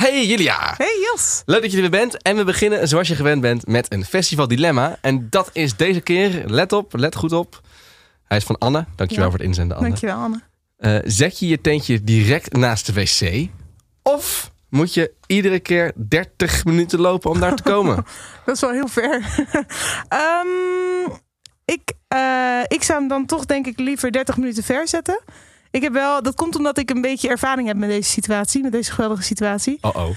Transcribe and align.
Hey 0.00 0.26
Julia! 0.26 0.74
Hey 0.76 0.98
Jos! 1.10 1.42
Leuk 1.46 1.60
dat 1.62 1.70
je 1.70 1.76
er 1.76 1.82
weer 1.82 2.00
bent. 2.00 2.22
En 2.22 2.36
we 2.36 2.44
beginnen 2.44 2.88
zoals 2.88 3.08
je 3.08 3.14
gewend 3.14 3.40
bent 3.40 3.66
met 3.66 3.92
een 3.92 4.04
festivaldilemma. 4.04 4.98
En 5.00 5.26
dat 5.30 5.50
is 5.52 5.76
deze 5.76 6.00
keer, 6.00 6.42
let 6.46 6.72
op, 6.72 6.92
let 6.96 7.14
goed 7.16 7.32
op. 7.32 7.60
Hij 8.24 8.36
is 8.36 8.44
van 8.44 8.58
Anne. 8.58 8.86
Dankjewel 8.96 9.24
Ja. 9.24 9.30
voor 9.30 9.38
het 9.38 9.48
inzenden 9.48 9.76
Anne. 9.76 9.88
Dankjewel 9.88 10.16
Anne. 10.16 10.40
Eh, 10.76 10.98
zet 11.04 11.38
je 11.38 11.48
je 11.48 11.60
tentje 11.60 12.04
direct 12.04 12.52
naast 12.52 12.86
de 12.86 12.92
wc? 12.92 13.48
Of 14.02 14.50
moet 14.68 14.94
je 14.94 15.12
iedere 15.26 15.60
keer 15.60 15.92
30 16.08 16.64
minuten 16.64 17.00
lopen 17.00 17.30
om 17.30 17.40
daar 17.40 17.56
te 17.56 17.62
komen? 17.62 17.96
Dat 18.44 18.54
is 18.54 18.60
wel 18.60 18.70
heel 18.72 18.88
ver. 18.88 19.22
Ehm, 20.08 21.12
ik, 21.64 21.92
eh, 22.08 22.60
ik 22.66 22.82
zou 22.82 22.98
hem 22.98 23.08
dan 23.08 23.26
toch 23.26 23.46
denk 23.46 23.66
ik 23.66 23.78
liever 23.78 24.12
30 24.12 24.36
minuten 24.36 24.62
ver 24.62 24.88
zetten. 24.88 25.20
Ik 25.70 25.82
heb 25.82 25.92
wel, 25.92 26.22
dat 26.22 26.34
komt 26.34 26.56
omdat 26.56 26.78
ik 26.78 26.90
een 26.90 27.00
beetje 27.00 27.28
ervaring 27.28 27.68
heb 27.68 27.76
met 27.76 27.88
deze 27.88 28.10
situatie, 28.10 28.62
met 28.62 28.72
deze 28.72 28.92
geweldige 28.92 29.22
situatie. 29.22 29.78
Oh 29.80 29.96
oh. 29.96 30.10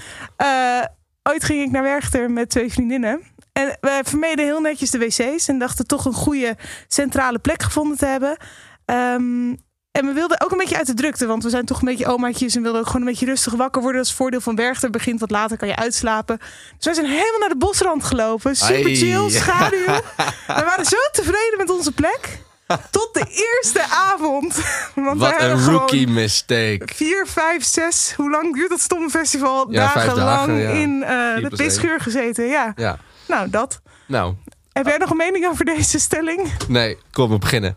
Ooit 1.22 1.44
ging 1.44 1.62
ik 1.62 1.70
naar 1.70 1.82
Werchter 1.82 2.30
met 2.30 2.50
twee 2.50 2.72
vriendinnen. 2.72 3.22
En 3.52 3.78
we 3.80 4.00
vermeden 4.04 4.44
heel 4.44 4.60
netjes 4.60 4.90
de 4.90 4.98
wc's 4.98 5.48
en 5.48 5.58
dachten 5.58 5.86
toch 5.86 6.04
een 6.04 6.12
goede 6.12 6.56
centrale 6.88 7.38
plek 7.38 7.62
gevonden 7.62 7.98
te 7.98 8.06
hebben. 8.06 8.36
Ehm, 8.84 9.54
en 9.90 10.06
we 10.06 10.12
wilden 10.12 10.40
ook 10.40 10.50
een 10.50 10.58
beetje 10.58 10.76
uit 10.76 10.86
de 10.86 10.94
drukte, 10.94 11.26
want 11.26 11.42
we 11.42 11.50
zijn 11.50 11.64
toch 11.64 11.78
een 11.78 11.88
beetje 11.88 12.06
omaatjes 12.06 12.56
en 12.56 12.62
wilden 12.62 12.80
ook 12.80 12.86
gewoon 12.86 13.02
een 13.02 13.08
beetje 13.08 13.26
rustig 13.26 13.52
wakker 13.52 13.82
worden. 13.82 14.00
Dat 14.00 14.06
is 14.06 14.12
het 14.12 14.22
voordeel 14.22 14.40
van 14.40 14.56
Werchter. 14.56 14.90
Begint 14.90 15.20
wat 15.20 15.30
later, 15.30 15.56
kan 15.56 15.68
je 15.68 15.76
uitslapen. 15.76 16.38
Dus 16.76 16.84
wij 16.84 16.94
zijn 16.94 17.06
helemaal 17.06 17.38
naar 17.38 17.48
de 17.48 17.56
bosrand 17.56 18.04
gelopen. 18.04 18.56
Super 18.56 18.96
chill, 18.96 19.30
schaduw. 19.30 19.84
we 20.58 20.62
waren 20.64 20.84
zo 20.84 20.96
tevreden 21.12 21.58
met 21.58 21.70
onze 21.70 21.92
plek. 21.92 22.43
Tot 22.90 23.08
de 23.12 23.24
eerste 23.28 23.82
avond. 23.90 24.54
Want 24.94 25.12
we 25.12 25.24
Wat 25.24 25.30
hebben 25.30 25.50
een 25.50 25.58
gewoon 25.58 25.78
rookie 25.78 26.08
mistake. 26.08 26.82
vier, 26.94 27.26
vijf, 27.28 27.64
zes. 27.64 28.12
Hoe 28.16 28.30
lang 28.30 28.54
duurt 28.54 28.70
dat 28.70 28.80
stomme 28.80 29.10
festival? 29.10 29.66
Ja, 29.72 29.80
Dagenlang 29.94 30.16
dagen, 30.16 30.54
ja. 30.54 30.68
in 30.70 31.02
eh, 31.02 31.32
Vier 31.36 31.50
de 31.50 31.56
pisschuur 31.56 32.00
gezeten. 32.00 32.44
Ja, 32.46 32.72
Ja, 32.76 32.98
nou 33.28 33.50
dat. 33.50 33.80
nou, 34.06 34.34
Heb 34.72 34.86
jij 34.86 34.96
nog 34.96 35.10
een 35.10 35.16
mening 35.16 35.46
over 35.48 35.64
deze 35.64 35.98
stelling? 35.98 36.50
nee, 36.68 36.98
kom 37.12 37.30
we 37.30 37.38
beginnen. 37.38 37.76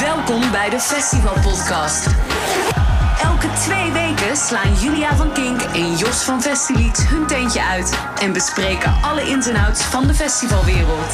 Welkom 0.00 0.50
bij 0.50 0.70
de 0.70 0.80
Festival 0.80 1.32
Podcast. 1.42 2.06
Elke 3.22 3.46
twee 3.64 3.90
weken 3.92 4.36
slaan 4.36 4.74
Julia 4.80 5.16
van 5.16 5.32
Kink 5.32 5.60
en 5.62 5.96
Jos 5.96 6.22
van 6.22 6.42
Festilied 6.42 6.98
hun 7.08 7.26
tentje 7.26 7.62
uit 7.62 7.98
en 8.20 8.32
bespreken 8.32 8.94
alle 9.02 9.22
ins 9.28 9.46
en 9.46 9.56
outs 9.56 9.82
van 9.82 10.06
de 10.06 10.14
festivalwereld. 10.14 11.12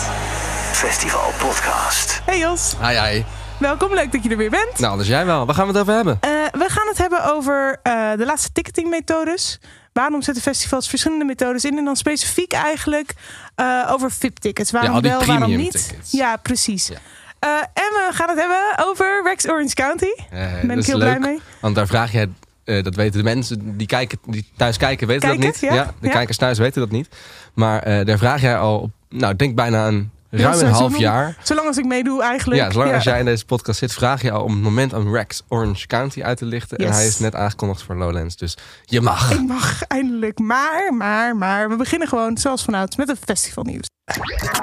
Festival 0.72 1.32
Podcast. 1.38 2.22
Hey 2.24 2.38
Jos, 2.38 2.74
Hi, 2.80 2.98
hi. 2.98 3.22
welkom. 3.58 3.94
Leuk 3.94 4.12
dat 4.12 4.22
je 4.24 4.30
er 4.30 4.36
weer 4.36 4.50
bent. 4.50 4.78
Nou, 4.78 4.98
dus 4.98 5.06
jij 5.06 5.26
wel. 5.26 5.46
Waar 5.46 5.54
gaan 5.54 5.66
we 5.66 5.72
het 5.72 5.80
over 5.80 5.94
hebben? 5.94 6.18
Eh, 6.20 6.30
we 6.52 6.64
gaan 6.68 6.86
het 6.88 6.98
hebben 6.98 7.24
over 7.24 7.78
eh, 7.82 8.10
de 8.16 8.24
laatste 8.24 8.52
ticketingmethodes. 8.52 9.60
Waarom 9.92 10.22
zetten 10.22 10.42
festivals 10.42 10.88
verschillende 10.88 11.24
methodes 11.24 11.64
in? 11.64 11.78
En 11.78 11.84
dan 11.84 11.96
specifiek 11.96 12.52
eigenlijk 12.52 13.12
eh, 13.54 13.88
over 13.90 14.10
VIP-tickets. 14.12 14.70
Waarom 14.70 14.94
al 14.94 15.00
die 15.00 15.10
wel, 15.10 15.24
waarom 15.24 15.56
niet? 15.56 15.88
tickets. 15.88 16.10
Ja, 16.10 16.36
precies. 16.36 16.86
Ja. 16.88 16.94
Eh, 17.38 17.50
en 17.58 17.92
we 17.92 18.08
gaan 18.12 18.28
het 18.28 18.38
hebben 18.38 18.86
over 18.86 19.20
Rex 19.24 19.48
Orange 19.48 19.74
County. 19.74 20.12
Eh, 20.30 20.46
ben 20.62 20.78
ik 20.78 20.86
heel 20.86 20.98
leuk, 20.98 21.18
blij 21.18 21.30
mee. 21.32 21.40
Want 21.60 21.74
daar 21.74 21.86
vraag 21.86 22.12
je, 22.12 22.28
eh, 22.64 22.82
dat 22.82 22.94
weten 22.94 23.18
de 23.18 23.24
mensen 23.24 23.76
die, 23.76 23.86
kijken, 23.86 24.18
die 24.26 24.48
thuis 24.56 24.76
kijken, 24.76 25.06
weten 25.06 25.28
Kijken, 25.28 25.46
dat 25.46 25.60
niet. 25.60 25.70
ja. 25.70 25.92
de 26.00 26.06
Ja. 26.06 26.12
kijkers 26.12 26.36
thuis 26.36 26.58
weten 26.58 26.80
dat 26.80 26.90
niet. 26.90 27.08
Maar 27.54 27.82
eh, 27.82 28.06
daar 28.06 28.18
vraag 28.18 28.40
jij 28.40 28.56
al, 28.58 28.78
op, 28.78 28.90
nou, 29.08 29.36
denk 29.36 29.54
bijna 29.54 29.86
een 29.86 29.94
Heel 29.94 30.21
ruim 30.40 30.60
een 30.60 30.66
half 30.66 30.98
jaar. 30.98 31.36
Zolang 31.42 31.66
als 31.66 31.76
ik 31.76 31.84
meedoe 31.84 32.22
eigenlijk. 32.22 32.60
Ja, 32.60 32.70
zolang 32.70 32.94
als 32.94 33.04
jij 33.04 33.18
in 33.18 33.24
deze 33.24 33.44
podcast 33.44 33.78
zit, 33.78 33.92
vraag 33.92 34.22
je 34.22 34.30
al 34.30 34.42
om 34.42 34.52
het 34.52 34.62
moment 34.62 34.94
aan 34.94 35.12
Rex 35.12 35.42
Orange 35.48 35.86
County 35.86 36.22
uit 36.22 36.38
te 36.38 36.44
lichten. 36.44 36.78
En 36.78 36.92
hij 36.92 37.06
is 37.06 37.18
net 37.18 37.34
aangekondigd 37.34 37.82
voor 37.82 37.96
Lowlands, 37.96 38.36
dus 38.36 38.56
je 38.84 39.00
mag. 39.00 39.32
Ik 39.32 39.46
mag 39.46 39.82
eindelijk. 39.82 40.38
Maar, 40.38 40.94
maar, 40.94 41.36
maar. 41.36 41.68
We 41.68 41.76
beginnen 41.76 42.08
gewoon 42.08 42.36
zoals 42.38 42.62
vanouds 42.62 42.96
met 42.96 43.08
het 43.08 43.18
festivalnieuws. 43.24 43.86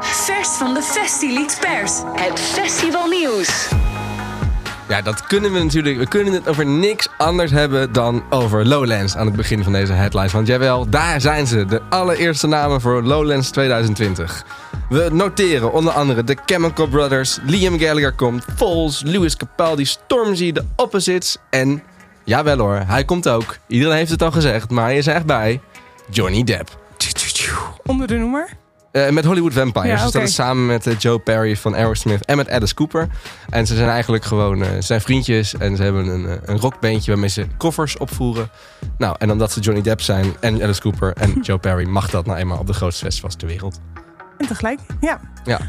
Vers 0.02 0.50
van 0.50 0.74
de 0.74 0.82
Festilied 0.82 1.58
Pers. 1.62 2.02
Het 2.16 2.40
festivalnieuws. 2.40 3.70
Ja, 4.90 5.02
dat 5.02 5.24
kunnen 5.28 5.54
we 5.54 5.60
natuurlijk. 5.60 5.98
We 5.98 6.08
kunnen 6.08 6.34
het 6.34 6.48
over 6.48 6.66
niks 6.66 7.08
anders 7.18 7.52
hebben 7.52 7.92
dan 7.92 8.24
over 8.30 8.66
Lowlands 8.66 9.16
aan 9.16 9.26
het 9.26 9.36
begin 9.36 9.64
van 9.64 9.72
deze 9.72 9.94
headlines. 9.94 10.32
Want 10.32 10.48
jawel, 10.48 10.90
daar 10.90 11.22
zijn 11.22 11.48
ze. 11.48 11.66
De 11.66 11.82
allereerste 11.90 12.48
namen 12.48 12.82
voor 12.82 13.04
Lowlands 13.04 13.50
2020. 13.50 14.46
We 14.90 15.10
noteren 15.12 15.74
onder 15.74 15.94
andere 15.94 16.24
de 16.24 16.38
Chemical 16.46 16.88
Brothers, 16.88 17.38
Liam 17.46 17.80
Gallagher 17.80 18.12
komt, 18.14 18.46
Foles, 18.56 19.02
Louis 19.06 19.38
Capaldi, 19.38 19.86
Stormzy, 19.86 20.52
The 20.52 20.64
Opposites 20.76 21.38
en... 21.50 21.84
Jawel 22.24 22.58
hoor, 22.58 22.84
hij 22.86 23.06
komt 23.06 23.30
ook. 23.30 23.58
Iedereen 23.68 23.98
heeft 23.98 24.12
het 24.12 24.22
al 24.22 24.32
gezegd, 24.32 24.70
maar 24.70 24.84
hij 24.84 24.98
is 24.98 25.08
echt 25.08 25.26
bij. 25.26 25.62
Johnny 26.10 26.44
Depp. 26.44 26.78
Onder 27.86 28.08
de 28.08 28.16
noemer. 28.16 28.50
Eh, 28.92 29.10
met 29.10 29.26
Hollywood 29.26 29.54
Vampires. 29.54 29.88
Ja, 29.90 29.94
Dus 29.96 30.04
dat 30.04 30.16
oké. 30.16 30.24
is 30.24 30.34
samen 30.34 30.66
met 30.66 30.88
eh, 30.88 30.98
Joe 30.98 31.20
Perry 31.20 31.56
van 31.58 31.76
Aerosmith 31.76 32.26
en 32.26 32.38
met 32.38 32.50
Alice 32.50 32.74
Cooper. 32.74 33.08
En 33.50 33.68
ze 33.68 33.76
zijn 33.76 33.90
eigenlijk 33.90 34.24
gewoon 34.26 34.64
ze 34.64 34.82
zijn 34.82 35.02
vriendjes. 35.02 35.56
En 35.58 35.76
ze 35.76 35.84
hebben 35.84 36.08
een, 36.08 36.40
een 36.46 36.60
rockbandje 36.60 37.12
waarmee 37.12 37.30
ze 37.30 37.48
koffers 37.58 37.98
opvoeren. 37.98 38.50
Nou, 38.98 39.16
en 39.20 39.32
omdat 39.32 39.52
ze 39.52 39.60
Johnny 39.60 39.82
Depp 39.84 40.02
zijn 40.02 40.36
en 40.40 40.64
Alice 40.64 40.82
Cooper 40.82 41.14
en 41.14 41.40
Joe 41.42 41.58
Perry... 41.58 41.88
mag 41.88 42.10
dat 42.10 42.26
nou 42.26 42.38
eenmaal 42.38 42.60
op 42.60 42.68
de 42.68 42.74
grootste 42.74 43.06
festivals 43.06 43.36
ter 43.36 43.48
wereld. 43.48 43.80
En 44.38 44.48
tegelijk. 44.48 44.80
Ja. 45.02 45.20
Ja. 45.44 45.60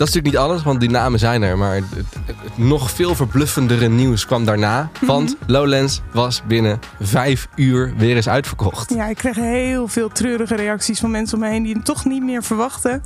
Dat 0.00 0.08
is 0.08 0.14
natuurlijk 0.14 0.42
niet 0.44 0.50
alles, 0.50 0.62
want 0.62 0.80
die 0.80 0.90
namen 0.90 1.18
zijn 1.18 1.42
er. 1.42 1.58
Maar 1.58 1.74
het, 1.74 1.84
het- 1.94 2.14
het 2.26 2.58
nog 2.58 2.90
veel 2.90 3.14
verbluffendere 3.14 3.88
nieuws 3.88 4.26
kwam 4.26 4.44
daarna. 4.44 4.90
Want 5.00 5.36
Lowlands 5.46 6.00
was 6.12 6.42
binnen 6.46 6.78
vijf 7.00 7.48
uur 7.54 7.92
weer 7.96 8.16
eens 8.16 8.28
uitverkocht. 8.28 8.94
ja, 8.94 9.06
ik 9.06 9.16
kreeg 9.16 9.34
heel 9.36 9.88
veel 9.88 10.08
treurige 10.08 10.54
reacties 10.56 11.00
van 11.00 11.10
mensen 11.10 11.36
om 11.38 11.44
me 11.44 11.50
heen 11.50 11.62
die 11.62 11.74
het 11.74 11.84
toch 11.84 12.04
niet 12.04 12.22
meer 12.22 12.42
verwachten. 12.42 13.02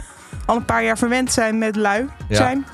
Al 0.47 0.57
een 0.57 0.65
paar 0.65 0.85
jaar 0.85 0.99
verwend 0.99 1.33
zijn 1.33 1.59
met 1.59 1.77
lui 1.77 2.09
Ja. 2.29 2.37
zijn. 2.37 2.67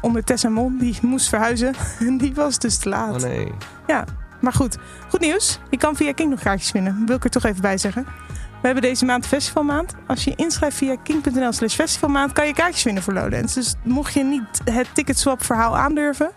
Onder 0.00 0.24
Tessa 0.24 0.48
Mon, 0.48 0.76
die 0.78 0.98
moest 1.02 1.28
verhuizen. 1.28 1.74
En 2.06 2.18
die 2.18 2.34
was 2.34 2.58
dus 2.58 2.76
te 2.76 2.88
laat. 2.88 3.14
Oh 3.14 3.28
nee. 3.28 3.52
Ja, 3.86 4.04
maar 4.40 4.52
goed. 4.52 4.76
Goed 5.08 5.20
nieuws. 5.20 5.58
Je 5.70 5.76
kan 5.76 5.96
via 5.96 6.12
King 6.12 6.30
nog 6.30 6.40
kaartjes 6.40 6.72
winnen. 6.72 7.02
Wil 7.06 7.16
ik 7.16 7.24
er 7.24 7.30
toch 7.30 7.44
even 7.44 7.60
bij 7.62 7.78
zeggen. 7.78 8.06
We 8.66 8.72
hebben 8.72 8.90
deze 8.90 9.04
maand 9.04 9.26
festivalmaand. 9.26 9.94
Als 10.06 10.24
je 10.24 10.32
inschrijft 10.36 10.76
via 10.76 10.96
king.nl 11.02 11.52
slash 11.52 11.74
festivalmaand... 11.74 12.32
kan 12.32 12.46
je 12.46 12.52
kaartjes 12.54 12.82
winnen 12.82 13.02
voor 13.02 13.12
Lowlands. 13.12 13.54
Dus 13.54 13.74
mocht 13.82 14.14
je 14.14 14.24
niet 14.24 14.60
het 14.64 14.86
ticketswap 14.92 15.44
verhaal 15.44 15.76
aandurven... 15.76 16.30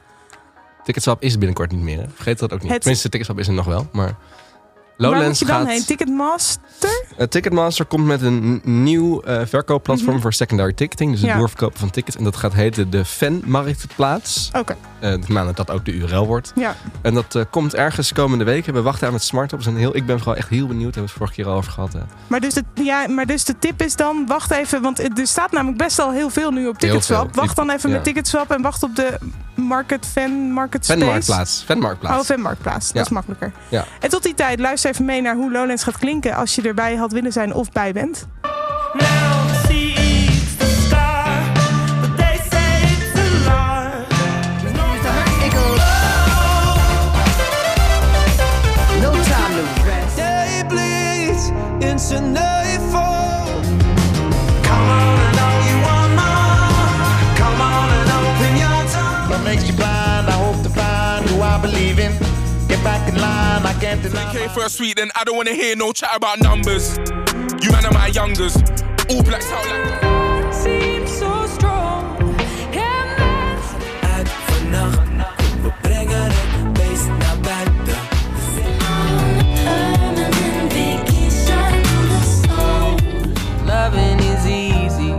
Ticketswap 0.84 1.22
is 1.22 1.38
binnenkort 1.38 1.72
niet 1.72 1.82
meer. 1.82 1.98
Hè? 1.98 2.06
Vergeet 2.14 2.40
dat 2.40 2.54
ook 2.54 2.62
niet. 2.62 2.72
Het- 2.72 2.82
Tenminste, 2.82 3.10
Ticketswap 3.10 3.40
is 3.40 3.48
er 3.48 3.54
nog 3.54 3.66
wel. 3.66 3.90
Maar 3.92 4.16
waar 5.00 5.08
moet 5.10 5.18
Lowlands 5.18 5.40
je 5.40 5.46
dan 5.46 5.56
gaat... 5.56 5.68
heen? 5.68 5.86
Ticketmaster? 5.86 7.06
Eh, 7.18 7.28
Ticketmaster 7.28 7.86
komt 7.86 8.06
met 8.06 8.22
een 8.22 8.62
nieuw 8.64 9.22
eh, 9.22 9.42
verkoopplatform 9.46 10.22
voor 10.22 10.34
secondary 10.34 10.74
ticketing. 10.74 11.10
Dus 11.12 11.20
het 11.20 11.28
Mhm. 11.30 11.38
Ja. 11.38 11.44
doorverkopen 11.44 11.80
van 11.80 11.90
tickets. 11.90 12.16
En 12.18 12.24
dat 12.24 12.36
gaat 12.36 12.54
heten 12.54 12.90
de 12.90 13.06
Fanmarktplaats. 13.06 14.50
Oké, 14.58 14.76
Eh 15.00 15.14
ik 15.14 15.28
maan 15.28 15.46
dat 15.46 15.58
dat 15.58 15.72
ook 15.72 15.86
de 15.86 15.92
URL 15.94 16.26
wordt. 16.26 16.52
ja. 16.56 16.76
En 17.02 17.14
dat 17.14 17.36
eh, 17.36 17.44
komt 17.50 17.76
ergens 17.76 18.14
komende 18.14 18.44
week. 18.44 18.66
We 18.66 18.82
wachten 18.82 19.08
aan 19.08 19.14
het 19.14 19.24
smart 19.24 19.54
op. 19.54 19.64
Heel, 19.66 19.96
ik 19.96 20.06
ben 20.06 20.18
vooral 20.18 20.36
echt 20.36 20.50
heel 20.50 20.68
benieuwd. 20.68 20.94
Daar 20.94 21.04
hebben 21.04 21.04
we 21.04 21.10
het 21.10 21.18
vorige 21.18 21.34
keer 21.34 21.46
al 21.48 21.58
over 21.58 21.72
gehad. 21.72 21.96
eh. 21.96 22.02
Maar 22.28 22.40
dus, 22.40 22.54
de, 22.54 22.64
ja, 22.74 23.08
maar 23.08 23.26
dus 23.26 23.44
de 23.46 23.60
tip 23.60 23.82
is 23.82 23.96
dan, 23.96 24.26
wacht 24.28 24.52
even, 24.52 24.82
want 24.82 25.00
er 25.20 25.28
staat 25.28 25.52
namelijk 25.52 25.78
best 25.78 26.00
al 26.00 26.12
heel 26.12 26.30
veel 26.30 26.52
nu 26.52 26.68
op 26.68 26.78
Ticketswap. 26.78 27.36
Wacht 27.36 27.56
dan 27.56 27.70
even 27.70 27.90
Ja. 27.90 27.96
met 27.96 28.04
Ticketswap 28.04 28.52
en 28.52 28.62
wacht 28.62 28.84
op 28.84 28.96
de 28.96 29.18
Market 29.56 30.06
Fan 30.06 30.32
Market 30.52 30.86
Space. 30.86 31.00
Fanmarktplaats. 31.00 31.64
Fanmarktplaats. 31.66 32.20
Oh, 32.20 32.26
Fanmarktplaats. 32.26 32.92
Dat 32.92 33.06
is 33.06 33.12
makkelijker. 33.12 33.52
Ja. 33.70 33.86
En 34.00 34.10
tot 34.10 34.24
die 34.24 34.34
tijd, 34.34 34.60
luister 34.60 34.89
even 34.90 35.06
mee 35.06 35.22
naar 35.22 35.36
hoe 35.36 35.52
Lowlands 35.52 35.84
gaat 35.84 35.98
klinken 35.98 36.36
als 36.36 36.56
je 36.56 36.62
erbij 36.62 36.96
had 36.96 37.12
willen 37.12 37.32
zijn 37.32 37.54
of 37.54 37.72
bij 37.72 37.94
bent. 37.94 38.28
Now 38.94 39.50
she 39.68 39.94
eats 39.96 40.56
the 40.58 40.66
star, 40.88 41.42
but 42.02 42.18
they 42.18 42.40
say 42.50 42.82
it's 42.82 43.20
a 43.20 43.28
lie. 43.48 44.06
No 49.02 49.12
time 49.12 49.54
to 49.56 49.64
rest. 49.86 50.16
Day 50.16 50.66
bleeds 50.68 51.50
into 51.80 52.20
nightfall. 52.20 53.46
Come 54.62 54.90
on 55.00 55.20
and 55.26 55.40
all 55.46 55.60
you 55.68 55.78
want 55.88 56.12
more. 56.16 56.70
Come 57.36 57.62
on 57.62 57.90
and 57.98 58.10
open 58.18 58.58
your 58.58 58.82
door. 58.94 59.30
What 59.30 59.44
makes 59.44 59.68
you 59.68 59.76
blind? 59.76 60.28
I 60.28 60.32
hope 60.32 60.64
to 60.64 60.70
find 60.70 61.30
who 61.30 61.42
I 61.42 61.60
believe 61.62 62.00
in. 62.00 62.39
Get 62.80 62.86
back 62.86 63.10
in 63.10 63.16
line, 63.20 63.66
I 63.66 63.74
can't 63.82 64.02
deny. 64.02 64.32
K 64.32 64.48
for 64.48 64.64
a 64.64 64.70
sweet, 64.70 64.96
then 64.96 65.10
I 65.14 65.26
don't 65.26 65.36
wanna 65.36 65.54
hear 65.54 65.76
no 65.76 65.92
chat 65.92 66.16
about 66.16 66.40
numbers. 66.40 66.98
You 67.62 67.72
man 67.72 67.86
are 67.86 67.92
my 67.92 68.08
youngers. 68.08 68.56
All 69.10 69.22
blacks 69.22 69.52
out 69.52 69.66
like. 69.68 70.54
Seems 70.54 71.12
so 71.12 71.46
strong. 71.48 72.38
Uit 74.16 74.30
vannacht, 74.30 75.62
we 75.62 75.72
brengen 75.82 76.24
het 76.24 76.74
beest 76.74 77.08
naar 77.08 77.38
buiten. 77.42 78.00
Loving 83.66 84.20
is 84.22 84.46
easy. 84.46 85.14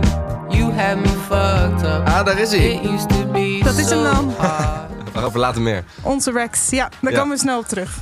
You 0.49 0.71
have 0.71 0.95
me 0.95 1.09
fucked 1.27 1.83
up. 1.83 2.07
Ah, 2.07 2.25
daar 2.25 2.39
is 2.39 2.51
hij. 2.51 2.73
It 2.73 2.89
used 2.91 3.09
to 3.09 3.25
be 3.31 3.59
Dat 3.63 3.77
is 3.77 3.89
hem 3.89 3.99
so 3.99 4.03
dan. 4.03 4.89
Waarover 5.13 5.39
later 5.39 5.61
meer. 5.61 5.83
Onze 6.01 6.31
Rex. 6.31 6.69
Ja, 6.69 6.89
daar 7.01 7.11
Ja. 7.11 7.17
komen 7.17 7.35
we 7.35 7.41
snel 7.41 7.59
op 7.59 7.65
terug. 7.67 7.97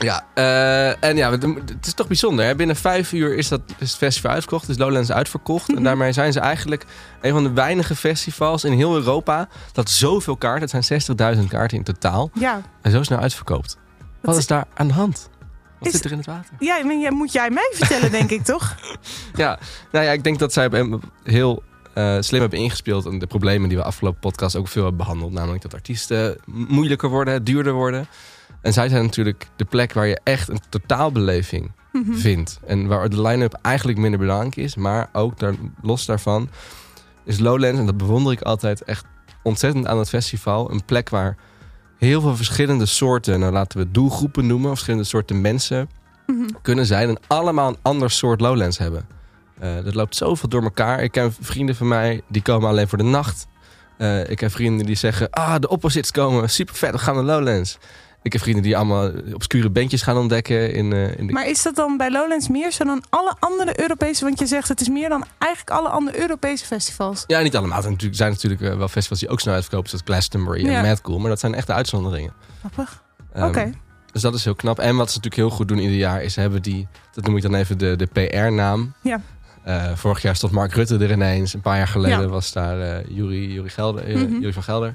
Ja, 0.00 0.24
eh, 0.34 1.04
en 1.04 1.16
ja, 1.16 1.30
het 1.30 1.86
is 1.86 1.92
toch 1.94 2.06
bijzonder. 2.06 2.44
Hè? 2.44 2.54
Binnen 2.54 2.76
vijf 2.76 3.12
uur 3.12 3.36
is, 3.36 3.48
dat, 3.48 3.60
is 3.78 3.88
het 3.90 3.98
festival 3.98 4.30
uitverkocht, 4.30 4.68
is 4.68 4.78
Lowlands 4.78 5.12
uitverkocht. 5.12 5.74
En 5.74 5.82
daarmee 5.82 6.12
zijn 6.12 6.32
ze 6.32 6.40
eigenlijk 6.40 6.84
een 7.20 7.32
van 7.32 7.42
de 7.42 7.52
weinige 7.52 7.96
festivals 7.96 8.64
in 8.64 8.72
heel 8.72 8.94
Europa 8.94 9.48
dat 9.72 9.90
zoveel 9.90 10.36
kaarten, 10.36 10.60
het 10.78 10.84
zijn 10.86 11.02
60.000 11.38 11.48
kaarten 11.48 11.76
in 11.78 11.84
totaal, 11.84 12.30
Ja, 12.34 12.60
en 12.82 12.90
zo 12.90 13.02
snel 13.02 13.18
uitverkoopt. 13.18 13.76
Wat 14.20 14.34
is- 14.34 14.40
is 14.40 14.46
daar 14.46 14.64
aan 14.74 14.86
de 14.86 14.92
hand? 14.94 15.28
Wat 15.78 15.88
Is- 15.88 15.94
zit 15.94 16.04
er 16.04 16.10
in 16.10 16.16
het 16.16 16.26
water? 16.26 16.50
ja 16.58 17.10
moet 17.10 17.32
jij 17.32 17.50
mij 17.50 17.72
vertellen, 17.74 18.10
denk 18.10 18.30
ik, 18.30 18.44
toch? 18.44 18.74
Ja, 19.34 19.58
nou 19.92 20.04
ja, 20.04 20.10
ik 20.10 20.24
denk 20.24 20.38
dat 20.38 20.52
zij 20.52 20.70
heel 21.24 21.62
eh, 21.98 22.16
slim 22.20 22.40
hebben 22.40 22.58
ingespeeld. 22.58 23.06
En 23.06 23.18
de 23.18 23.26
problemen 23.26 23.68
die 23.68 23.78
we 23.78 23.84
afgelopen 23.84 24.20
podcast 24.20 24.56
ook 24.56 24.68
veel 24.68 24.82
hebben 24.82 25.00
behandeld. 25.00 25.32
Namelijk 25.32 25.62
dat 25.62 25.74
artiesten 25.74 26.36
moeilijker 26.46 27.08
worden, 27.08 27.44
duurder 27.44 27.72
worden. 27.72 28.06
En 28.60 28.72
zij 28.72 28.88
zijn 28.88 29.02
natuurlijk 29.04 29.46
de 29.56 29.64
plek 29.64 29.92
waar 29.92 30.06
je 30.06 30.20
echt 30.24 30.48
een 30.48 30.60
totaalbeleving 30.68 31.70
Mhm. 31.92 32.12
vindt. 32.14 32.60
En 32.66 32.86
waar 32.86 33.08
de 33.08 33.22
line-up 33.22 33.52
eigenlijk 33.62 33.98
minder 33.98 34.18
belangrijk 34.20 34.56
is. 34.56 34.74
Maar 34.76 35.08
ook 35.12 35.38
daar, 35.38 35.54
los 35.82 36.06
daarvan 36.06 36.48
is 37.24 37.38
Lowlands, 37.38 37.78
en 37.78 37.86
dat 37.86 37.96
bewonder 37.96 38.32
ik 38.32 38.40
altijd 38.42 38.82
echt 38.84 39.04
ontzettend 39.42 39.86
aan 39.86 39.98
het 39.98 40.08
festival. 40.08 40.70
Een 40.70 40.84
plek 40.84 41.08
waar 41.08 41.36
heel 41.98 42.20
veel 42.20 42.36
verschillende 42.36 42.86
soorten, 42.86 43.40
nou 43.40 43.52
laten 43.52 43.78
we 43.78 43.90
doelgroepen 43.90 44.46
noemen. 44.46 44.68
Verschillende 44.70 45.04
soorten 45.06 45.40
mensen 45.40 45.88
Mhm. 46.26 46.48
kunnen 46.62 46.86
zijn. 46.86 47.08
En 47.08 47.18
allemaal 47.26 47.68
een 47.68 47.78
ander 47.82 48.10
soort 48.10 48.40
Lowlands 48.40 48.78
hebben. 48.78 49.06
Eh 49.60 49.84
dat 49.84 49.94
loopt 49.94 50.16
zoveel 50.16 50.48
door 50.48 50.62
elkaar. 50.62 51.02
Ik 51.02 51.12
ken 51.12 51.34
vrienden 51.40 51.74
van 51.76 51.88
mij 51.88 52.22
die 52.28 52.42
komen 52.42 52.68
alleen 52.68 52.88
voor 52.88 52.98
de 52.98 53.04
nacht. 53.04 53.46
Eh, 53.96 54.30
ik 54.30 54.40
heb 54.40 54.50
vrienden 54.50 54.86
die 54.86 54.96
zeggen: 54.96 55.30
Ah, 55.30 55.54
de 55.60 55.68
opposites 55.68 56.10
komen, 56.10 56.50
super 56.50 56.74
vet, 56.74 56.90
we 56.90 56.98
gaan 56.98 57.14
naar 57.14 57.24
Lowlands. 57.24 57.78
Ik 58.22 58.32
heb 58.32 58.42
vrienden 58.42 58.62
die 58.62 58.76
allemaal 58.76 59.10
obscure 59.34 59.70
bandjes 59.70 60.02
gaan 60.02 60.16
ontdekken. 60.16 60.72
In, 60.72 60.92
eh, 60.92 61.18
in 61.18 61.26
de... 61.26 61.32
Maar 61.32 61.48
is 61.48 61.62
dat 61.62 61.74
dan 61.74 61.96
bij 61.96 62.10
Lowlands 62.10 62.48
meer 62.48 62.72
zo 62.72 62.84
dan 62.84 63.02
alle 63.08 63.34
andere 63.38 63.80
Europese... 63.80 64.24
Want 64.24 64.38
je 64.38 64.46
zegt 64.46 64.68
het 64.68 64.80
is 64.80 64.88
meer 64.88 65.08
dan 65.08 65.24
eigenlijk 65.38 65.78
alle 65.78 65.88
andere 65.88 66.20
Europese 66.20 66.64
festivals. 66.64 67.24
Ja, 67.26 67.40
niet 67.40 67.56
allemaal. 67.56 67.84
Er 67.84 67.94
zijn 68.10 68.30
natuurlijk, 68.30 68.60
wel 68.60 68.88
festivals 68.88 69.20
die 69.20 69.28
ook 69.28 69.40
snel 69.40 69.54
uitverkopen, 69.54 69.88
zoals 69.88 70.04
Glastonbury 70.04 70.64
Ja. 70.66 70.78
en 70.82 70.86
Mad 70.88 71.00
Cool. 71.00 71.18
Maar 71.18 71.28
dat 71.30 71.40
zijn 71.40 71.54
echte 71.54 71.72
uitzonderingen. 71.72 72.32
Grappig. 72.58 73.02
Ehm, 73.32 73.46
Oké. 73.46 73.72
Dus 74.12 74.22
dat 74.22 74.34
is 74.34 74.44
heel 74.44 74.54
knap. 74.54 74.78
En 74.78 74.96
wat 74.96 75.10
ze 75.10 75.16
natuurlijk 75.16 75.48
heel 75.48 75.56
goed 75.56 75.68
doen 75.68 75.78
ieder 75.78 75.96
jaar 75.96 76.22
is 76.22 76.36
hebben 76.36 76.62
die, 76.62 76.88
dat 77.12 77.24
noem 77.26 77.36
ik 77.36 77.42
dan 77.42 77.54
even 77.54 77.78
de, 77.78 77.96
de 77.96 78.06
PR-naam. 78.06 78.92
Ja. 79.02 79.20
Eh, 79.68 79.90
vorig 79.94 80.22
jaar 80.22 80.36
stond 80.36 80.52
Mark 80.52 80.72
Rutte 80.72 80.98
er 80.98 81.10
ineens. 81.10 81.54
Een 81.54 81.60
paar 81.60 81.76
jaar 81.76 81.88
geleden 81.88 82.20
Ja. 82.20 82.26
was 82.26 82.52
daar 82.52 82.80
eh 82.80 83.04
Jury, 83.08 83.52
Jury, 83.52 83.68
Gelder, 83.68 84.04
eh, 84.04 84.14
Mhm. 84.14 84.32
Jury 84.32 84.52
van 84.52 84.62
Gelder. 84.62 84.94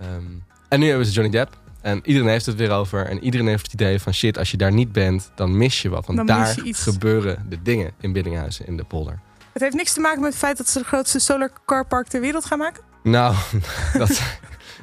Ehm, 0.00 0.22
en 0.68 0.80
nu 0.80 0.88
hebben 0.88 1.06
ze 1.06 1.12
Johnny 1.12 1.32
Depp. 1.32 1.56
En 1.80 2.00
iedereen 2.04 2.28
heeft 2.28 2.46
het 2.46 2.54
weer 2.56 2.70
over. 2.70 3.06
En 3.06 3.24
iedereen 3.24 3.46
heeft 3.46 3.62
het 3.62 3.72
idee 3.72 3.98
van 4.00 4.12
shit, 4.14 4.38
als 4.38 4.50
je 4.50 4.56
daar 4.56 4.72
niet 4.72 4.92
bent, 4.92 5.30
dan 5.34 5.56
mis 5.56 5.82
je 5.82 5.88
wat. 5.88 6.06
Want 6.06 6.18
Dan 6.18 6.26
daar 6.26 6.54
gebeuren 6.62 7.46
de 7.48 7.62
dingen 7.62 7.90
in 8.00 8.12
Biddinghuizen 8.12 8.66
in 8.66 8.76
de 8.76 8.84
polder. 8.84 9.18
Het 9.52 9.62
heeft 9.62 9.74
niks 9.74 9.92
te 9.92 10.00
maken 10.00 10.20
met 10.20 10.30
het 10.30 10.38
feit 10.38 10.56
dat 10.56 10.68
ze 10.68 10.78
de 10.78 10.84
grootste 10.84 11.18
solar 11.18 11.50
car 11.66 11.86
park 11.86 12.06
ter 12.06 12.20
wereld 12.20 12.44
gaan 12.44 12.58
maken. 12.58 12.82
Nou, 13.02 13.34
dat, 13.98 14.22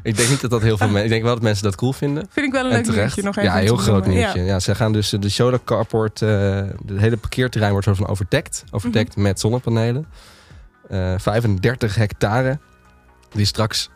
ik 0.03 0.17
denk 0.17 0.29
niet 0.29 0.41
dat 0.41 0.49
dat 0.51 0.61
heel 0.61 0.77
veel 0.77 0.87
mensen... 0.95 1.03
Ik 1.03 1.09
denk 1.09 1.23
wel 1.23 1.33
dat 1.33 1.43
mensen 1.43 1.63
dat 1.63 1.75
cool 1.75 1.93
vinden. 1.93 2.25
Vind 2.29 2.45
ik 2.45 2.51
wel 2.51 2.61
een 2.65 2.69
En 2.69 2.75
leuk 2.75 2.83
terecht. 2.85 3.01
nieuwtje 3.15 3.23
nog 3.23 3.37
even. 3.37 3.49
ja, 3.51 3.57
heel 3.57 3.77
groot 3.77 4.05
noemen. 4.05 4.21
nieuwtje. 4.21 4.41
Ja. 4.43 4.59
ze 4.59 4.75
gaan 4.75 4.91
dus 4.93 5.09
de 5.09 5.29
Solar 5.29 5.63
Carport, 5.63 6.21
eh 6.21 6.29
het 6.85 6.99
hele 6.99 7.17
parkeerterrein 7.17 7.71
wordt 7.71 7.85
soort 7.87 7.97
van 7.97 8.07
overdekt. 8.07 8.63
Overdekt 8.71 9.15
Mhm. 9.15 9.21
met 9.21 9.39
zonnepanelen. 9.39 10.05
Eh 10.89 11.13
35 11.17 11.95
hectare. 11.95 12.59
Die 13.31 13.45
straks 13.45 13.89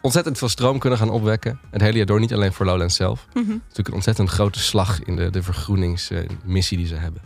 ontzettend 0.00 0.38
veel 0.38 0.48
stroom 0.48 0.78
kunnen 0.78 0.98
gaan 0.98 1.10
opwekken. 1.10 1.60
Het 1.70 1.80
hele 1.80 1.96
jaar 1.96 2.06
door, 2.06 2.20
niet 2.20 2.32
alleen 2.34 2.52
voor 2.52 2.66
Lowlands 2.66 2.96
zelf. 2.96 3.24
Het 3.24 3.34
Ja. 3.34 3.40
is 3.40 3.46
Mhm. 3.46 3.56
natuurlijk 3.58 3.88
een 3.88 3.94
ontzettend 3.94 4.30
grote 4.30 4.58
slag 4.58 5.02
in 5.02 5.16
de, 5.16 5.30
de 5.30 5.42
vergroeningsmissie 5.42 6.76
die 6.78 6.86
ze 6.86 6.94
hebben. 6.94 7.22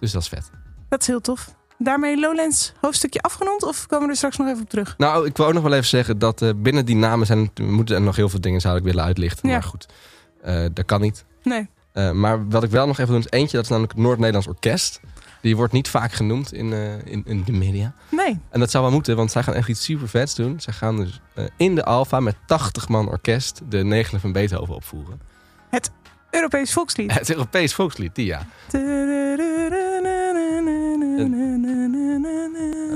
Dus 0.00 0.12
dat 0.12 0.22
is 0.22 0.28
vet. 0.28 0.50
Dat 0.88 1.00
is 1.00 1.06
heel 1.06 1.20
tof. 1.20 1.54
Daarmee 1.82 2.20
Lowlands 2.20 2.72
hoofdstukje 2.80 3.20
afgerond 3.20 3.62
of 3.62 3.86
komen 3.86 4.04
we 4.04 4.10
er 4.10 4.16
straks 4.16 4.36
nog 4.36 4.48
even 4.48 4.62
op 4.62 4.68
terug? 4.68 4.94
Nou, 4.98 5.26
ik 5.26 5.36
wil 5.36 5.46
ook 5.46 5.52
nog 5.52 5.62
wel 5.62 5.72
even 5.72 5.86
zeggen 5.86 6.18
dat 6.18 6.42
eh, 6.42 6.50
binnen 6.56 6.84
die 6.84 6.96
namen 6.96 7.26
zijn, 7.26 7.50
moeten 7.62 7.94
er 7.94 8.02
nog 8.02 8.16
heel 8.16 8.28
veel 8.28 8.40
dingen 8.40 8.60
zou 8.60 8.76
ik 8.76 8.82
willen 8.82 9.04
uitlichten. 9.04 9.48
Ja. 9.48 9.54
Maar 9.54 9.62
goed, 9.62 9.86
eh, 10.42 10.64
dat 10.72 10.84
kan 10.84 11.00
niet. 11.00 11.24
Nee. 11.42 11.68
Eh, 11.92 12.10
maar 12.10 12.48
wat 12.48 12.62
ik 12.62 12.70
wel 12.70 12.86
nog 12.86 12.98
even 12.98 13.12
doen 13.12 13.20
is 13.20 13.30
eentje, 13.30 13.56
dat 13.56 13.64
is 13.64 13.70
namelijk 13.70 13.92
het 13.94 14.02
Noord-Nederlands 14.02 14.48
Orkest. 14.48 15.00
Die 15.40 15.56
wordt 15.56 15.72
niet 15.72 15.88
vaak 15.88 16.12
genoemd 16.12 16.52
in, 16.52 16.72
in, 17.04 17.22
in 17.26 17.44
de 17.44 17.52
media. 17.52 17.94
Nee. 18.08 18.38
En 18.50 18.60
dat 18.60 18.70
zou 18.70 18.84
wel 18.84 18.92
moeten, 18.92 19.16
want 19.16 19.30
zij 19.30 19.42
gaan 19.42 19.54
echt 19.54 19.68
iets 19.68 19.84
super 19.84 20.08
vets 20.08 20.34
doen. 20.34 20.60
Zij 20.60 20.72
gaan 20.72 20.96
dus 20.96 21.20
in 21.56 21.74
de 21.74 21.84
Alfa 21.84 22.20
met 22.20 22.36
80 22.46 22.88
man 22.88 23.08
orkest 23.08 23.60
de 23.68 23.84
negenen 23.84 24.20
van 24.20 24.32
Beethoven 24.32 24.74
opvoeren. 24.74 25.20
Europees 26.30 26.72
volkslied. 26.72 27.12
Het 27.12 27.30
Europees 27.30 27.74
volkslied, 27.74 28.14
die 28.14 28.26
ja. 28.26 28.46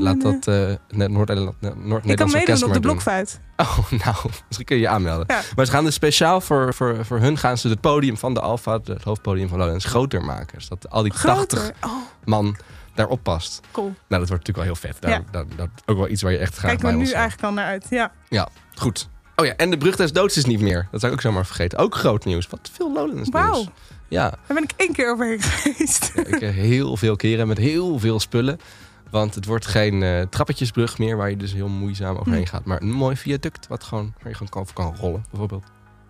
Laat 0.04 0.20
dat 0.20 0.46
eh, 0.46 0.74
net 0.98 1.10
Noord-Nederland- 1.10 1.56
Ik 2.04 2.16
kan 2.16 2.30
meedoen 2.30 2.54
op 2.54 2.60
de 2.60 2.68
doen. 2.72 2.80
blokfluit. 2.80 3.40
Oh, 3.56 3.78
nou, 4.04 4.16
misschien 4.46 4.66
kun 4.66 4.76
je 4.76 4.82
je 4.82 4.88
aanmelden. 4.88 5.24
Ja. 5.28 5.40
Maar 5.56 5.64
ze 5.66 5.72
gaan 5.72 5.84
dus 5.84 5.94
speciaal 5.94 6.40
voor, 6.40 6.74
voor, 6.74 7.04
voor 7.04 7.18
hun 7.18 7.38
gaan 7.38 7.58
ze 7.58 7.68
het 7.68 7.80
podium 7.80 8.16
van 8.16 8.34
de 8.34 8.40
Alfa, 8.40 8.72
het 8.84 9.02
hoofdpodium 9.04 9.48
van 9.48 9.58
Lowlands, 9.58 9.84
groter 9.84 10.24
maken. 10.24 10.62
Zodat 10.62 10.90
al 10.90 11.02
die 11.02 11.12
80 11.12 11.58
Groter. 11.58 11.74
Oh, 11.80 11.90
man 12.24 12.56
daarop 12.94 13.22
past. 13.22 13.60
cool. 13.70 13.86
Nou, 13.86 13.96
dat 14.20 14.28
wordt 14.28 14.46
natuurlijk 14.46 14.56
wel 14.56 14.64
heel 14.64 14.74
vet. 14.76 14.96
Daar, 15.00 15.10
Ja. 15.10 15.24
dat 15.56 15.68
is 15.76 15.82
ook 15.86 15.96
wel 15.96 16.08
iets 16.08 16.22
waar 16.22 16.32
je 16.32 16.38
echt 16.38 16.56
graag 16.56 16.70
Kijk 16.70 16.82
me 16.82 16.92
nu 16.92 16.98
ons 16.98 17.12
eigenlijk 17.12 17.44
al 17.44 17.52
naar 17.52 17.66
uit. 17.66 17.86
Ja. 18.28 18.48
Goed. 18.74 19.08
Oh 19.36 19.46
ja, 19.46 19.56
en 19.56 19.70
de 19.70 19.78
brug 19.78 19.96
des 19.96 20.12
doods 20.12 20.36
is 20.36 20.44
niet 20.44 20.60
meer. 20.60 20.88
Dat 20.90 21.00
zou 21.00 21.12
ik 21.12 21.18
ook 21.18 21.24
zomaar 21.24 21.46
vergeten. 21.46 21.78
Ook 21.78 21.94
groot 21.94 22.24
nieuws. 22.24 22.46
Wat 22.46 22.70
veel 22.72 22.92
Lowlands 22.92 23.30
nieuws. 23.30 23.68
Ja, 24.08 24.28
Daar 24.30 24.38
ben 24.46 24.62
ik 24.62 24.72
één 24.76 24.92
keer 24.92 25.10
overheen 25.12 25.42
geweest. 25.42 26.12
ja, 26.14 26.22
ik 26.24 26.40
heel 26.54 26.96
veel 26.96 27.16
keren 27.16 27.48
met 27.48 27.58
heel 27.58 27.98
veel 27.98 28.20
spullen. 28.20 28.60
Want 29.14 29.34
het 29.34 29.44
wordt 29.44 29.66
geen 29.66 30.02
eh, 30.02 30.20
trappetjesbrug 30.22 30.98
meer 30.98 31.16
waar 31.16 31.30
je 31.30 31.36
dus 31.36 31.52
heel 31.52 31.68
moeizaam 31.68 32.16
overheen 32.16 32.42
Hm. 32.42 32.48
gaat. 32.48 32.64
Maar 32.64 32.82
een 32.82 32.90
mooi 32.92 33.16
viaduct 33.16 33.66
wat 33.66 33.84
gewoon, 33.84 34.14
waar 34.18 34.28
je 34.28 34.34
gewoon 34.34 34.48
kan, 34.48 34.60
over 34.62 34.74
kan 34.74 34.96
rollen, 34.96 35.24
bijvoorbeeld. 35.30 35.64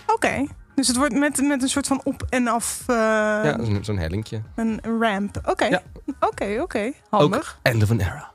Oké. 0.07 0.47
Dus 0.75 0.89
het 0.89 0.97
wordt 0.97 1.15
met, 1.15 1.37
met 1.43 1.63
een 1.63 1.69
soort 1.69 1.87
van 1.87 2.01
op- 2.05 2.27
en 2.29 2.47
af 2.49 2.83
eh, 2.87 2.95
ja, 2.97 3.65
zo'n 3.65 3.79
zo'n 3.85 3.99
hellinkje. 3.99 4.43
een 4.55 4.81
ramp. 5.01 5.41
Oké. 5.45 5.65
Ja. 5.65 5.83
Oké, 6.21 6.59
oké. 6.61 6.93
Handig. 7.11 7.59
End 7.63 7.83
of 7.83 7.91
an 7.91 8.01
era. 8.01 8.31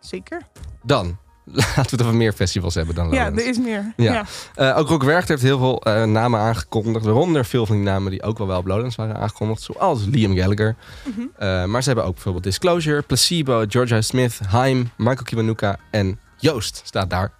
Zeker. 0.00 0.42
Dan, 0.82 1.16
laten 1.54 1.74
we 1.82 1.90
het 1.90 2.02
over 2.02 2.14
meer 2.14 2.32
festivals 2.32 2.74
hebben 2.74 2.94
dan 2.94 3.10
Ja, 3.10 3.26
er 3.26 3.46
is 3.46 3.58
meer. 3.58 3.92
Ja. 3.96 4.12
Ja. 4.12 4.24
Eh, 4.72 4.78
ook 4.78 4.88
Rock 4.88 5.02
Werchter 5.02 5.30
heeft 5.30 5.42
heel 5.42 5.58
veel 5.58 5.82
eh, 5.82 6.04
namen 6.04 6.40
aangekondigd. 6.40 7.04
Waaronder 7.04 7.44
veel 7.44 7.66
van 7.66 7.76
die 7.76 7.84
namen 7.84 8.10
die 8.10 8.22
ook 8.22 8.38
wel 8.38 8.46
wel 8.46 8.58
op 8.58 8.66
Lowlands 8.66 8.96
waren 8.96 9.16
aangekondigd. 9.16 9.62
Zoals 9.62 10.04
Liam 10.04 10.36
Gallagher. 10.36 10.76
Mhm. 11.04 11.20
Eh, 11.36 11.64
maar 11.64 11.82
ze 11.82 11.88
hebben 11.88 12.06
ook 12.06 12.14
bijvoorbeeld 12.14 12.44
Disclosure, 12.44 13.02
Placebo, 13.02 13.64
Georgia 13.68 14.00
Smith, 14.00 14.38
Haim, 14.48 14.90
Michael 14.96 15.22
Kiwanuka 15.24 15.76
en 15.90 16.18
Joost 16.36 16.80
staat 16.84 17.10
daar. 17.10 17.32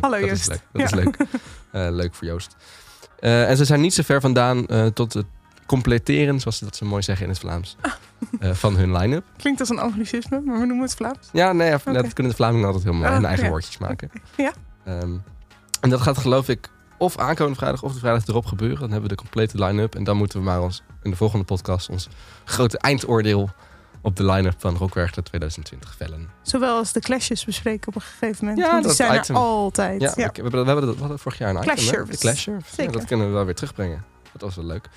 Hallo 0.00 0.18
dat 0.20 0.28
Joost. 0.28 0.40
is 0.40 0.46
leuk. 0.48 0.60
Dat 0.72 0.80
Ja. 0.90 0.96
is 0.98 1.04
leuk. 1.04 1.16
Leuk 2.00 2.14
voor 2.14 2.26
Joost. 2.26 2.56
En 3.20 3.56
ze 3.56 3.64
zijn 3.64 3.80
niet 3.80 3.94
zo 3.94 4.02
ver 4.02 4.20
vandaan 4.20 4.66
tot 4.94 5.12
het 5.12 5.26
completeren, 5.68 6.40
zoals 6.40 6.56
ze 6.58 6.64
dat 6.64 6.76
zo 6.76 6.86
mooi 6.86 7.02
zeggen 7.02 7.24
in 7.24 7.30
het 7.30 7.40
Vlaams, 7.40 7.76
eh, 8.40 8.52
van 8.52 8.76
hun 8.76 8.96
line-up. 8.96 9.24
Klinkt 9.36 9.60
als 9.60 9.68
een 9.68 9.78
anglicisme, 9.78 10.40
maar 10.40 10.58
we 10.60 10.66
noemen 10.66 10.84
het 10.86 10.94
Vlaams. 10.94 11.28
Ja, 11.32 11.52
nee, 11.52 11.74
Oké. 11.74 11.92
dat 11.92 12.12
kunnen 12.12 12.32
de 12.32 12.38
Vlamingen 12.38 12.66
altijd 12.66 12.84
heel 12.84 12.92
mooi 12.92 13.06
Oh, 13.08 13.14
hun 13.14 13.24
eigen 13.24 13.44
ja. 13.44 13.50
woordjes 13.50 13.78
maken. 13.78 14.10
Ja. 14.36 14.52
Ehm, 14.84 15.16
en 15.80 15.90
dat 15.90 16.00
gaat 16.00 16.18
geloof 16.18 16.48
ik 16.48 16.68
of 16.98 17.18
aankomende 17.18 17.58
vrijdag 17.58 17.82
of 17.82 17.92
de 17.92 17.98
vrijdag 17.98 18.26
erop 18.26 18.46
gebeuren. 18.46 18.78
Dan 18.80 18.90
hebben 18.90 19.08
we 19.10 19.16
de 19.16 19.22
complete 19.22 19.64
line-up. 19.64 19.94
En 19.94 20.04
dan 20.04 20.16
moeten 20.16 20.38
we 20.38 20.44
maar 20.44 20.62
ons 20.62 20.82
in 21.02 21.10
de 21.10 21.16
volgende 21.16 21.44
podcast 21.44 21.88
ons 21.88 22.08
grote 22.44 22.78
eindoordeel 22.78 23.50
op 24.02 24.16
de 24.16 24.24
line-up 24.24 24.54
van 24.58 24.76
Rockwerchter 24.76 25.22
2020 25.22 25.94
vellen. 25.96 26.28
Zowel 26.42 26.76
als 26.76 26.92
de 26.92 27.00
clashes 27.00 27.44
bespreken 27.44 27.88
op 27.88 27.94
een 27.94 28.00
gegeven 28.00 28.44
moment. 28.46 28.64
Ja, 28.66 28.72
want 28.72 28.84
die 28.84 28.92
zijn 28.94 29.20
item. 29.20 29.34
er 29.36 29.40
altijd. 29.42 30.00
Ja, 30.00 30.12
Ja. 30.16 30.26
we, 30.26 30.32
we 30.34 30.42
hebben, 30.42 30.60
we 30.64 30.66
hebben 30.66 30.86
dat, 30.86 30.94
we 30.94 31.00
hadden 31.00 31.18
vorig 31.18 31.38
jaar 31.38 31.48
een 31.50 31.56
item, 31.56 31.74
Clash 31.74 31.86
service. 31.86 32.10
De 32.12 32.18
Clash 32.18 32.40
service. 32.42 32.82
Ja, 32.82 32.90
dat 32.90 33.04
kunnen 33.04 33.26
we 33.26 33.32
wel 33.32 33.44
weer 33.44 33.54
terugbrengen. 33.54 34.04
Dat 34.32 34.40
was 34.42 34.56
wel 34.56 34.64
leuk. 34.64 34.88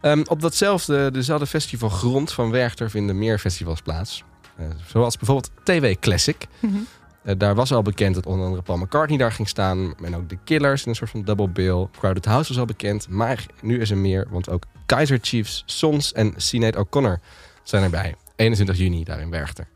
Ehm, 0.00 0.22
op 0.28 0.40
datzelfde, 0.40 1.10
dezelfde 1.10 1.46
festival 1.46 1.88
grond 1.88 2.32
van 2.32 2.50
Werchter 2.50 2.90
vinden 2.90 3.18
meer 3.18 3.38
festivals 3.38 3.80
plaats. 3.82 4.24
Eh, 4.56 4.66
zoals 4.86 5.16
bijvoorbeeld 5.16 5.50
TW 5.62 5.86
Classic. 6.00 6.46
Mhm. 6.60 6.74
Eh, 7.22 7.34
daar 7.38 7.54
was 7.54 7.72
al 7.72 7.82
bekend 7.82 8.14
dat 8.14 8.26
onder 8.26 8.44
andere 8.44 8.62
Paul 8.62 8.78
McCartney 8.78 9.18
daar 9.18 9.32
ging 9.32 9.48
staan. 9.48 9.94
En 10.04 10.16
ook 10.16 10.28
de 10.28 10.38
Killers 10.44 10.82
in 10.82 10.88
een 10.88 10.96
soort 10.96 11.10
van 11.10 11.22
double 11.22 11.48
bill. 11.48 11.86
Crowded 11.98 12.24
House 12.24 12.48
was 12.48 12.58
al 12.58 12.64
bekend. 12.64 13.08
Maar 13.08 13.46
nu 13.60 13.80
is 13.80 13.90
er 13.90 13.96
meer, 13.96 14.26
want 14.30 14.50
ook 14.50 14.64
Kaiser 14.86 15.18
Chiefs, 15.22 15.62
Sons 15.66 16.12
en 16.12 16.32
Sinead 16.36 16.76
O'Connor 16.76 17.20
zijn 17.62 17.82
erbij. 17.82 18.14
21 18.36 18.76
juni 18.76 19.04
daar 19.04 19.20
in 19.20 19.30
Werchter. 19.30 19.66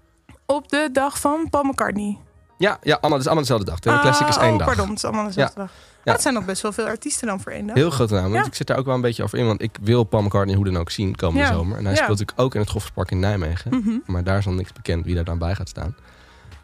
Op 0.46 0.68
de 0.68 0.88
dag 0.92 1.20
van 1.20 1.48
Paul 1.50 1.64
McCartney. 1.64 2.18
Ja, 2.58 2.78
ja 2.82 2.92
allemaal, 2.92 3.10
het 3.10 3.20
is 3.20 3.26
allemaal 3.26 3.42
dezelfde 3.42 3.66
dag. 3.66 3.78
TW 3.78 3.88
Classic 4.02 4.28
is 4.28 4.36
Ah, 4.36 4.42
één 4.42 4.52
oh, 4.52 4.58
dag. 4.58 4.66
pardon, 4.66 4.88
het 4.88 4.96
is 4.96 5.04
allemaal 5.04 5.24
dezelfde 5.26 5.60
dag. 5.60 5.72
Ja. 6.04 6.12
Dat 6.12 6.22
zijn 6.22 6.34
nog 6.34 6.44
best 6.44 6.62
wel 6.62 6.72
veel 6.72 6.86
artiesten 6.86 7.26
dan 7.26 7.40
voor 7.40 7.52
één 7.52 7.66
dag. 7.66 7.76
Heel 7.76 7.90
grote 7.90 8.14
naam. 8.14 8.22
Want 8.22 8.34
Ja. 8.34 8.44
ik 8.44 8.54
zit 8.54 8.66
daar 8.66 8.78
ook 8.78 8.84
wel 8.86 8.94
een 8.94 9.00
beetje 9.00 9.22
over 9.22 9.38
in. 9.38 9.46
Want 9.46 9.62
ik 9.62 9.76
wil 9.82 10.04
Paul 10.04 10.22
McCartney 10.22 10.54
hoe 10.56 10.64
dan 10.64 10.76
ook 10.78 10.90
zien 10.90 11.16
komende 11.16 11.46
Ja. 11.46 11.52
zomer. 11.52 11.78
En 11.78 11.84
hij 11.84 11.94
speelt 11.94 12.08
natuurlijk 12.10 12.40
ook 12.40 12.54
in 12.54 12.60
het 12.60 12.70
Gofferspark 12.70 13.10
in 13.10 13.18
Nijmegen. 13.18 13.70
Mhm. 13.76 13.90
Maar 14.06 14.24
daar 14.24 14.38
is 14.38 14.44
nog 14.44 14.54
niks 14.54 14.72
bekend 14.72 15.04
wie 15.04 15.14
daar 15.14 15.24
dan 15.24 15.38
bij 15.38 15.54
gaat 15.54 15.68
staan. 15.68 15.96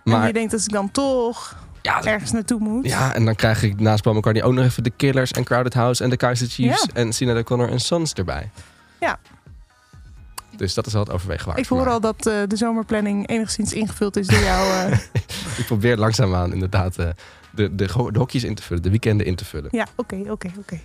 En 0.05 0.13
Maar 0.13 0.27
je 0.27 0.33
denkt 0.33 0.51
dat 0.51 0.61
ik 0.61 0.73
dan 0.73 0.91
toch... 0.91 1.57
Ja, 1.83 2.03
ergens 2.05 2.33
naartoe 2.33 2.61
moet. 2.61 2.87
Ja, 2.87 3.15
en 3.15 3.25
dan 3.25 3.35
krijg 3.35 3.63
ik 3.63 3.81
naast 3.81 4.03
Paul 4.03 4.15
McCartney 4.15 4.45
ook 4.45 4.53
nog 4.53 4.65
even 4.65 4.83
de 4.83 4.91
Killers 4.91 5.31
en 5.31 5.45
Crowded 5.45 5.75
House 5.75 6.05
en 6.05 6.11
de 6.11 6.17
Kaiser 6.17 6.49
Chiefs 6.49 6.87
en 6.95 7.13
Sinead 7.13 7.39
O'Connor 7.39 7.69
en 7.71 7.81
Sons 7.81 8.13
erbij. 8.13 8.51
Ja. 9.01 9.19
Dus 10.57 10.75
dat 10.75 10.87
is 10.87 10.93
wel 10.93 11.03
het 11.03 11.13
overwegen 11.13 11.47
waard. 11.47 11.59
Ik 11.59 11.67
hoor 11.67 11.89
al 11.89 12.01
dat 12.01 12.27
eh, 12.27 12.35
de 12.47 12.57
zomerplanning 12.57 13.29
enigszins 13.29 13.73
ingevuld 13.73 14.17
is 14.17 14.27
door 14.27 14.41
jou. 14.41 14.71
eh. 14.91 14.99
Ik 15.59 15.65
probeer 15.67 15.97
langzaamaan 15.97 16.53
inderdaad 16.53 16.97
eh, 16.99 17.09
de, 17.57 17.75
de, 17.75 17.87
de 18.13 18.19
hokjes 18.19 18.45
in 18.45 18.55
te 18.55 18.63
vullen, 18.63 18.83
de 18.83 18.91
weekenden 18.91 19.27
in 19.27 19.35
te 19.35 19.45
vullen. 19.45 19.69
ja, 19.71 19.87
oké, 19.97 20.23
oké, 20.29 20.51
oké. 20.59 20.81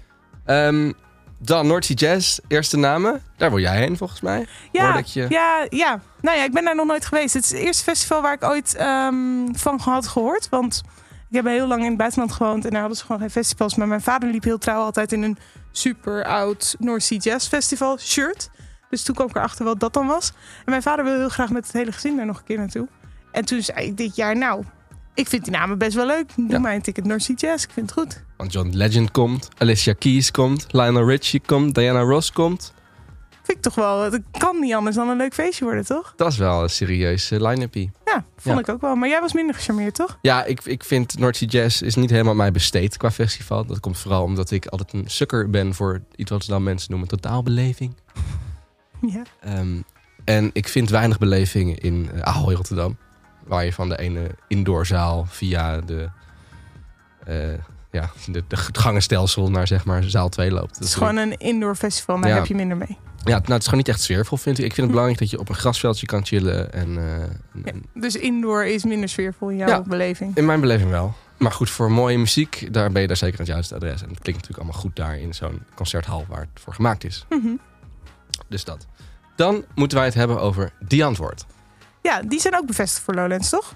Ehm, 0.45 0.91
dan 1.37 1.67
North 1.67 1.85
Sea 1.85 1.95
Jazz, 1.95 2.39
eerste 2.47 2.77
namen. 2.77 3.21
Daar 3.37 3.49
wil 3.49 3.59
jij 3.59 3.77
heen 3.77 3.97
volgens 3.97 4.21
mij. 4.21 4.47
Ja, 4.71 4.97
ik 4.97 5.05
je. 5.05 5.25
ja, 5.29 5.65
ja. 5.69 6.01
Nou 6.21 6.37
ja, 6.37 6.43
ik 6.43 6.51
ben 6.51 6.63
daar 6.63 6.75
nog 6.75 6.85
nooit 6.85 7.05
geweest. 7.05 7.33
Het 7.33 7.43
is 7.43 7.49
het 7.49 7.59
eerste 7.59 7.83
festival 7.83 8.21
waar 8.21 8.33
ik 8.33 8.43
ooit 8.43 8.75
ehm, 8.75 9.53
van 9.53 9.79
had 9.79 10.07
gehoord. 10.07 10.49
Want 10.49 10.81
ik 11.29 11.35
heb 11.35 11.45
heel 11.45 11.67
lang 11.67 11.81
in 11.81 11.87
het 11.87 11.97
buitenland 11.97 12.31
gewoond 12.31 12.65
en 12.65 12.71
daar 12.71 12.79
hadden 12.79 12.97
ze 12.97 13.05
gewoon 13.05 13.21
geen 13.21 13.29
festivals. 13.31 13.75
Maar 13.75 13.87
mijn 13.87 14.01
vader 14.01 14.29
liep 14.29 14.43
heel 14.43 14.57
trouw 14.57 14.81
altijd 14.81 15.11
in 15.11 15.23
een 15.23 15.37
super 15.71 16.25
oud 16.25 16.75
North 16.79 17.03
Sea 17.03 17.17
Jazz 17.17 17.47
Festival 17.47 17.97
shirt. 17.97 18.49
Dus 18.89 19.03
toen 19.03 19.15
kwam 19.15 19.27
ik 19.27 19.35
erachter 19.35 19.65
wat 19.65 19.79
dat 19.79 19.93
dan 19.93 20.07
was. 20.07 20.31
En 20.57 20.69
mijn 20.69 20.81
vader 20.81 21.05
wil 21.05 21.17
heel 21.17 21.29
graag 21.29 21.49
met 21.49 21.63
het 21.65 21.73
hele 21.73 21.91
gezin 21.91 22.15
daar 22.17 22.25
nog 22.25 22.37
een 22.37 22.43
keer 22.43 22.57
naartoe. 22.57 22.87
En 23.31 23.45
toen 23.45 23.61
zei 23.61 23.85
ik 23.85 23.97
dit 23.97 24.15
jaar, 24.15 24.37
nou, 24.37 24.63
ik 25.21 25.29
vind 25.29 25.43
die 25.43 25.53
namen 25.53 25.77
best 25.77 25.95
wel 25.95 26.05
leuk. 26.05 26.29
Doe 26.35 26.49
Ja. 26.49 26.59
mij 26.59 26.75
een 26.75 26.81
ticket 26.81 27.05
North 27.05 27.23
Sea 27.23 27.35
Jazz. 27.35 27.63
Ik 27.63 27.69
vind 27.71 27.89
het 27.89 27.99
goed. 27.99 28.23
Want 28.37 28.53
John 28.53 28.69
Legend 28.73 29.11
komt, 29.11 29.47
Alicia 29.57 29.93
Keys 29.93 30.31
komt, 30.31 30.65
Lionel 30.71 31.05
Richie 31.07 31.41
komt, 31.45 31.75
Diana 31.75 31.99
Ross 32.01 32.31
komt. 32.31 32.73
Vind 33.43 33.57
ik 33.57 33.63
toch 33.63 33.75
wel, 33.75 33.99
het 34.11 34.21
kan 34.37 34.59
niet 34.59 34.73
anders 34.73 34.95
dan 34.95 35.09
een 35.09 35.17
leuk 35.17 35.33
feestje 35.33 35.63
worden, 35.65 35.85
toch? 35.85 36.13
Dat 36.15 36.31
is 36.31 36.37
wel 36.37 36.63
een 36.63 36.69
serieus 36.69 37.31
uh, 37.31 37.39
line-upie. 37.41 37.91
Ja, 38.05 38.23
vond 38.37 38.55
Ja. 38.55 38.61
ik 38.61 38.69
ook 38.69 38.81
wel. 38.81 38.95
Maar 38.95 39.09
jij 39.09 39.19
was 39.21 39.33
minder 39.33 39.55
gecharmeerd, 39.55 39.95
toch? 39.95 40.17
Ja, 40.21 40.43
ik, 40.45 40.65
ik 40.65 40.83
vind 40.83 41.17
North 41.19 41.35
Sea 41.35 41.47
Jazz 41.47 41.81
is 41.81 41.95
niet 41.95 42.09
helemaal 42.09 42.35
mij 42.35 42.51
besteed 42.51 42.97
qua 42.97 43.11
festival. 43.11 43.65
Dat 43.65 43.79
komt 43.79 43.97
vooral 43.97 44.23
omdat 44.23 44.51
ik 44.51 44.65
altijd 44.65 44.93
een 44.93 45.03
sukker 45.09 45.49
ben 45.49 45.73
voor 45.73 46.01
iets 46.15 46.31
wat 46.31 46.43
ze 46.43 46.51
dan 46.51 46.63
mensen 46.63 46.91
noemen 46.91 47.07
totaalbeleving. 47.09 47.95
Ja. 49.07 49.21
Ehm, 49.39 49.81
en 50.23 50.49
ik 50.53 50.67
vind 50.67 50.89
weinig 50.89 51.17
beleving 51.17 51.79
in 51.79 52.09
uh, 52.15 52.21
Ahoy 52.21 52.53
Rotterdam. 52.53 52.97
Waar 53.51 53.65
je 53.65 53.73
van 53.73 53.89
de 53.89 53.97
ene 53.99 54.29
indoorzaal 54.47 55.25
via 55.29 55.81
de, 55.81 56.09
eh, 57.23 57.53
ja, 57.91 58.09
de, 58.25 58.43
gangenstelsel 58.71 59.49
naar 59.49 59.67
zeg 59.67 59.85
maar 59.85 60.03
zaal 60.03 60.29
2 60.29 60.51
loopt. 60.51 60.75
Het 60.75 60.83
is 60.87 60.93
gewoon 60.93 61.17
een 61.17 61.37
indoor 61.37 61.75
festival, 61.75 62.19
daar 62.19 62.29
Ja. 62.29 62.35
heb 62.35 62.45
je 62.45 62.55
minder 62.55 62.77
mee. 62.77 62.97
Ja, 63.23 63.31
nou, 63.31 63.41
het 63.51 63.57
is 63.57 63.63
gewoon 63.63 63.77
niet 63.77 63.87
echt 63.87 64.01
sfeervol, 64.01 64.37
vind 64.37 64.57
ik. 64.57 64.65
Ik 64.65 64.73
vind 64.73 64.81
het 64.81 64.89
belangrijk 64.89 65.19
dat 65.19 65.29
je 65.29 65.39
op 65.39 65.49
een 65.49 65.55
grasveldje 65.55 66.05
kan 66.05 66.25
chillen. 66.25 66.73
En, 66.73 66.97
eh, 66.97 67.63
Ja. 67.65 67.71
Dus 67.93 68.15
indoor 68.15 68.65
is 68.65 68.83
minder 68.83 69.09
sfeervol 69.09 69.49
in 69.49 69.57
jouw 69.57 69.67
Ja. 69.67 69.81
beleving. 69.81 70.35
in 70.37 70.45
mijn 70.45 70.59
beleving 70.61 70.89
wel. 70.89 71.13
Maar 71.37 71.51
goed, 71.51 71.69
voor 71.69 71.91
mooie 71.91 72.17
muziek, 72.17 72.67
daar 72.73 72.91
ben 72.91 73.01
je 73.01 73.07
daar 73.07 73.17
zeker 73.17 73.39
aan 73.39 73.45
het 73.45 73.53
juiste 73.53 73.75
adres. 73.75 74.01
En 74.01 74.09
het 74.09 74.19
klinkt 74.19 74.41
natuurlijk 74.41 74.57
allemaal 74.57 74.81
goed 74.81 74.95
daar 74.95 75.17
in 75.19 75.33
zo'n 75.33 75.61
concerthal 75.75 76.25
waar 76.29 76.39
het 76.39 76.49
voor 76.63 76.73
gemaakt 76.73 77.03
is. 77.03 77.25
Mhm. 77.29 77.47
Dus 78.47 78.63
dat. 78.63 78.87
Dan 79.35 79.65
moeten 79.75 79.97
wij 79.97 80.05
het 80.05 80.15
hebben 80.15 80.39
over 80.41 80.71
die 80.79 81.05
antwoord. 81.05 81.45
Ja, 82.01 82.21
die 82.21 82.39
zijn 82.39 82.55
ook 82.55 82.65
bevestigd 82.65 83.03
voor 83.03 83.13
Lowlands, 83.13 83.49
toch? 83.49 83.73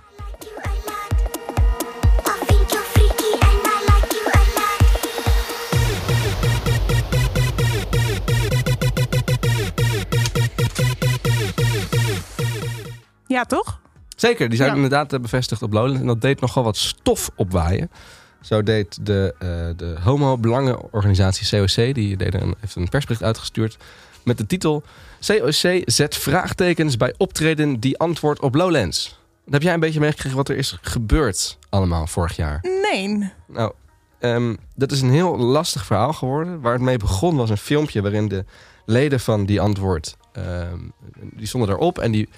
Ja, 13.27 13.43
toch? 13.45 13.79
Zeker, 14.15 14.47
die 14.49 14.57
zijn 14.57 14.69
Ja. 14.69 14.75
inderdaad 14.75 15.13
eh, 15.13 15.19
bevestigd 15.19 15.61
op 15.61 15.73
Lowlands. 15.73 15.99
En 15.99 16.07
dat 16.07 16.21
deed 16.21 16.41
nogal 16.41 16.63
wat 16.63 16.77
stof 16.77 17.29
opwaaien. 17.35 17.91
Zo 18.41 18.63
deed 18.63 19.05
de, 19.05 19.35
eh, 19.39 19.47
de 19.77 19.95
homo-belangenorganisatie 20.03 21.49
COC, 21.59 21.93
die 21.95 22.17
deed 22.17 22.33
een, 22.33 22.55
heeft 22.59 22.75
een 22.75 22.89
persbericht 22.89 23.23
uitgestuurd 23.23 23.77
met 24.25 24.37
de 24.37 24.45
titel 24.45 24.83
COC 25.25 25.81
zet 25.85 26.15
vraagtekens 26.15 26.97
bij 26.97 27.13
optreden 27.17 27.79
die 27.79 27.97
antwoord 27.97 28.39
op 28.39 28.55
Lowlands. 28.55 29.19
Heb 29.49 29.61
jij 29.61 29.73
een 29.73 29.79
beetje 29.79 29.99
meegekregen 29.99 30.37
wat 30.37 30.49
er 30.49 30.57
is 30.57 30.77
gebeurd 30.81 31.57
allemaal 31.69 32.07
vorig 32.07 32.35
jaar? 32.35 32.65
Nee. 32.91 33.31
Nou, 33.47 33.71
ehm, 34.19 34.55
dat 34.75 34.91
is 34.91 35.01
een 35.01 35.11
heel 35.11 35.37
lastig 35.37 35.85
verhaal 35.85 36.13
geworden. 36.13 36.61
Waar 36.61 36.73
het 36.73 36.81
mee 36.81 36.97
begon 36.97 37.35
was 37.35 37.49
een 37.49 37.57
filmpje 37.57 38.01
waarin 38.01 38.27
de 38.27 38.45
leden 38.85 39.19
van 39.19 39.45
die 39.45 39.61
antwoord... 39.61 40.17
ehm, 40.31 40.79
die 41.19 41.47
stonden 41.47 41.69
daarop 41.69 41.99
en 41.99 42.11
die 42.11 42.29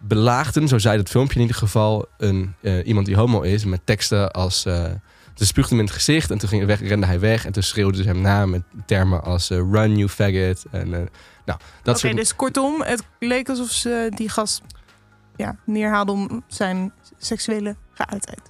belaagden, 0.00 0.68
zo 0.68 0.78
zei 0.78 0.98
het 0.98 1.08
filmpje 1.08 1.34
in 1.34 1.40
ieder 1.40 1.56
geval... 1.56 2.06
Een, 2.18 2.54
eh, 2.60 2.86
iemand 2.86 3.06
die 3.06 3.16
homo 3.16 3.40
is 3.40 3.64
met 3.64 3.80
teksten 3.84 4.30
als... 4.30 4.64
eh 4.64 4.90
ze 5.34 5.46
spuugde 5.46 5.70
hem 5.70 5.78
in 5.78 5.84
het 5.84 5.94
gezicht 5.94 6.30
en 6.30 6.38
toen 6.38 6.48
ging, 6.48 6.64
weg, 6.64 6.80
rende 6.80 7.06
hij 7.06 7.20
weg. 7.20 7.46
En 7.46 7.52
toen 7.52 7.62
schreeuwden 7.62 8.02
ze 8.02 8.08
hem 8.08 8.20
na 8.20 8.46
met 8.46 8.62
termen 8.86 9.22
als 9.22 9.50
eh, 9.50 9.58
run 9.58 9.96
you 9.96 10.08
faggot. 10.08 10.64
En, 10.70 10.94
eh, 10.94 11.00
nou, 11.44 11.58
dat 11.82 11.96
Oké, 11.96 12.06
soort... 12.06 12.16
dus 12.16 12.36
kortom, 12.36 12.82
het 12.82 13.02
leek 13.18 13.48
alsof 13.48 13.70
ze 13.70 14.12
die 14.14 14.28
gast 14.28 14.62
ja, 15.36 15.56
neerhaalden 15.64 16.14
om 16.14 16.42
zijn 16.46 16.92
seksuele 17.18 17.76
geaardheid. 17.94 18.40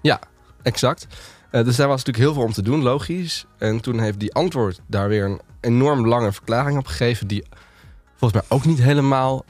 Exact. 0.62 1.06
Eh, 1.50 1.64
dus 1.64 1.76
daar 1.76 1.88
was 1.88 2.04
natuurlijk 2.04 2.24
heel 2.24 2.34
veel 2.34 2.42
om 2.42 2.52
te 2.52 2.62
doen, 2.62 2.82
logisch. 2.82 3.46
En 3.58 3.80
toen 3.80 4.00
heeft 4.00 4.20
die 4.20 4.34
antwoord 4.34 4.80
daar 4.86 5.08
weer 5.08 5.24
een 5.24 5.40
enorm 5.60 6.06
lange 6.06 6.32
verklaring 6.32 6.78
op 6.78 6.86
gegeven... 6.86 7.26
die 7.26 7.44
volgens 8.16 8.40
mij 8.40 8.58
ook 8.58 8.64
niet 8.64 8.82
helemaal 8.82 9.44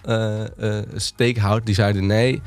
steek 0.94 1.38
houdt. 1.38 1.66
Die 1.66 1.74
zeiden 1.74 2.06
nee, 2.06 2.42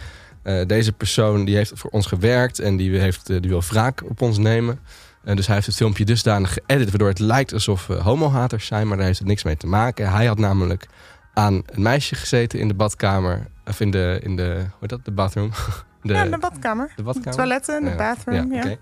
deze 0.67 0.91
persoon 0.91 1.45
die 1.45 1.55
heeft 1.55 1.71
voor 1.75 1.89
ons 1.89 2.05
gewerkt... 2.05 2.59
en 2.59 2.77
die, 2.77 2.99
heeft, 2.99 3.29
eh, 3.29 3.41
die 3.41 3.49
wil 3.49 3.61
wraak 3.61 4.03
op 4.09 4.21
ons 4.21 4.37
nemen. 4.37 4.79
En 5.23 5.35
dus 5.35 5.45
hij 5.45 5.55
heeft 5.55 5.67
het 5.67 5.75
filmpje 5.75 6.05
dusdanig 6.05 6.53
geëdit... 6.53 6.89
waardoor 6.89 7.07
het 7.07 7.19
lijkt 7.19 7.53
alsof 7.53 7.87
we 7.87 7.93
homohaters 7.93 8.65
zijn... 8.65 8.87
maar 8.87 8.97
daar 8.97 9.05
heeft 9.05 9.19
het 9.19 9.27
niks 9.27 9.43
mee 9.43 9.57
te 9.57 9.67
maken. 9.67 10.11
Hij 10.11 10.25
had 10.25 10.39
namelijk 10.39 10.87
aan 11.33 11.63
een 11.65 11.81
meisje 11.81 12.15
gezeten 12.15 12.59
in 12.59 12.67
de 12.67 12.73
badkamer... 12.73 13.47
of 13.65 13.79
in 13.79 13.91
de, 13.91 14.19
in 14.23 14.35
de 14.35 14.53
hoe 14.53 14.77
heet 14.79 14.89
dat, 14.89 15.05
de 15.05 15.11
bathroom? 15.11 15.51
De, 16.01 16.13
ja, 16.13 16.25
de 16.25 16.37
badkamer. 16.37 16.91
de 16.95 17.03
badkamer? 17.03 17.31
De 17.31 17.37
toiletten, 17.37 17.83
de 17.83 17.89
Ja, 17.89 17.95
bathroom. 17.95 18.53
Ja. 18.53 18.75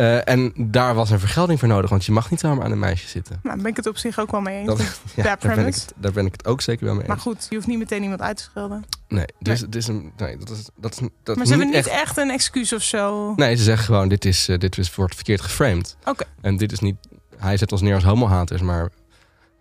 Eh, 0.00 0.28
en 0.28 0.52
daar 0.56 0.94
was 0.94 1.10
een 1.10 1.18
vergelding 1.18 1.58
voor 1.58 1.68
nodig, 1.68 1.90
want 1.90 2.04
je 2.04 2.12
mag 2.12 2.30
niet 2.30 2.40
zomaar 2.40 2.64
aan 2.64 2.70
een 2.70 2.78
meisje 2.78 3.08
zitten. 3.08 3.40
Nou, 3.42 3.54
daar 3.54 3.62
ben 3.62 3.70
ik 3.70 3.76
het 3.76 3.86
op 3.86 3.96
zich 3.96 4.18
ook 4.18 4.30
wel 4.30 4.40
mee 4.40 4.58
eens. 4.58 4.66
Dat, 4.66 4.78
ja, 5.16 5.22
daar 5.22 5.54
ben 5.54 5.66
ik 5.66 5.74
het, 5.74 5.92
daar 5.96 6.12
ben 6.12 6.26
ik 6.26 6.32
het 6.32 6.46
ook 6.46 6.60
zeker 6.60 6.84
wel 6.84 6.94
mee 6.94 7.06
Maar 7.06 7.16
eens. 7.16 7.24
goed, 7.24 7.46
je 7.48 7.54
hoeft 7.54 7.66
niet 7.66 7.78
meteen 7.78 8.02
iemand 8.02 8.20
uit 8.20 8.36
te 8.36 8.42
schelden. 8.42 8.84
Nee, 9.08 9.26
dus 9.38 9.60
het 9.60 9.74
is 9.74 9.86
een, 9.86 10.12
nee, 10.16 10.36
dat 10.36 10.50
is, 10.50 10.68
dat 10.76 10.92
is, 10.92 11.08
dat 11.22 11.36
Maar 11.36 11.46
ze 11.46 11.50
hebben 11.52 11.70
niet 11.70 11.76
echt... 11.76 11.88
echt 11.88 12.16
een 12.16 12.30
excuus 12.30 12.72
of 12.72 12.82
zo. 12.82 13.32
Nee, 13.36 13.56
ze 13.56 13.62
zeggen 13.62 13.84
gewoon, 13.84 14.08
dit, 14.08 14.24
is, 14.24 14.48
eh, 14.48 14.58
dit 14.58 14.78
is, 14.78 14.94
wordt 14.94 15.14
verkeerd 15.14 15.40
geframed. 15.40 15.96
Oké. 16.04 16.24
En 16.40 16.56
dit 16.56 16.72
is 16.72 16.80
niet... 16.80 16.96
Hij 17.36 17.56
zet 17.56 17.72
ons 17.72 17.80
neer 17.80 17.94
als 17.94 18.04
homohaters, 18.04 18.62
maar 18.62 18.90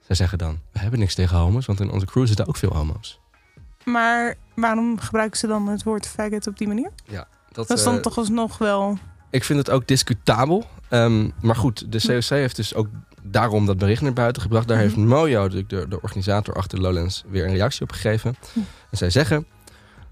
zij 0.06 0.16
zeggen 0.16 0.38
dan... 0.38 0.60
We 0.72 0.80
hebben 0.80 1.00
niks 1.00 1.16
tegen 1.16 1.38
homo's, 1.38 1.66
want 1.66 1.80
in 1.80 1.92
onze 1.92 2.06
crew 2.06 2.28
zitten 2.28 2.48
ook 2.48 2.58
veel 2.58 2.76
homo's. 2.76 3.20
Maar 3.84 4.36
waarom 4.56 5.00
gebruiken 5.00 5.38
ze 5.38 5.48
dan 5.48 5.68
het 5.68 5.84
woord 5.84 6.08
faggot 6.08 6.48
op 6.48 6.58
die 6.58 6.68
manier? 6.68 6.92
Dat 7.52 7.70
is 7.70 7.84
dan 7.84 7.96
eh, 7.96 8.02
toch 8.02 8.18
alsnog 8.18 8.58
wel... 8.58 8.98
Ik 9.30 9.44
vind 9.44 9.60
het 9.60 9.70
ook 9.70 9.88
discutabel. 9.88 10.66
Ehm, 10.90 11.30
maar 11.42 11.56
goed, 11.56 11.92
de 11.92 12.00
COC 12.08 12.30
heeft 12.30 12.56
dus 12.56 12.74
ook 12.74 12.88
daarom 13.24 13.66
dat 13.66 13.78
bericht 13.78 14.02
naar 14.02 14.14
buiten 14.14 14.42
gebracht. 14.42 14.68
Daar 14.68 14.78
heeft 14.78 14.96
Mojo, 14.96 15.48
de, 15.48 15.66
de, 15.68 15.86
de 15.88 16.02
organisator 16.02 16.54
achter 16.54 16.82
Lowlands, 16.82 17.24
weer 17.30 17.46
een 17.46 17.54
reactie 17.54 17.82
op 17.82 17.92
gegeven. 17.92 18.36
En 18.92 18.98
zij 18.98 19.10
zeggen... 19.10 19.46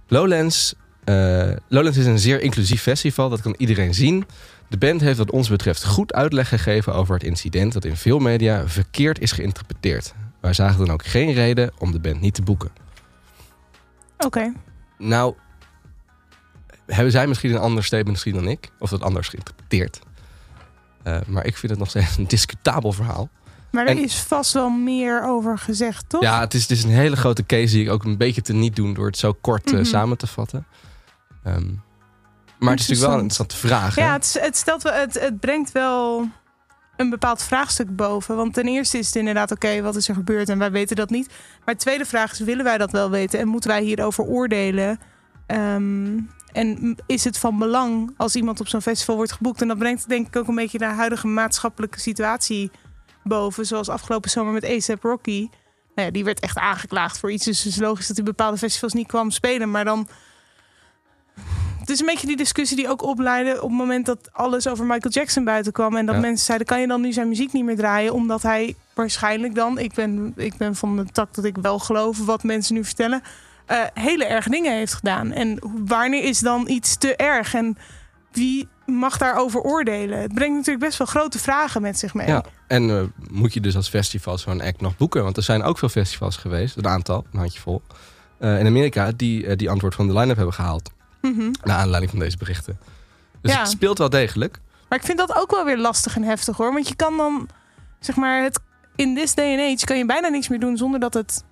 Lowlands, 0.07 0.73
eh, 1.03 1.51
Lowlands 1.67 1.97
is 1.97 2.05
een 2.05 2.19
zeer 2.19 2.41
inclusief 2.41 2.81
festival. 2.81 3.29
Dat 3.29 3.41
kan 3.41 3.55
iedereen 3.57 3.93
zien. 3.93 4.25
De 4.67 4.77
band 4.77 5.01
heeft 5.01 5.17
wat 5.17 5.31
ons 5.31 5.49
betreft 5.49 5.85
goed 5.85 6.13
uitleg 6.13 6.49
gegeven 6.49 6.93
over 6.93 7.13
het 7.13 7.23
incident... 7.23 7.73
dat 7.73 7.85
in 7.85 7.95
veel 7.95 8.19
media 8.19 8.67
verkeerd 8.67 9.19
is 9.19 9.31
geïnterpreteerd. 9.31 10.13
Wij 10.41 10.53
zagen 10.53 10.85
dan 10.85 10.93
ook 10.93 11.05
geen 11.05 11.33
reden 11.33 11.71
om 11.77 11.91
de 11.91 11.99
band 11.99 12.21
niet 12.21 12.33
te 12.33 12.41
boeken. 12.41 12.69
Oké. 14.17 14.53
Nou, 14.97 15.35
hebben 16.87 17.11
zij 17.11 17.27
misschien 17.27 17.51
een 17.51 17.57
ander 17.59 17.83
statement 17.83 18.11
misschien 18.11 18.33
dan 18.33 18.47
ik? 18.47 18.71
Of 18.79 18.89
dat 18.89 19.01
anders 19.01 19.27
geïnterpreteerd? 19.27 19.99
Eh, 21.03 21.17
maar 21.27 21.45
ik 21.45 21.57
vind 21.57 21.71
het 21.71 21.79
nog 21.79 21.89
steeds 21.89 22.17
een 22.17 22.27
discutabel 22.27 22.91
verhaal. 22.91 23.29
Maar 23.71 23.83
er 23.85 23.89
En- 23.97 24.03
is 24.03 24.19
vast 24.19 24.53
wel 24.53 24.69
meer 24.69 25.23
over 25.23 25.57
gezegd, 25.57 26.09
toch? 26.09 26.21
Ja, 26.21 26.39
het 26.39 26.53
is, 26.53 26.61
het 26.61 26.71
is 26.71 26.83
een 26.83 26.89
hele 26.89 27.15
grote 27.15 27.45
case 27.45 27.73
die 27.73 27.83
ik 27.85 27.91
ook 27.91 28.03
een 28.03 28.17
beetje 28.17 28.41
te 28.41 28.53
niet 28.53 28.75
doen 28.75 28.93
door 28.93 29.05
het 29.05 29.17
zo 29.17 29.33
kort 29.41 29.65
eh, 29.67 29.73
Mhm. 29.73 29.83
samen 29.83 30.17
te 30.17 30.27
vatten. 30.27 30.65
Ehm, 31.43 31.65
maar 32.59 32.71
het 32.71 32.79
is 32.79 32.87
natuurlijk 32.87 32.99
wel 32.99 33.09
een 33.11 33.21
interessante 33.23 33.55
vraag. 33.55 33.95
hè? 33.95 34.01
Ja, 34.01 34.13
het, 34.13 34.37
het, 34.41 34.57
stelt 34.57 34.81
wel, 34.83 34.93
het, 34.93 35.19
het 35.19 35.39
brengt 35.39 35.71
wel 35.71 36.27
een 36.97 37.09
bepaald 37.09 37.41
vraagstuk 37.43 37.95
boven. 37.95 38.35
Want 38.35 38.53
ten 38.53 38.65
eerste 38.67 38.97
is 38.97 39.05
het 39.05 39.15
inderdaad 39.15 39.51
oké, 39.51 39.81
wat 39.81 39.95
is 39.95 40.07
er 40.09 40.15
gebeurd 40.15 40.49
en 40.49 40.57
wij 40.57 40.71
weten 40.71 40.95
dat 40.95 41.09
niet. 41.09 41.27
Maar 41.65 41.73
de 41.75 41.81
tweede 41.81 42.05
vraag 42.05 42.31
is, 42.31 42.39
willen 42.39 42.63
wij 42.63 42.77
dat 42.77 42.91
wel 42.91 43.09
weten 43.09 43.39
en 43.39 43.47
moeten 43.47 43.69
wij 43.69 43.81
hierover 43.83 44.23
oordelen? 44.23 44.99
Ehm, 45.45 46.17
en 46.57 46.95
is 47.05 47.23
het 47.23 47.37
van 47.37 47.57
belang 47.57 48.13
als 48.17 48.35
iemand 48.35 48.59
op 48.59 48.67
zo'n 48.67 48.81
festival 48.81 49.15
wordt 49.15 49.31
geboekt? 49.31 49.61
En 49.61 49.67
dat 49.67 49.77
brengt 49.77 50.09
denk 50.09 50.27
ik 50.27 50.35
ook 50.35 50.47
een 50.47 50.55
beetje 50.55 50.77
de 50.77 50.85
huidige 50.85 51.27
maatschappelijke 51.27 51.99
situatie 51.99 52.71
boven. 53.23 53.65
Zoals 53.65 53.89
afgelopen 53.89 54.29
zomer 54.29 54.53
met 54.53 54.65
ASAP 54.65 55.03
Rocky. 55.03 55.49
Nou 55.95 56.07
ja, 56.07 56.13
die 56.13 56.23
werd 56.23 56.39
echt 56.39 56.57
aangeklaagd 56.57 57.19
voor 57.19 57.31
iets. 57.31 57.45
Dus 57.45 57.63
het 57.63 57.73
is 57.73 57.79
logisch 57.79 58.07
dat 58.07 58.15
hij 58.15 58.25
bepaalde 58.25 58.57
festivals 58.57 58.93
niet 58.93 59.07
kwam 59.07 59.31
spelen. 59.31 59.71
Maar 59.71 59.85
dan 59.85 60.07
Het 61.79 61.89
is 61.89 61.99
een 61.99 62.05
beetje 62.05 62.27
die 62.27 62.37
discussie 62.37 62.77
die 62.77 62.89
ook 62.89 63.01
opleidde 63.01 63.53
op 63.61 63.69
het 63.69 63.77
moment 63.77 64.05
dat 64.05 64.29
alles 64.33 64.67
over 64.67 64.85
Michael 64.85 65.13
Jackson 65.13 65.43
buiten 65.43 65.71
kwam. 65.71 65.95
En 65.95 66.05
dat 66.05 66.15
Ja. 66.15 66.21
mensen 66.21 66.45
zeiden, 66.45 66.67
kan 66.67 66.81
je 66.81 66.87
dan 66.87 67.01
nu 67.01 67.13
zijn 67.13 67.27
muziek 67.27 67.53
niet 67.53 67.63
meer 67.63 67.75
draaien? 67.75 68.13
Omdat 68.13 68.41
hij 68.41 68.75
waarschijnlijk 68.93 69.55
dan, 69.55 69.79
ik 69.79 69.93
ben, 69.93 70.33
ik 70.35 70.57
ben 70.57 70.75
van 70.75 70.97
de 70.97 71.05
tak 71.05 71.33
dat 71.33 71.45
ik 71.45 71.57
wel 71.61 71.79
geloof 71.79 72.25
wat 72.25 72.43
mensen 72.43 72.73
nu 72.75 72.83
vertellen, 72.83 73.21
eh, 73.67 73.77
hele 73.93 74.25
erg 74.25 74.47
dingen 74.47 74.73
heeft 74.73 74.93
gedaan. 74.93 75.31
En 75.31 75.59
wanneer 75.85 76.23
is 76.23 76.39
dan 76.39 76.67
iets 76.69 76.97
te 76.97 77.15
erg? 77.15 77.53
En 77.53 77.77
wie 78.31 78.67
mag 78.85 79.17
daarover 79.17 79.61
oordelen? 79.61 80.19
Het 80.19 80.33
brengt 80.33 80.55
natuurlijk 80.55 80.85
best 80.85 80.97
wel 80.97 81.07
grote 81.07 81.39
vragen 81.39 81.81
met 81.81 81.99
zich 81.99 82.13
mee. 82.13 82.27
Ja, 82.27 82.43
en 82.67 82.89
eh, 82.89 83.03
moet 83.31 83.53
je 83.53 83.61
dus 83.61 83.75
als 83.75 83.89
festival 83.89 84.37
zo'n 84.37 84.61
act 84.61 84.81
nog 84.81 84.97
boeken? 84.97 85.23
Want 85.23 85.37
er 85.37 85.43
zijn 85.43 85.63
ook 85.63 85.77
veel 85.77 85.89
festivals 85.89 86.37
geweest, 86.37 86.77
een 86.77 86.87
aantal, 86.87 87.25
een 87.31 87.39
handjevol, 87.39 87.81
eh, 88.37 88.59
in 88.59 88.65
Amerika, 88.65 89.11
die 89.15 89.55
die 89.55 89.69
antwoord 89.69 89.95
van 89.95 90.07
de 90.07 90.13
line-up 90.13 90.35
hebben 90.35 90.53
gehaald. 90.53 90.91
Mhm. 91.21 91.51
Naar 91.63 91.77
aanleiding 91.77 92.11
van 92.11 92.19
deze 92.19 92.37
berichten. 92.37 92.79
Dus 93.41 93.51
Ja. 93.51 93.59
het 93.59 93.69
speelt 93.69 93.97
wel 93.97 94.09
degelijk. 94.09 94.59
Maar 94.89 94.99
ik 94.99 95.05
vind 95.05 95.17
dat 95.17 95.35
ook 95.35 95.51
wel 95.51 95.65
weer 95.65 95.77
lastig 95.77 96.15
en 96.15 96.23
heftig 96.23 96.57
hoor. 96.57 96.73
Want 96.73 96.87
je 96.87 96.95
kan 96.95 97.17
dan, 97.17 97.49
zeg 97.99 98.15
maar, 98.15 98.43
het, 98.43 98.59
in 98.95 99.15
this 99.15 99.33
day 99.35 99.51
and 99.51 99.75
age 99.75 99.85
kan 99.85 99.97
je 99.97 100.05
bijna 100.05 100.27
niks 100.27 100.47
meer 100.47 100.59
doen 100.59 100.77
zonder 100.77 100.99
dat 100.99 101.13
het 101.13 101.43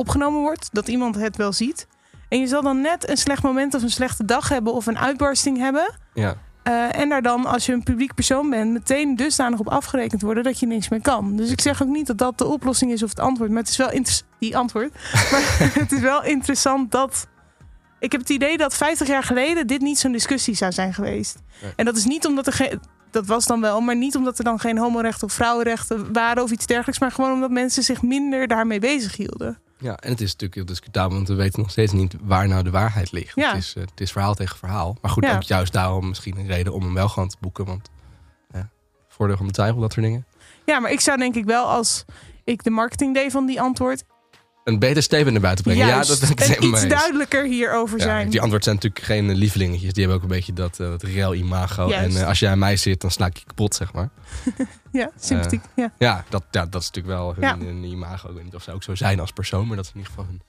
opgenomen 0.00 0.40
wordt. 0.40 0.68
Dat 0.72 0.88
iemand 0.88 1.14
het 1.14 1.36
wel 1.36 1.52
ziet. 1.52 1.86
En 2.28 2.40
je 2.40 2.46
zal 2.46 2.62
dan 2.62 2.80
net 2.80 3.08
een 3.08 3.16
slecht 3.16 3.42
moment 3.42 3.74
of 3.74 3.82
een 3.82 3.90
slechte 3.90 4.24
dag 4.24 4.48
hebben 4.48 4.72
of 4.72 4.86
een 4.86 4.98
uitbarsting 4.98 5.58
hebben. 5.58 5.94
Ja. 6.14 6.36
Eh, 6.62 7.00
en 7.00 7.08
daar 7.08 7.22
dan, 7.22 7.46
als 7.46 7.66
je 7.66 7.72
een 7.72 7.82
publiek 7.82 8.14
persoon 8.14 8.50
bent, 8.50 8.72
meteen 8.72 9.16
dusdanig 9.16 9.58
op 9.58 9.68
afgerekend 9.68 10.22
worden 10.22 10.44
dat 10.44 10.60
je 10.60 10.66
niks 10.66 10.88
meer 10.88 11.00
kan. 11.00 11.36
Dus 11.36 11.50
ik 11.50 11.60
zeg 11.60 11.82
ook 11.82 11.88
niet 11.88 12.06
dat 12.06 12.18
dat 12.18 12.38
de 12.38 12.46
oplossing 12.46 12.92
is 12.92 13.02
of 13.02 13.08
het 13.08 13.20
antwoord. 13.20 13.50
Maar 13.50 13.58
het 13.58 13.68
is 13.68 13.76
wel 13.76 13.90
die 14.38 14.56
antwoord. 14.56 14.92
maar 15.30 15.70
het 15.74 15.92
is 15.92 16.00
wel 16.00 16.24
interessant 16.24 16.90
dat. 16.90 17.26
Ik 17.98 18.12
heb 18.12 18.20
het 18.20 18.30
idee 18.30 18.56
dat 18.56 18.74
50 18.74 19.06
jaar 19.06 19.22
geleden 19.22 19.66
dit 19.66 19.80
niet 19.80 19.98
zo'n 19.98 20.12
discussie 20.12 20.54
zou 20.54 20.72
zijn 20.72 20.94
geweest. 20.94 21.38
Nee. 21.62 21.72
En 21.76 21.84
dat 21.84 21.96
is 21.96 22.04
niet 22.04 22.26
omdat 22.26 22.46
er 22.46 22.52
geen. 22.52 22.80
Dat 23.10 23.26
was 23.26 23.46
dan 23.46 23.60
wel, 23.60 23.80
maar 23.80 23.96
niet 23.96 24.16
omdat 24.16 24.38
er 24.38 24.44
dan 24.44 24.58
geen 24.58 24.78
homorechten 24.78 25.26
of 25.26 25.32
vrouwenrechten 25.32 26.12
waren 26.12 26.42
of 26.42 26.50
iets 26.50 26.66
dergelijks. 26.66 27.00
Maar 27.00 27.12
gewoon 27.12 27.32
omdat 27.32 27.50
mensen 27.50 27.82
zich 27.82 28.02
minder 28.02 28.46
daarmee 28.46 28.78
bezig 28.78 29.16
hielden. 29.16 29.58
Ja, 29.80 29.96
en 29.96 30.10
het 30.10 30.20
is 30.20 30.26
natuurlijk 30.26 30.54
heel 30.54 30.64
discutabel, 30.64 31.16
want 31.16 31.28
we 31.28 31.34
weten 31.34 31.60
nog 31.60 31.70
steeds 31.70 31.92
niet 31.92 32.14
waar 32.22 32.48
nou 32.48 32.62
de 32.62 32.70
waarheid 32.70 33.12
ligt. 33.12 33.34
Ja. 33.34 33.48
Het, 33.48 33.56
is, 33.62 33.74
eh, 33.76 33.82
het 33.82 34.00
is 34.00 34.12
verhaal 34.12 34.34
tegen 34.34 34.56
verhaal. 34.58 34.96
Maar 35.00 35.10
goed, 35.10 35.24
Ja. 35.24 35.34
ook 35.34 35.42
juist 35.42 35.72
daarom 35.72 36.08
misschien 36.08 36.36
een 36.38 36.46
reden 36.46 36.72
om 36.72 36.82
hem 36.82 36.94
wel 36.94 37.08
gewoon 37.08 37.28
te 37.28 37.36
boeken. 37.40 37.64
Want 37.64 37.90
ja, 38.52 38.68
voordeel 39.08 39.36
van 39.36 39.46
de 39.46 39.52
twijfel, 39.52 39.80
dat 39.80 39.92
soort 39.92 40.04
dingen. 40.06 40.24
Ja, 40.66 40.78
maar 40.80 40.90
ik 40.90 41.00
zou 41.00 41.18
denk 41.18 41.34
ik 41.34 41.44
wel 41.44 41.66
als 41.66 42.04
ik 42.44 42.62
de 42.64 42.70
marketing 42.70 43.14
deed 43.14 43.32
van 43.32 43.46
die 43.46 43.60
antwoord. 43.60 44.04
Een 44.72 44.78
beter 44.78 45.02
statement 45.02 45.32
naar 45.32 45.40
buiten 45.40 45.64
brengen. 45.64 45.86
Juist, 45.86 46.08
ja, 46.20 46.26
dat 46.26 46.36
ben 46.36 46.50
ik 46.50 46.56
en 46.62 46.68
iets 46.68 46.86
duidelijker 46.86 47.44
hierover 47.44 47.98
Ja, 47.98 48.04
zijn. 48.04 48.30
die 48.30 48.40
antwoord 48.40 48.64
zijn 48.64 48.74
natuurlijk 48.74 49.04
geen 49.04 49.30
eh, 49.30 49.36
lievelingetjes. 49.36 49.92
Die 49.92 50.02
hebben 50.02 50.16
ook 50.16 50.22
een 50.30 50.36
beetje 50.36 50.52
dat, 50.52 50.80
eh 50.80 50.86
dat 50.86 51.02
reëel 51.02 51.34
imago. 51.34 51.88
Juist. 51.88 52.16
En 52.16 52.22
eh, 52.22 52.28
als 52.28 52.38
jij 52.38 52.50
aan 52.50 52.58
mij 52.58 52.76
zit, 52.76 53.00
dan 53.00 53.10
sla 53.10 53.26
ik 53.26 53.36
je 53.36 53.44
kapot, 53.46 53.74
zeg 53.74 53.92
maar. 53.92 54.08
Ja, 54.92 55.10
sympathiek. 55.20 55.60
ja. 55.76 55.92
Ja, 55.98 56.24
dat, 56.28 56.42
ja, 56.50 56.66
dat 56.66 56.80
is 56.82 56.86
natuurlijk 56.90 57.16
wel 57.16 57.34
hun, 57.34 57.44
Ja. 57.44 57.58
hun 57.66 57.84
imago. 57.84 58.28
Ik 58.28 58.34
weet 58.34 58.44
niet 58.44 58.54
of 58.54 58.62
ze 58.62 58.72
ook 58.72 58.82
zo 58.82 58.94
zijn 58.94 59.20
als 59.20 59.30
persoon, 59.32 59.66
maar 59.66 59.76
dat 59.76 59.84
is 59.84 59.90
in 59.90 59.96
ieder 59.96 60.12
geval 60.12 60.28
hun. 60.30 60.40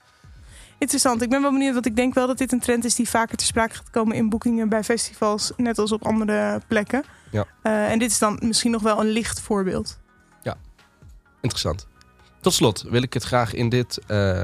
Interessant. 0.78 1.22
Ik 1.22 1.30
ben 1.30 1.42
wel 1.42 1.52
benieuwd, 1.52 1.72
want 1.74 1.86
ik 1.86 1.96
denk 1.96 2.14
wel 2.14 2.26
dat 2.26 2.38
dit 2.38 2.52
een 2.52 2.60
trend 2.60 2.84
is 2.84 2.94
die 2.94 3.08
vaker 3.08 3.36
te 3.36 3.44
sprake 3.44 3.74
gaat 3.74 3.90
komen 3.90 4.16
in 4.16 4.28
boekingen 4.28 4.68
bij 4.68 4.84
festivals, 4.84 5.52
net 5.56 5.78
als 5.78 5.92
op 5.92 6.06
andere 6.06 6.60
plekken. 6.68 7.04
Ja. 7.30 7.44
Eh, 7.62 7.90
en 7.90 7.98
dit 7.98 8.10
is 8.10 8.18
dan 8.18 8.38
misschien 8.44 8.70
nog 8.70 8.82
wel 8.82 9.00
een 9.00 9.08
licht 9.10 9.40
voorbeeld. 9.40 10.00
Interessant. 11.40 11.86
Tot 12.42 12.52
slot 12.52 12.84
wil 12.90 13.02
ik 13.02 13.12
het 13.12 13.22
graag 13.24 13.54
in 13.54 13.68
dit 13.68 13.98
eh, 14.06 14.42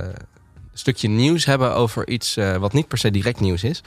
stukje 0.72 1.08
nieuws 1.08 1.44
hebben 1.44 1.74
over 1.74 2.08
iets 2.08 2.36
eh, 2.36 2.56
wat 2.56 2.72
niet 2.72 2.88
per 2.88 2.98
se 2.98 3.10
direct 3.10 3.40
nieuws 3.40 3.64
is. 3.64 3.82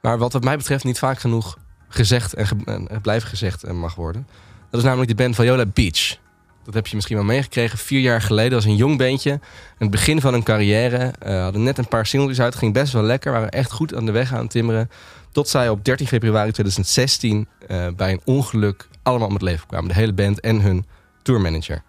Maar 0.00 0.18
wat 0.18 0.32
wat 0.32 0.44
mij 0.44 0.56
betreft 0.56 0.84
niet 0.84 0.98
vaak 0.98 1.18
genoeg 1.18 1.58
gezegd 1.88 2.34
en, 2.34 2.46
ge- 2.46 2.56
en 2.64 3.00
blijven 3.02 3.28
gezegd 3.28 3.64
eh, 3.64 3.72
mag 3.72 3.94
worden. 3.94 4.26
Dat 4.70 4.80
is 4.80 4.86
namelijk 4.86 5.10
de 5.10 5.16
band 5.22 5.34
Viola 5.34 5.66
Beach. 5.66 6.16
Dat 6.64 6.74
heb 6.74 6.86
je 6.86 6.94
misschien 6.94 7.16
wel 7.16 7.24
meegekregen. 7.24 7.78
Vier 7.78 8.00
jaar 8.00 8.22
geleden 8.22 8.52
was 8.52 8.64
een 8.64 8.76
jong 8.76 8.98
bandje. 8.98 9.40
Het 9.78 9.90
begin 9.90 10.20
van 10.20 10.32
hun 10.32 10.42
carrière. 10.42 11.12
hadden 11.24 11.62
net 11.62 11.78
een 11.78 11.88
paar 11.88 12.06
singles 12.06 12.40
uit. 12.40 12.54
Ging 12.54 12.72
best 12.72 12.92
wel 12.92 13.02
lekker. 13.02 13.32
Waren 13.32 13.50
echt 13.50 13.72
goed 13.72 13.94
aan 13.94 14.06
de 14.06 14.12
weg 14.12 14.32
aan 14.32 14.40
het 14.40 14.50
timmeren. 14.50 14.90
Tot 15.32 15.48
zij 15.48 15.68
op 15.68 15.84
13 15.84 16.06
februari 16.06 16.50
2016 16.52 17.48
eh, 17.66 17.86
bij 17.96 18.12
een 18.12 18.20
ongeluk 18.24 18.88
allemaal 19.02 19.26
om 19.28 19.32
het 19.34 19.42
leven 19.42 19.66
kwamen. 19.66 19.88
De 19.88 19.94
hele 19.94 20.12
band 20.12 20.40
en 20.40 20.60
hun 20.60 20.86
tourmanager. 21.22 21.82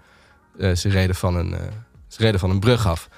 Eh, 0.60 0.76
ze, 0.76 0.89
reden 0.89 1.15
van 1.15 1.36
een, 1.36 1.54
eh, 1.54 1.62
ze 2.08 2.22
reden 2.22 2.39
van 2.39 2.50
een 2.50 2.60
brug 2.60 2.88
af. 2.88 3.10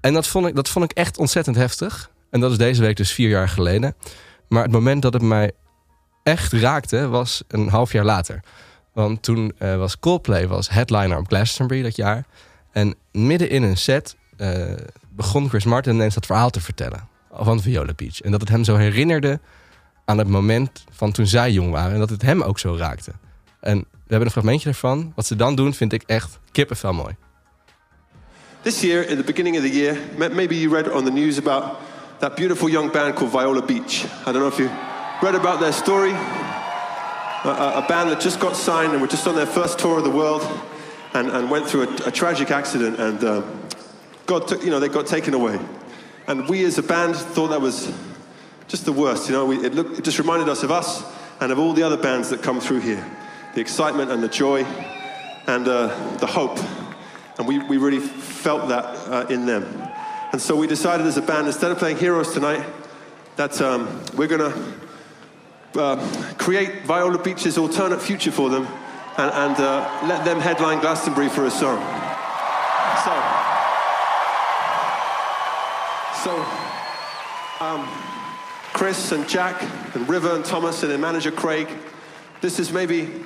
En 0.00 0.12
dat 0.12 0.26
vond, 0.26 0.46
ik, 0.46 0.54
dat 0.54 0.68
vond 0.68 0.84
ik 0.84 0.92
echt 0.96 1.18
ontzettend 1.18 1.56
heftig. 1.56 2.10
En 2.30 2.40
dat 2.40 2.50
is 2.50 2.58
deze 2.58 2.82
week 2.82 2.96
dus 2.96 3.12
vier 3.12 3.28
jaar 3.28 3.48
geleden. 3.48 3.94
Maar 4.48 4.62
het 4.62 4.72
moment 4.72 5.02
dat 5.02 5.12
het 5.12 5.22
mij 5.22 5.52
echt 6.22 6.52
raakte 6.52 7.08
was 7.08 7.42
een 7.48 7.68
half 7.68 7.92
jaar 7.92 8.04
later. 8.04 8.40
Want 8.92 9.22
toen 9.22 9.52
eh, 9.58 9.76
was 9.76 9.98
Coldplay 9.98 10.48
was 10.48 10.68
headliner 10.68 11.18
op 11.18 11.26
Glastonbury 11.26 11.82
dat 11.82 11.96
jaar. 11.96 12.24
En 12.72 12.94
midden 13.12 13.50
in 13.50 13.62
een 13.62 13.76
set 13.76 14.16
begon 15.08 15.48
Chris 15.48 15.64
Martin 15.64 15.94
ineens 15.94 16.14
dat 16.14 16.26
verhaal 16.26 16.50
te 16.50 16.60
vertellen. 16.60 17.08
Van 17.32 17.60
Viola 17.60 17.92
Beach. 17.96 18.20
En 18.20 18.30
dat 18.30 18.40
het 18.40 18.48
hem 18.48 18.64
zo 18.64 18.76
herinnerde 18.76 19.40
aan 20.04 20.18
het 20.18 20.28
moment 20.28 20.84
van 20.90 21.12
toen 21.12 21.26
zij 21.26 21.52
jong 21.52 21.70
waren. 21.70 21.92
En 21.92 21.98
dat 21.98 22.10
het 22.10 22.22
hem 22.22 22.42
ook 22.42 22.58
zo 22.58 22.76
raakte. 22.76 23.12
En 23.60 23.84
we 24.10 24.16
hebben 24.16 24.34
een 24.34 24.42
fragmentje 24.42 24.68
ervan. 24.68 25.12
Wat 25.14 25.26
ze 25.26 25.36
dan 25.36 25.54
doen 25.54 25.74
vind 25.74 25.92
ik 25.92 26.02
echt 26.06 26.38
kippenvel 26.52 26.92
mooi. 26.92 27.16
This 28.62 28.80
year, 28.80 29.08
in 29.08 29.16
the 29.16 29.22
beginning 29.22 29.56
of 29.56 29.62
the 29.62 29.70
year, 29.70 29.96
maybe 30.16 30.60
you 30.60 30.74
read 30.74 30.90
on 30.92 31.04
the 31.04 31.10
news 31.10 31.38
about 31.38 31.64
that 32.18 32.34
beautiful 32.34 32.68
young 32.68 32.90
band 32.92 33.14
called 33.14 33.30
Viola 33.30 33.62
Beach. 33.62 34.04
I 34.26 34.32
don't 34.32 34.40
know 34.40 34.48
if 34.48 34.58
you 34.58 34.68
read 35.22 35.34
about 35.34 35.60
their 35.60 35.72
story. 35.72 36.12
A, 37.44 37.48
a- 37.76 37.86
band 37.88 38.10
that 38.10 38.20
just 38.20 38.40
got 38.40 38.56
signed 38.56 38.92
and 38.92 39.00
were 39.00 39.10
just 39.10 39.26
on 39.26 39.34
their 39.34 39.46
first 39.46 39.78
tour 39.78 39.96
of 39.98 40.04
the 40.04 40.10
world 40.10 40.42
and, 41.14 41.30
and 41.30 41.48
went 41.50 41.66
through 41.66 41.82
a, 41.82 42.08
a 42.08 42.10
tragic 42.10 42.50
accident 42.50 42.98
and 42.98 43.24
um, 43.24 43.44
God 44.26 44.46
took, 44.46 44.62
you 44.62 44.70
know, 44.70 44.80
they 44.80 44.88
got 44.88 45.06
taken 45.06 45.34
away. 45.34 45.58
And 46.26 46.48
we 46.48 46.66
as 46.66 46.78
a 46.78 46.82
band 46.82 47.16
thought 47.16 47.50
that 47.50 47.60
was 47.60 47.90
just 48.68 48.84
the 48.84 48.92
worst. 48.92 49.28
You 49.28 49.34
know, 49.36 49.46
we, 49.46 49.56
it, 49.64 49.74
looked, 49.74 49.98
it 49.98 50.04
just 50.04 50.18
reminded 50.18 50.48
us 50.48 50.62
of 50.64 50.70
us 50.70 51.02
and 51.40 51.52
of 51.52 51.58
all 51.58 51.72
the 51.72 51.82
other 51.82 51.96
bands 51.96 52.28
that 52.28 52.42
come 52.42 52.60
through 52.60 52.80
here. 52.80 53.04
The 53.54 53.60
excitement 53.60 54.10
and 54.10 54.22
the 54.22 54.28
joy 54.28 54.64
and 55.46 55.66
uh, 55.66 56.16
the 56.18 56.26
hope. 56.26 56.58
And 57.38 57.48
we, 57.48 57.58
we 57.58 57.76
really 57.76 58.00
felt 58.00 58.68
that 58.68 58.84
uh, 58.84 59.26
in 59.28 59.46
them. 59.46 59.64
And 60.32 60.40
so 60.40 60.54
we 60.54 60.66
decided 60.66 61.06
as 61.06 61.16
a 61.16 61.22
band, 61.22 61.46
instead 61.46 61.72
of 61.72 61.78
playing 61.78 61.96
Heroes 61.96 62.32
tonight, 62.32 62.64
that 63.36 63.60
um, 63.60 64.02
we're 64.16 64.28
going 64.28 64.52
to 64.52 65.80
uh, 65.80 66.34
create 66.38 66.84
Viola 66.84 67.18
Beach's 67.22 67.58
alternate 67.58 68.00
future 68.00 68.30
for 68.30 68.48
them 68.48 68.66
and, 69.16 69.30
and 69.32 69.56
uh, 69.60 70.00
let 70.06 70.24
them 70.24 70.40
headline 70.40 70.80
Glastonbury 70.80 71.28
for 71.28 71.46
a 71.46 71.50
song. 71.50 71.78
So, 73.04 73.10
so 76.22 76.44
um, 77.64 77.88
Chris 78.72 79.12
and 79.12 79.28
Jack 79.28 79.62
and 79.94 80.08
River 80.08 80.34
and 80.34 80.44
Thomas 80.44 80.82
and 80.82 80.90
their 80.90 80.98
manager 80.98 81.30
Craig, 81.30 81.68
this 82.40 82.58
is 82.58 82.72
maybe 82.72 83.24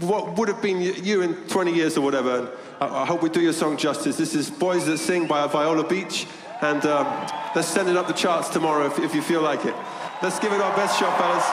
what 0.00 0.36
would 0.36 0.48
have 0.48 0.60
been 0.60 0.80
you 0.80 1.22
in 1.22 1.34
20 1.48 1.72
years 1.72 1.96
or 1.96 2.00
whatever. 2.02 2.38
And 2.38 2.48
I, 2.80 3.02
I 3.02 3.06
hope 3.06 3.22
we 3.22 3.28
do 3.28 3.40
your 3.40 3.52
song 3.52 3.76
justice. 3.76 4.16
This 4.16 4.34
is 4.34 4.50
Boys 4.50 4.84
That 4.86 4.98
Sing 4.98 5.26
by 5.26 5.46
Viola 5.46 5.84
Beach. 5.84 6.26
And 6.60 6.84
um, 6.86 7.06
let's 7.54 7.68
send 7.68 7.88
it 7.88 7.96
up 7.96 8.06
the 8.06 8.14
charts 8.14 8.48
tomorrow 8.48 8.86
if, 8.86 8.98
if 8.98 9.14
you 9.14 9.22
feel 9.22 9.42
like 9.42 9.64
it. 9.64 9.74
Let's 10.22 10.38
give 10.38 10.52
it 10.52 10.60
our 10.60 10.74
best 10.76 10.98
shot, 10.98 11.16
fellas. 11.18 11.44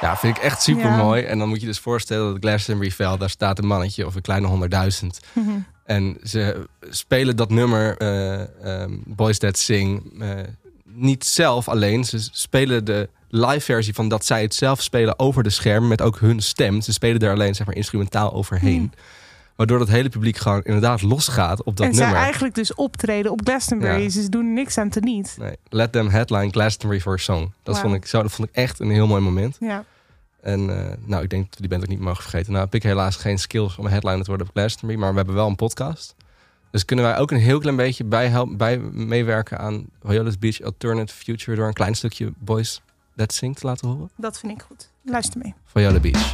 Ja, 0.00 0.16
vind 0.16 0.36
ik 0.36 0.42
echt 0.42 0.62
super 0.62 0.90
mooi. 0.90 1.22
En 1.22 1.38
dan 1.38 1.48
moet 1.48 1.60
je 1.60 1.66
dus 1.66 1.78
voorstellen 1.78 2.32
dat 2.32 2.42
Glastonbury 2.42 2.90
Veld, 2.90 3.20
daar 3.20 3.30
staat 3.30 3.58
een 3.58 3.66
mannetje 3.66 4.06
of 4.06 4.14
een 4.14 4.22
kleine 4.22 4.46
honderdduizend. 4.46 5.20
En 5.84 6.16
ze 6.22 6.66
spelen 6.90 7.36
dat 7.36 7.50
nummer 7.50 7.96
eh, 7.96 8.40
ehm, 8.40 8.92
Boys 9.06 9.38
That 9.38 9.58
Sing 9.58 10.20
eh, 10.20 10.28
niet 10.84 11.24
zelf 11.24 11.68
alleen. 11.68 12.04
Ze 12.04 12.28
spelen 12.32 12.84
de 12.84 13.08
live 13.34 13.60
versie 13.60 13.94
van 13.94 14.08
dat 14.08 14.24
zij 14.24 14.42
het 14.42 14.54
zelf 14.54 14.82
spelen 14.82 15.18
over 15.18 15.42
de 15.42 15.50
scherm 15.50 15.88
met 15.88 16.02
ook 16.02 16.18
hun 16.18 16.40
stem. 16.40 16.80
Ze 16.80 16.92
spelen 16.92 17.20
er 17.20 17.30
alleen 17.30 17.54
zeg 17.54 17.66
maar 17.66 17.76
instrumentaal 17.76 18.32
overheen. 18.32 18.92
Waardoor 19.56 19.80
het 19.80 19.88
hele 19.88 20.08
publiek 20.08 20.36
gewoon 20.36 20.62
inderdaad 20.62 21.02
losgaat 21.02 21.62
op 21.62 21.76
dat 21.76 21.86
en 21.86 21.92
nummer. 21.92 22.10
zij 22.10 22.22
eigenlijk 22.22 22.54
dus 22.54 22.74
optreden 22.74 23.32
op 23.32 23.40
Glastonbury. 23.44 24.02
Ja. 24.02 24.08
Ze 24.08 24.28
doen 24.28 24.52
niks 24.52 24.78
aan 24.78 24.88
teniet. 24.88 25.36
Nee, 25.38 25.56
let 25.68 25.92
them 25.92 26.08
headline 26.08 26.50
Glastonbury 26.50 27.00
for 27.00 27.12
a 27.12 27.16
song. 27.16 27.52
Dat, 27.62 27.78
vond 27.78 27.94
ik, 27.94 28.06
zo, 28.06 28.22
dat 28.22 28.32
vond 28.32 28.48
ik 28.48 28.54
echt 28.54 28.80
een 28.80 28.90
heel 28.90 29.06
mooi 29.06 29.22
moment. 29.22 29.56
Ja. 29.60 29.84
En 30.40 30.78
eh, 30.78 30.96
nou, 31.04 31.22
ik 31.22 31.30
denk 31.30 31.50
dat 31.50 31.58
die 31.58 31.68
band 31.68 31.82
ook 31.82 31.88
niet 31.88 32.00
mogen 32.00 32.22
vergeten. 32.22 32.52
Nou 32.52 32.64
heb 32.64 32.74
ik 32.74 32.82
helaas 32.82 33.16
geen 33.16 33.38
skills 33.38 33.76
om 33.76 33.86
headliner 33.86 34.22
te 34.22 34.28
worden 34.28 34.46
op 34.46 34.52
Glastonbury. 34.52 35.00
Maar 35.00 35.10
we 35.10 35.16
hebben 35.16 35.34
wel 35.34 35.46
een 35.46 35.56
podcast. 35.56 36.14
Dus 36.70 36.84
kunnen 36.84 37.04
wij 37.04 37.18
ook 37.18 37.30
een 37.30 37.38
heel 37.38 37.58
klein 37.58 37.76
beetje 37.76 38.04
bij, 38.04 38.28
help, 38.28 38.58
bij 38.58 38.78
meewerken 38.78 39.58
aan 39.58 39.86
Viola's 40.02 40.38
Beach 40.38 40.60
Alternative 40.60 41.24
Future... 41.24 41.56
door 41.56 41.66
een 41.66 41.72
klein 41.72 41.94
stukje 41.94 42.32
Boys 42.38 42.82
That 43.16 43.32
Sing 43.32 43.56
te 43.56 43.66
laten 43.66 43.88
horen? 43.88 44.10
Dat 44.16 44.38
vind 44.38 44.52
ik 44.52 44.62
goed. 44.62 44.90
Luister 45.02 45.40
mee. 45.42 45.54
Viola 45.64 46.00
Beach. 46.00 46.32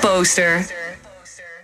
Poster. 0.00 0.66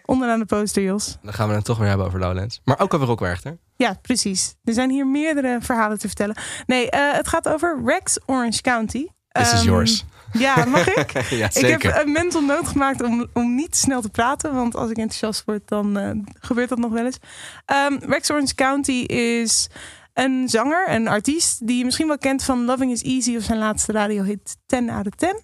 Onderaan 0.04 0.38
de 0.38 0.44
poster, 0.44 0.82
Jos. 0.82 1.16
Dan 1.22 1.32
gaan 1.32 1.48
we 1.48 1.54
het 1.54 1.64
toch 1.64 1.78
weer 1.78 1.88
hebben 1.88 2.06
over 2.06 2.18
Lowlands. 2.20 2.60
Maar 2.64 2.78
ook 2.80 2.94
over 2.94 3.06
Rock 3.06 3.20
Werchter. 3.20 3.58
Ja, 3.76 3.98
precies. 4.02 4.54
Er 4.64 4.72
zijn 4.72 4.90
hier 4.90 5.06
meerdere 5.06 5.58
verhalen 5.60 5.98
te 5.98 6.06
vertellen. 6.06 6.36
Nee, 6.66 6.90
eh, 6.90 7.12
het 7.12 7.28
gaat 7.28 7.48
over 7.48 7.80
Rex 7.84 8.18
Orange 8.26 8.60
County. 8.60 9.06
This 9.32 9.52
is 9.52 9.58
Ehm, 9.58 9.64
yours. 9.64 10.04
Ja, 10.32 10.64
mag 10.64 10.86
ik? 10.88 11.12
ja, 11.30 11.46
Ik 11.46 11.52
zeker. 11.52 11.94
heb 11.94 12.06
een 12.06 12.12
mental 12.12 12.40
note 12.42 12.66
gemaakt 12.70 13.02
om, 13.02 13.26
om 13.32 13.54
niet 13.54 13.76
snel 13.76 14.00
te 14.00 14.08
praten. 14.08 14.54
Want 14.54 14.76
als 14.76 14.90
ik 14.90 14.96
enthousiast 14.96 15.42
word, 15.44 15.68
dan 15.68 15.98
eh, 15.98 16.10
gebeurt 16.40 16.68
dat 16.68 16.78
nog 16.78 16.92
wel 16.92 17.04
eens. 17.04 17.18
Ehm, 17.64 17.96
Rex 18.00 18.30
Orange 18.30 18.54
County 18.54 18.92
is 19.06 19.68
een 20.14 20.48
zanger, 20.48 20.90
een 20.90 21.08
artiest... 21.08 21.66
die 21.66 21.78
je 21.78 21.84
misschien 21.84 22.06
wel 22.06 22.18
kent 22.18 22.42
van 22.44 22.64
Loving 22.64 22.92
is 22.92 23.02
Easy... 23.02 23.36
of 23.36 23.42
zijn 23.42 23.58
laatste 23.58 23.92
radiohit 23.92 24.56
10 24.66 24.90
out 24.90 25.06
of 25.06 25.14
10. 25.14 25.40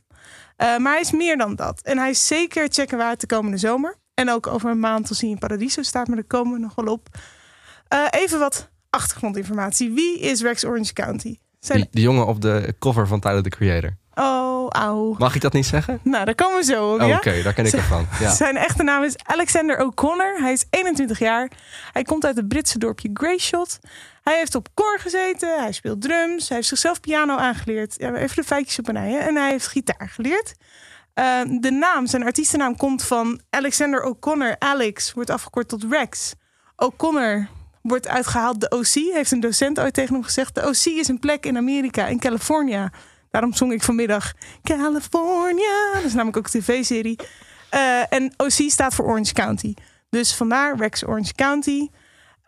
Eh, 0.63 0.77
maar 0.77 0.93
hij 0.93 1.01
is 1.01 1.11
meer 1.11 1.37
dan 1.37 1.55
dat. 1.55 1.81
En 1.83 1.99
hij 1.99 2.11
is 2.11 2.27
zeker 2.27 2.69
checken 2.71 2.99
waard 2.99 3.21
de 3.21 3.27
komende 3.27 3.57
zomer. 3.57 3.97
En 4.15 4.31
ook 4.31 4.47
over 4.47 4.71
een 4.71 4.81
maand 4.81 5.09
als 5.09 5.21
hij 5.21 5.31
in 5.31 5.39
Paradiso 5.39 5.83
staat. 5.83 6.07
Maar 6.07 6.17
daar 6.17 6.25
komen 6.25 6.53
we 6.53 6.59
nog 6.59 6.75
wel 6.75 6.93
op. 6.93 7.09
Eh, 7.89 7.99
even 8.11 8.39
wat 8.39 8.69
achtergrondinformatie. 8.91 9.91
Wie 9.93 10.21
is 10.21 10.43
Rex 10.43 10.65
Orange 10.65 10.93
County? 10.93 11.39
Zijn... 11.61 11.79
Die, 11.79 11.89
die 11.91 12.03
jongen 12.03 12.27
op 12.27 12.41
de 12.41 12.75
cover 12.79 13.07
van 13.07 13.21
Tyler, 13.21 13.43
the 13.43 13.49
Creator. 13.49 13.97
Oh, 14.15 14.69
auw. 14.69 15.15
Mag 15.19 15.35
ik 15.35 15.41
dat 15.41 15.53
niet 15.53 15.67
zeggen? 15.67 16.01
Nou, 16.03 16.25
daar 16.25 16.35
komen 16.35 16.59
we 16.59 16.65
zo 16.65 16.93
op, 16.93 17.01
Oh? 17.01 17.17
Oké, 17.17 17.43
daar 17.43 17.53
ken 17.53 17.67
ik 17.67 17.73
ervan. 17.73 18.07
Ja. 18.21 18.31
Zijn 18.31 18.57
echte 18.57 18.83
naam 18.83 19.03
is 19.03 19.17
Alexander 19.25 19.79
O'Connor. 19.79 20.41
Hij 20.41 20.53
is 20.53 20.65
21 20.71 21.19
jaar. 21.19 21.51
Hij 21.93 22.03
komt 22.03 22.25
uit 22.25 22.37
het 22.37 22.49
Britse 22.49 22.79
dorpje 22.79 23.11
Greyshot. 23.13 23.79
Hij 24.23 24.37
heeft 24.37 24.55
op 24.55 24.69
koor 24.75 24.99
gezeten. 24.99 25.61
Hij 25.61 25.73
speelt 25.73 26.03
drums. 26.03 26.49
Hij 26.49 26.57
heeft 26.57 26.69
zichzelf 26.69 27.01
piano 27.01 27.37
aangeleerd. 27.37 27.95
Ja, 27.99 28.15
even 28.15 28.37
de 28.37 28.45
feitjes 28.45 28.79
op 28.79 28.89
een 28.89 28.95
rij. 28.95 29.19
En 29.19 29.37
hij 29.37 29.51
heeft 29.51 29.67
gitaar 29.67 30.09
geleerd. 30.09 30.55
Eh, 31.15 31.41
de 31.61 31.71
naam, 31.71 32.07
zijn 32.07 32.25
artiestennaam 32.25 32.77
komt 32.77 33.05
van 33.05 33.41
Alexander 33.51 34.03
O'Connor. 34.03 34.57
Alex 34.59 35.13
wordt 35.13 35.31
afgekort 35.31 35.69
tot 35.69 35.85
Rex. 35.91 36.35
O'Connor 36.77 37.49
wordt 37.83 38.09
uitgehaald 38.09 38.61
de 38.61 38.71
OC. 38.71 39.15
Heeft 39.15 39.31
een 39.31 39.41
docent 39.41 39.81
ooit 39.81 39.95
tegen 39.95 40.15
hem 40.15 40.25
gezegd. 40.25 40.55
De 40.55 40.67
OC 40.67 40.85
is 40.85 41.09
een 41.09 41.19
plek 41.19 41.47
in 41.47 41.57
Amerika, 41.57 42.07
in 42.07 42.19
California. 42.19 42.93
Daarom 43.31 43.55
zong 43.55 43.73
ik 43.73 43.83
vanmiddag 43.83 44.33
California. 44.63 45.93
Dat 45.93 46.05
is 46.05 46.13
namelijk 46.13 46.37
ook 46.37 46.45
een 46.53 46.61
tv-serie. 46.61 47.19
Eh, 47.71 48.13
en 48.13 48.33
OC 48.37 48.71
staat 48.71 48.95
voor 48.95 49.05
Orange 49.05 49.33
County. 49.33 49.75
Dus 50.11 50.35
vandaar 50.35 50.77
Rex 50.77 51.07
Orange 51.07 51.35
County. 51.35 51.89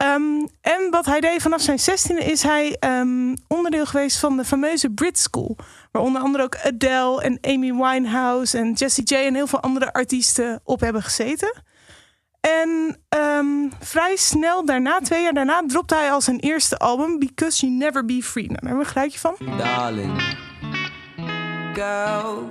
Ehm, 0.05 0.47
en 0.61 0.91
wat 0.91 1.07
hij 1.07 1.21
deed 1.21 1.43
vanaf 1.43 1.61
zijn 1.61 1.79
16e 1.79 2.25
is 2.25 2.43
hij 2.43 2.77
ehm, 2.81 3.35
onderdeel 3.49 3.87
geweest 3.87 4.19
van 4.19 4.37
de 4.37 4.45
fameuze 4.45 4.91
Brit 4.91 5.19
School. 5.19 5.57
Waar 5.91 6.03
onder 6.03 6.23
andere 6.23 6.45
ook 6.45 6.57
Adele 6.57 7.23
en 7.23 7.39
Amy 7.41 7.73
Winehouse 7.73 8.59
en 8.59 8.73
Jessie 8.73 9.05
J 9.05 9.15
en 9.15 9.35
heel 9.35 9.47
veel 9.47 9.61
andere 9.61 9.93
artiesten 9.93 10.61
op 10.65 10.81
hebben 10.81 11.03
gezeten. 11.03 11.63
En 12.41 12.97
ehm, 13.09 13.47
vrij 13.81 14.17
snel 14.17 14.65
daarna, 14.65 15.01
twee 15.01 15.23
jaar 15.23 15.33
daarna, 15.33 15.63
dropte 15.67 15.95
hij 15.95 16.13
al 16.13 16.21
zijn 16.21 16.41
eerste 16.41 16.79
album 16.79 17.19
Because 17.19 17.67
You 17.67 17.79
Never 17.79 18.05
Be 18.05 18.23
Free. 18.23 18.47
Nou, 18.47 18.61
daar 18.61 18.71
hebben 18.71 18.79
we 18.79 18.85
een 18.85 18.93
geluidje 18.93 19.19
van. 19.19 19.37
Darling, 19.59 20.23
go. 21.75 22.49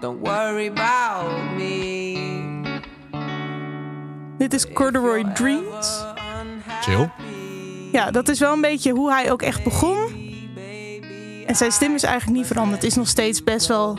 Don't 0.00 0.26
worry 0.26 0.68
about 0.68 1.54
me. 1.56 2.42
Dit 4.38 4.54
is 4.54 4.72
Corduroy 4.72 5.24
Dreams. 5.24 6.13
Chill. 6.84 7.10
Ja, 7.92 8.10
dat 8.10 8.28
is 8.28 8.38
wel 8.38 8.52
een 8.52 8.60
beetje 8.60 8.92
hoe 8.92 9.12
hij 9.12 9.32
ook 9.32 9.42
echt 9.42 9.64
begon. 9.64 9.96
En 11.46 11.56
zijn 11.56 11.72
stem 11.72 11.94
is 11.94 12.02
eigenlijk 12.02 12.38
niet 12.38 12.46
veranderd. 12.46 12.82
Het 12.82 12.90
is 12.90 12.96
nog 12.96 13.08
steeds 13.08 13.44
best 13.44 13.66
wel 13.66 13.98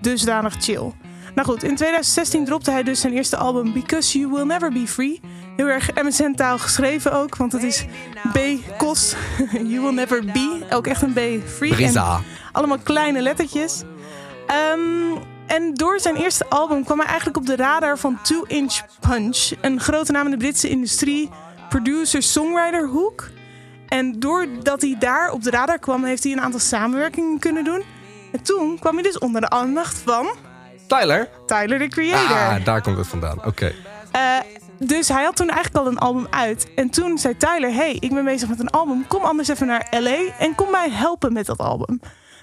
dusdanig 0.00 0.54
chill. 0.58 0.92
Nou 1.34 1.48
goed, 1.48 1.62
in 1.62 1.74
2016 1.74 2.44
dropte 2.44 2.70
hij 2.70 2.82
dus 2.82 3.00
zijn 3.00 3.12
eerste 3.12 3.36
album 3.36 3.72
Because 3.72 4.18
You 4.18 4.32
Will 4.32 4.44
Never 4.44 4.72
Be 4.72 4.86
Free. 4.86 5.20
Heel 5.56 5.66
erg 5.66 5.90
MSN-taal 5.94 6.58
geschreven 6.58 7.12
ook, 7.12 7.36
want 7.36 7.52
het 7.52 7.62
is 7.62 7.84
B-kos. 8.32 9.14
you 9.52 9.80
Will 9.80 9.92
Never 9.92 10.24
Be. 10.24 10.66
Ook 10.70 10.86
echt 10.86 11.02
een 11.02 11.12
B. 11.12 11.48
Free. 11.48 11.74
Brisa. 11.74 12.16
En 12.16 12.22
allemaal 12.52 12.78
kleine 12.78 13.20
lettertjes. 13.20 13.82
Ehm, 14.46 14.80
en 15.46 15.74
door 15.74 16.00
zijn 16.00 16.16
eerste 16.16 16.48
album 16.48 16.84
kwam 16.84 16.98
hij 16.98 17.06
eigenlijk 17.06 17.36
op 17.36 17.46
de 17.46 17.56
radar 17.56 17.98
van 17.98 18.18
Two 18.22 18.42
Inch 18.46 18.80
Punch. 19.00 19.50
Een 19.60 19.80
grote 19.80 20.12
naam 20.12 20.24
in 20.24 20.30
de 20.30 20.36
Britse 20.36 20.68
industrie. 20.68 21.30
Producer-songwriter 21.68 22.86
hoek. 22.88 23.28
En 23.88 24.20
doordat 24.20 24.80
hij 24.80 24.96
daar 24.98 25.30
op 25.30 25.42
de 25.42 25.50
radar 25.50 25.78
kwam, 25.78 26.04
heeft 26.04 26.22
hij 26.22 26.32
een 26.32 26.40
aantal 26.40 26.60
samenwerkingen 26.60 27.38
kunnen 27.38 27.64
doen. 27.64 27.82
En 28.32 28.42
toen 28.42 28.78
kwam 28.78 28.94
hij 28.94 29.02
dus 29.02 29.18
onder 29.18 29.40
de 29.40 29.48
aandacht 29.48 29.98
van 29.98 30.26
Tyler? 30.86 31.28
Tyler, 31.46 31.78
the 31.78 31.88
Creator. 31.88 32.36
Ah, 32.36 32.64
daar 32.64 32.82
komt 32.82 32.96
het 32.96 33.06
vandaan. 33.06 33.44
Oké. 33.44 33.72
Eh, 34.12 34.38
dus 34.78 35.08
hij 35.08 35.24
had 35.24 35.36
toen 35.36 35.48
eigenlijk 35.48 35.84
al 35.84 35.92
een 35.92 35.98
album 35.98 36.26
uit. 36.30 36.74
En 36.74 36.90
toen 36.90 37.18
zei 37.18 37.36
Tyler: 37.36 37.74
Hey, 37.74 37.96
ik 38.00 38.14
ben 38.14 38.24
bezig 38.24 38.48
met 38.48 38.60
een 38.60 38.70
album. 38.70 39.06
Kom 39.06 39.22
anders 39.24 39.48
even 39.48 39.66
naar 39.66 39.86
LA 39.90 40.18
en 40.38 40.54
kom 40.54 40.70
mij 40.70 40.90
helpen 40.90 41.32
met 41.32 41.46
dat 41.46 41.58
album. 41.58 42.00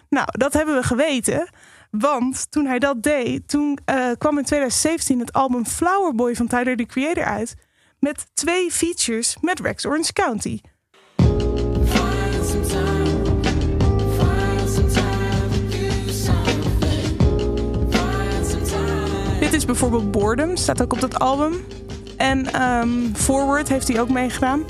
Nou, 0.09 0.27
dat 0.31 0.53
hebben 0.53 0.75
we 0.75 0.83
geweten. 0.83 1.49
Want 1.91 2.51
toen 2.51 2.65
hij 2.65 2.79
dat 2.79 3.03
deed, 3.03 3.47
toen 3.47 3.79
eh, 3.85 3.95
kwam 4.17 4.37
in 4.37 4.43
2017 4.43 5.19
het 5.19 5.33
album 5.33 5.65
Flower 5.65 6.15
Boy 6.15 6.35
van 6.35 6.47
Tyler 6.47 6.77
the 6.77 6.85
Creator 6.85 7.23
uit. 7.23 7.55
Met 8.03 8.25
twee 8.33 8.71
features 8.71 9.37
met 9.41 9.59
Rex 9.59 9.85
Orange 9.85 10.13
County. 10.13 10.59
Dit 19.39 19.53
is 19.53 19.65
bijvoorbeeld 19.65 20.11
Boredom, 20.11 20.55
staat 20.55 20.81
ook 20.81 20.93
op 20.93 20.99
dat 20.99 21.19
album. 21.19 21.65
En 22.17 22.53
ehm, 22.53 23.13
Forward 23.13 23.69
heeft 23.69 23.87
hij 23.87 24.01
ook 24.01 24.09
meegedaan. 24.09 24.65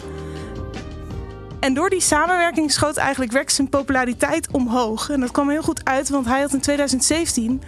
En 1.60 1.74
door 1.74 1.90
die 1.90 2.02
samenwerking 2.02 2.72
schoot 2.72 2.98
eigenlijk 2.98 3.32
Rex 3.32 3.56
zijn 3.56 3.70
populariteit 3.70 4.52
omhoog. 4.52 5.10
En 5.10 5.20
dat 5.20 5.32
kwam 5.32 5.50
heel 5.50 5.64
goed 5.64 5.86
uit, 5.86 6.10
want 6.10 6.26
hij 6.26 6.42
had 6.42 6.54
in 6.54 6.62
2017, 6.62 7.62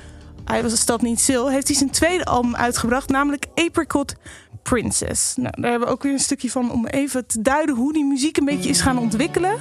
hij 0.45 0.61
was 0.61 0.71
de 0.71 0.77
stad 0.77 1.01
niet 1.01 1.19
stil, 1.19 1.49
heeft 1.49 1.67
hij 1.67 1.75
zijn 1.75 1.89
tweede 1.89 2.25
album 2.25 2.55
uitgebracht, 2.55 3.09
namelijk 3.09 3.45
Apricot 3.55 4.15
Princess. 4.63 5.35
Nou, 5.35 5.61
daar 5.61 5.69
hebben 5.69 5.87
we 5.87 5.93
ook 5.93 6.03
weer 6.03 6.11
een 6.11 6.19
stukje 6.19 6.51
van 6.51 6.71
om 6.71 6.87
even 6.87 7.25
te 7.27 7.41
duiden 7.41 7.75
hoe 7.75 7.93
die 7.93 8.05
muziek 8.05 8.37
een 8.37 8.45
beetje 8.45 8.69
is 8.69 8.81
gaan 8.81 8.97
ontwikkelen. 8.97 9.57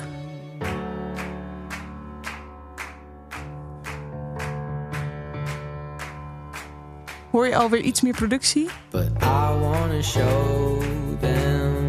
Hoor 7.30 7.46
je 7.46 7.56
alweer 7.56 7.80
iets 7.80 8.00
meer 8.00 8.14
productie? 8.14 8.68
But 8.90 9.10
I 9.22 9.58
wanna 9.60 10.02
show 10.02 10.82
them 11.20 11.88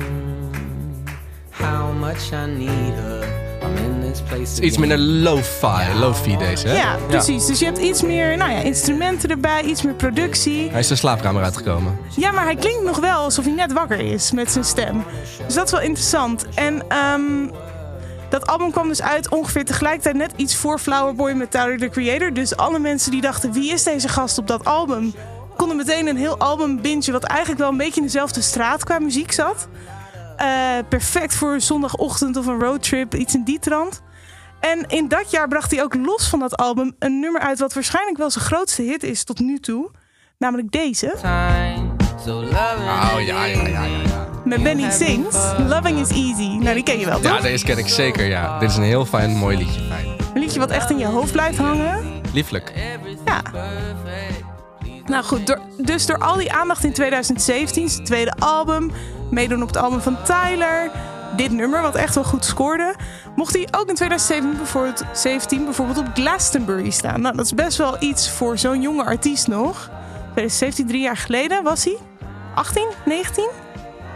how 1.51 1.93
much 1.99 2.31
I 2.31 2.45
need 2.45 2.93
her. 2.93 3.44
Place. 4.23 4.61
Iets 4.61 4.77
minder 4.77 4.97
lo-fi, 4.97 5.93
lo-fi 5.99 6.37
deze, 6.37 6.67
hè? 6.67 6.75
Ja, 6.75 6.95
precies. 7.07 7.45
Dus 7.45 7.59
je 7.59 7.65
hebt 7.65 7.77
iets 7.77 8.01
meer 8.01 8.37
nou 8.37 8.51
ja, 8.51 8.57
instrumenten 8.57 9.29
erbij, 9.29 9.63
iets 9.63 9.81
meer 9.81 9.93
productie. 9.93 10.69
Hij 10.69 10.79
is 10.79 10.87
de 10.87 10.95
slaapkamer 10.95 11.43
uitgekomen. 11.43 11.97
Ja, 12.15 12.31
maar 12.31 12.43
hij 12.43 12.55
klinkt 12.55 12.83
nog 12.83 12.99
wel 12.99 13.17
alsof 13.17 13.45
hij 13.45 13.53
net 13.53 13.73
wakker 13.73 13.99
is 13.99 14.31
met 14.31 14.51
zijn 14.51 14.63
stem. 14.63 15.03
Dus 15.45 15.55
dat 15.55 15.65
is 15.65 15.71
wel 15.71 15.81
interessant. 15.81 16.45
En 16.55 16.83
ehm, 16.87 17.47
dat 18.29 18.47
album 18.47 18.71
kwam 18.71 18.87
dus 18.87 19.01
uit 19.01 19.29
ongeveer 19.29 19.65
tegelijkertijd 19.65 20.15
net 20.15 20.31
iets 20.35 20.55
voor 20.55 20.79
Flower 20.79 21.15
Boy 21.15 21.31
met 21.31 21.51
Tyler, 21.51 21.77
the 21.77 21.89
Creator. 21.89 22.33
Dus 22.33 22.55
alle 22.55 22.79
mensen 22.79 23.11
die 23.11 23.21
dachten, 23.21 23.51
wie 23.51 23.71
is 23.71 23.83
deze 23.83 24.07
gast 24.07 24.37
op 24.37 24.47
dat 24.47 24.65
album? 24.65 25.13
Konden 25.55 25.77
meteen 25.77 26.07
een 26.07 26.17
heel 26.17 26.37
album 26.37 26.81
bingen 26.81 27.11
wat 27.11 27.23
eigenlijk 27.23 27.59
wel 27.59 27.69
een 27.69 27.77
beetje 27.77 27.99
in 27.99 28.05
dezelfde 28.05 28.41
straat 28.41 28.83
qua 28.83 28.99
muziek 28.99 29.31
zat. 29.31 29.67
Eh, 30.37 30.77
perfect 30.89 31.35
voor 31.35 31.53
een 31.53 31.61
zondagochtend 31.61 32.37
of 32.37 32.45
een 32.45 32.59
roadtrip, 32.59 33.15
iets 33.15 33.35
in 33.35 33.43
die 33.43 33.59
trant. 33.59 34.01
En 34.59 34.85
in 34.87 35.07
dat 35.07 35.31
jaar 35.31 35.47
bracht 35.47 35.71
hij 35.71 35.83
ook 35.83 35.95
los 35.95 36.27
van 36.27 36.39
dat 36.39 36.57
album 36.57 36.95
een 36.99 37.19
nummer 37.19 37.41
uit 37.41 37.59
wat 37.59 37.73
waarschijnlijk 37.73 38.17
wel 38.17 38.29
zijn 38.29 38.45
grootste 38.45 38.81
hit 38.81 39.03
is 39.03 39.23
tot 39.23 39.39
nu 39.39 39.59
toe. 39.59 39.91
Namelijk 40.37 40.71
deze. 40.71 41.13
Oh, 41.15 41.21
ja, 41.21 43.19
ja, 43.19 43.45
ja, 43.45 43.67
ja. 43.67 43.83
ja. 43.83 44.27
Met 44.45 44.63
Benny 44.63 44.91
Sings. 44.91 45.35
Loving 45.67 45.99
is 45.99 46.09
easy. 46.09 46.57
Nou, 46.57 46.73
die 46.73 46.83
ken 46.83 46.99
je 46.99 47.05
wel, 47.05 47.19
toch? 47.19 47.35
Ja, 47.35 47.41
deze 47.41 47.65
ken 47.65 47.77
ik 47.77 47.87
zeker, 47.87 48.25
ja. 48.25 48.59
Dit 48.59 48.69
is 48.69 48.75
een 48.75 48.83
heel 48.83 49.05
fijn, 49.05 49.35
mooi 49.35 49.57
liedje. 49.57 49.81
Fijn. 49.81 50.05
Een 50.33 50.39
liedje 50.41 50.59
wat 50.59 50.69
echt 50.69 50.89
in 50.89 50.97
je 50.97 51.05
hoofd 51.05 51.31
blijft 51.31 51.57
hangen. 51.57 52.21
Lieflijk. 52.33 52.73
Ja. 53.25 53.41
Nou 55.05 55.23
goed, 55.23 55.47
door, 55.47 55.59
dus 55.77 56.05
door 56.05 56.17
al 56.17 56.35
die 56.35 56.51
aandacht 56.53 56.83
in 56.83 56.93
2017, 56.93 57.89
zijn 57.89 58.05
tweede 58.05 58.33
album, 58.39 58.91
meedoen 59.35 59.61
op 59.61 59.67
het 59.67 59.77
album 59.77 60.01
van 60.01 60.17
Tyler, 60.23 60.91
dit 61.35 61.51
nummer 61.51 61.81
wat 61.81 61.95
echt 61.95 62.15
wel 62.15 62.23
goed 62.23 62.45
scoorde, 62.45 62.95
mocht 63.35 63.53
hij 63.53 63.67
ook 63.71 63.87
in 63.89 63.95
2017 63.95 64.57
bijvoorbeeld, 64.57 65.03
17 65.13 65.63
bijvoorbeeld 65.63 65.97
op 65.97 66.07
Glastonbury 66.13 66.89
staan. 66.89 67.21
Nou, 67.21 67.35
dat 67.35 67.45
is 67.45 67.53
best 67.53 67.77
wel 67.77 67.95
iets 67.99 68.29
voor 68.31 68.57
zo'n 68.57 68.81
jonge 68.81 69.03
artiest 69.03 69.47
nog. 69.47 69.89
2017, 70.33 70.87
drie 70.87 71.01
jaar 71.01 71.17
geleden 71.17 71.63
was 71.63 71.83
hij 71.83 71.97
18, 72.55 72.87
19? 73.05 73.49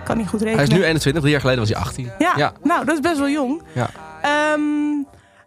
Kan 0.05 0.17
niet 0.17 0.27
goed 0.27 0.39
Hij 0.39 0.49
rekenen. 0.49 0.71
is 0.71 0.77
nu 0.77 0.84
21, 0.84 1.21
drie 1.21 1.32
jaar 1.32 1.41
geleden 1.41 1.60
was 1.62 1.69
hij 1.73 1.79
18. 1.82 2.12
Ja, 2.17 2.34
Ja. 2.36 2.51
nou, 2.63 2.86
dat 2.86 2.93
is 2.95 3.01
best 3.01 3.17
wel 3.17 3.29
jong. 3.29 3.62
Ja. 3.73 3.89
Ehm, 4.21 4.62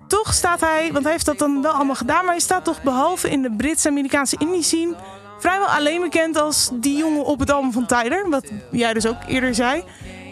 toch 0.09 0.35
staat 0.35 0.61
hij, 0.61 0.89
want 0.93 1.03
hij 1.05 1.13
heeft 1.13 1.27
dat 1.27 1.39
dan 1.39 1.63
wel 1.63 1.73
allemaal 1.73 1.95
gedaan, 1.95 2.25
maar 2.25 2.35
hij 2.35 2.43
staat 2.43 2.65
toch 2.65 2.83
behalve 2.83 3.31
in 3.31 3.43
de 3.43 3.51
Britse-Amerikaanse 3.57 4.37
indie 4.39 4.63
scene 4.63 4.95
vrijwel 5.43 5.67
alleen 5.67 6.01
bekend 6.01 6.37
als 6.37 6.71
die 6.73 6.97
jongen 6.97 7.25
op 7.25 7.39
het 7.39 7.51
album 7.51 7.73
van 7.73 7.87
Tyler. 7.87 8.31
Wat 8.31 8.51
jij 8.71 8.93
dus 8.93 9.07
ook 9.07 9.17
eerder 9.27 9.55
zei. 9.55 9.85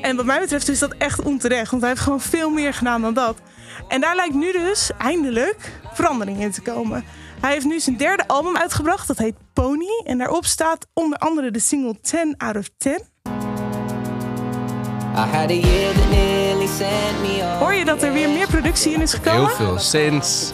En 0.03 0.16
wat 0.16 0.25
mij 0.25 0.40
betreft 0.40 0.68
is 0.68 0.79
dat 0.79 0.94
echt 0.99 1.23
onterecht. 1.23 1.70
Want 1.70 1.83
hij 1.83 1.90
heeft 1.90 2.03
gewoon 2.03 2.20
veel 2.20 2.51
meer 2.51 2.75
gedaan 2.75 3.01
dan 3.01 3.14
dat. 3.14 3.37
En 3.88 4.01
daar 4.01 4.14
lijkt 4.14 4.35
nu 4.35 4.53
dus 4.53 4.90
eindelijk 4.99 5.81
verandering 5.92 6.40
in 6.40 6.51
te 6.51 6.61
komen. 6.61 7.05
Hij 7.40 7.53
heeft 7.53 7.66
nu 7.66 7.81
zijn 7.81 7.96
derde 7.96 8.29
album 8.29 8.57
uitgebracht. 8.57 9.07
Dat 9.07 9.18
heet 9.18 9.35
Pony. 9.53 10.03
En 10.05 10.18
daarop 10.18 10.44
staat 10.44 10.87
onder 10.92 11.18
andere 11.18 11.51
de 11.51 11.61
single 11.61 12.01
10 12.01 12.35
out 12.37 12.57
of 12.57 12.70
10. 12.77 12.99
Hoor 17.59 17.75
je 17.75 17.85
dat 17.85 18.03
er 18.03 18.12
weer 18.12 18.29
meer 18.29 18.46
productie 18.46 18.92
in 18.92 19.01
is 19.01 19.14
gekomen? 19.14 19.46
Heel 19.46 19.57
veel 19.57 19.79
synths. 19.79 20.53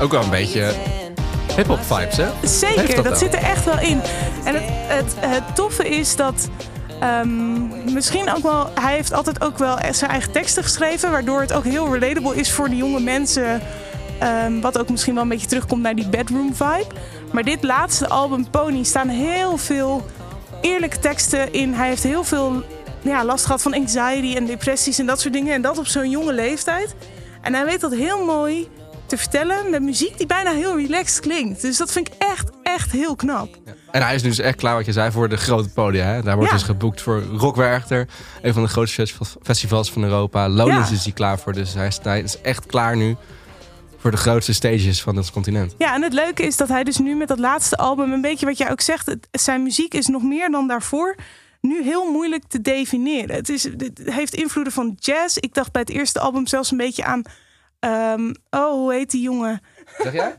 Ook 0.00 0.10
wel 0.10 0.22
een 0.22 0.30
beetje 0.30 0.72
hip-hop 1.56 1.78
vibes, 1.82 2.16
hè? 2.16 2.26
Zeker, 2.42 3.02
dat, 3.02 3.18
zit 3.18 3.34
er 3.34 3.42
echt 3.42 3.64
wel 3.64 3.78
in. 3.80 4.00
En 4.44 4.54
het, 4.54 4.64
het, 4.66 5.14
het 5.18 5.54
toffe 5.54 5.88
is 5.88 6.16
dat. 6.16 6.48
ehm, 7.00 7.92
misschien 7.92 8.30
ook 8.30 8.42
wel. 8.42 8.70
Hij 8.80 8.94
heeft 8.94 9.12
altijd 9.12 9.42
ook 9.44 9.58
wel 9.58 9.78
zijn 9.90 10.10
eigen 10.10 10.32
teksten 10.32 10.62
geschreven. 10.62 11.10
Waardoor 11.10 11.40
het 11.40 11.52
ook 11.52 11.64
heel 11.64 11.92
relatable 11.98 12.36
is 12.36 12.52
voor 12.52 12.68
de 12.68 12.76
jonge 12.76 13.00
mensen. 13.00 13.60
ehm, 14.18 14.60
wat 14.60 14.78
ook 14.78 14.88
misschien 14.90 15.14
wel 15.14 15.22
een 15.22 15.28
beetje 15.28 15.46
terugkomt 15.46 15.82
naar 15.82 15.94
die 15.94 16.08
bedroom 16.08 16.54
vibe. 16.54 16.86
Maar 17.32 17.42
dit 17.44 17.62
laatste 17.62 18.08
album, 18.08 18.50
Pony, 18.50 18.82
staan 18.84 19.08
heel 19.08 19.56
veel 19.56 20.06
eerlijke 20.60 20.98
teksten 20.98 21.52
in. 21.52 21.74
Hij 21.74 21.88
heeft 21.88 22.02
heel 22.02 22.24
veel 22.24 22.62
ja, 23.00 23.24
last 23.24 23.44
gehad 23.44 23.62
van 23.62 23.74
anxiety 23.74 24.36
en 24.36 24.46
depressies 24.46 24.98
en 24.98 25.06
dat 25.06 25.20
soort 25.20 25.34
dingen. 25.34 25.54
En 25.54 25.62
dat 25.62 25.78
op 25.78 25.86
zo'n 25.86 26.10
jonge 26.10 26.32
leeftijd. 26.32 26.94
En 27.40 27.54
hij 27.54 27.64
weet 27.64 27.80
dat 27.80 27.94
heel 27.94 28.24
mooi 28.24 28.68
te 29.12 29.18
vertellen 29.18 29.70
met 29.70 29.82
muziek 29.82 30.18
die 30.18 30.26
bijna 30.26 30.52
heel 30.52 30.76
relaxed 30.76 31.20
klinkt. 31.20 31.60
Dus 31.62 31.76
dat 31.76 31.92
vind 31.92 32.08
ik 32.08 32.14
echt, 32.18 32.50
echt 32.62 32.90
heel 32.92 33.16
knap. 33.16 33.56
En 33.90 34.02
hij 34.02 34.14
is 34.14 34.22
nu 34.22 34.28
dus 34.28 34.38
echt 34.38 34.56
klaar, 34.56 34.74
wat 34.74 34.86
je 34.86 34.92
zei, 34.92 35.10
voor 35.10 35.28
de 35.28 35.36
grote 35.36 35.68
podia. 35.68 36.04
Hè? 36.04 36.22
Daar 36.22 36.34
wordt 36.36 36.50
Ja. 36.50 36.56
dus 36.56 36.66
geboekt 36.66 37.02
voor 37.02 37.22
Rock 37.22 37.56
Werchter. 37.56 38.08
Een 38.42 38.52
van 38.52 38.62
de 38.62 38.68
grootste 38.68 39.00
festival- 39.00 39.26
festivals 39.42 39.92
van 39.92 40.02
Europa. 40.02 40.48
Lowlands 40.48 40.88
Ja. 40.88 40.94
is 40.96 41.04
hij 41.04 41.12
klaar 41.12 41.38
voor. 41.38 41.52
Dus 41.52 41.74
hij 41.74 41.86
is, 41.86 41.98
hij 42.02 42.20
is 42.20 42.40
echt 42.40 42.66
klaar 42.66 42.96
nu 42.96 43.16
voor 43.98 44.10
de 44.10 44.16
grootste 44.16 44.52
stages 44.54 45.02
van 45.02 45.16
het 45.16 45.30
continent. 45.30 45.74
Ja, 45.78 45.94
en 45.94 46.02
het 46.02 46.12
leuke 46.12 46.42
is 46.42 46.56
dat 46.56 46.68
hij 46.68 46.84
dus 46.84 46.98
nu 46.98 47.14
met 47.14 47.28
dat 47.28 47.38
laatste 47.38 47.76
album, 47.76 48.12
een 48.12 48.20
beetje 48.20 48.46
wat 48.46 48.58
jij 48.58 48.70
ook 48.70 48.80
zegt, 48.80 49.06
het- 49.06 49.28
zijn 49.30 49.62
muziek 49.62 49.94
is 49.94 50.06
nog 50.06 50.22
meer 50.22 50.50
dan 50.50 50.68
daarvoor 50.68 51.16
nu 51.60 51.82
heel 51.82 52.10
moeilijk 52.12 52.42
te 52.48 52.60
definiëren. 52.60 53.34
Het, 53.36 53.48
is, 53.48 53.62
het 53.64 54.00
heeft 54.04 54.34
invloeden 54.34 54.72
van 54.72 54.96
jazz. 54.98 55.36
Ik 55.36 55.54
dacht 55.54 55.72
bij 55.72 55.80
het 55.80 55.90
eerste 55.90 56.20
album 56.20 56.46
zelfs 56.46 56.70
een 56.70 56.76
beetje 56.76 57.04
aan, 57.04 57.22
ehm, 57.82 58.32
oh, 58.50 58.70
hoe 58.72 58.92
heet 58.92 59.10
die 59.10 59.22
jongen? 59.22 59.60
Zeg 59.98 60.12
jij? 60.12 60.36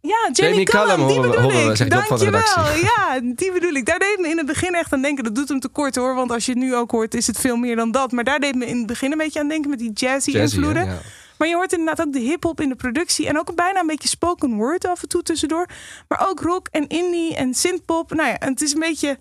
Ja, 0.00 0.28
Jamie, 0.32 0.34
Jamie 0.34 0.64
Cullum, 0.64 0.86
Cullum 0.88 1.06
die 1.06 1.20
bedoel 1.20 1.42
horen 1.52 1.80
ik. 1.80 1.90
Dankjewel. 1.90 2.40
Ja, 2.90 3.20
die 3.22 3.52
bedoel 3.52 3.72
ik. 3.72 3.86
Daar 3.86 3.98
deed 3.98 4.16
me 4.20 4.28
in 4.28 4.36
het 4.36 4.46
begin 4.46 4.74
echt 4.74 4.92
aan 4.92 5.02
denken. 5.02 5.24
Dat 5.24 5.34
doet 5.34 5.48
hem 5.48 5.60
tekort 5.60 5.96
hoor, 5.96 6.14
want 6.14 6.30
als 6.30 6.46
je 6.46 6.52
het 6.52 6.60
nu 6.60 6.74
ook 6.74 6.90
hoort, 6.90 7.14
is 7.14 7.26
het 7.26 7.38
veel 7.38 7.56
meer 7.56 7.76
dan 7.76 7.90
dat. 7.90 8.12
Maar 8.12 8.24
daar 8.24 8.38
deed 8.38 8.54
me 8.54 8.66
in 8.66 8.76
het 8.78 8.86
begin 8.86 9.12
een 9.12 9.18
beetje 9.18 9.40
aan 9.40 9.48
denken 9.48 9.70
met 9.70 9.78
die 9.78 9.92
jazzy, 9.92 10.30
Jazzy, 10.30 10.56
invloeden. 10.56 10.86
hè? 10.86 10.92
Ja. 10.92 10.98
Maar 11.38 11.48
je 11.48 11.54
hoort 11.54 11.72
inderdaad 11.72 12.06
ook 12.06 12.12
de 12.12 12.18
hip-hop 12.18 12.60
in 12.60 12.68
de 12.68 12.74
productie. 12.74 13.28
En 13.28 13.38
ook 13.38 13.54
bijna 13.54 13.80
een 13.80 13.86
beetje 13.86 14.08
spoken 14.08 14.54
word 14.56 14.86
af 14.86 15.02
en 15.02 15.08
toe 15.08 15.22
tussendoor. 15.22 15.66
Maar 16.08 16.28
ook 16.28 16.40
rock 16.40 16.68
en 16.70 16.86
indie 16.88 17.36
en 17.36 17.54
synthpop. 17.54 18.12
Nou 18.14 18.28
ja, 18.28 18.36
het 18.38 18.62
is 18.62 18.72
een 18.74 18.80
beetje 18.80 19.18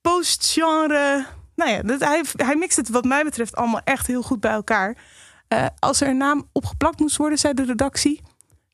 post-genre. 0.00 1.26
Nou 1.56 1.70
ja, 1.70 1.82
dat, 1.82 2.00
hij, 2.00 2.22
hij 2.36 2.56
mixt 2.56 2.76
het 2.76 2.88
wat 2.88 3.04
mij 3.04 3.24
betreft 3.24 3.56
allemaal 3.56 3.80
echt 3.84 4.06
heel 4.06 4.22
goed 4.22 4.40
bij 4.40 4.52
elkaar. 4.52 4.96
Eh, 5.54 5.66
als 5.78 6.00
er 6.00 6.08
een 6.08 6.16
naam 6.16 6.48
opgeplakt 6.52 6.98
moest 7.00 7.16
worden, 7.16 7.38
zei 7.38 7.54
de 7.54 7.64
redactie. 7.64 8.20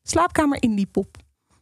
Slaapkamer 0.03 0.61
indie 0.61 0.85
pop. 0.85 1.17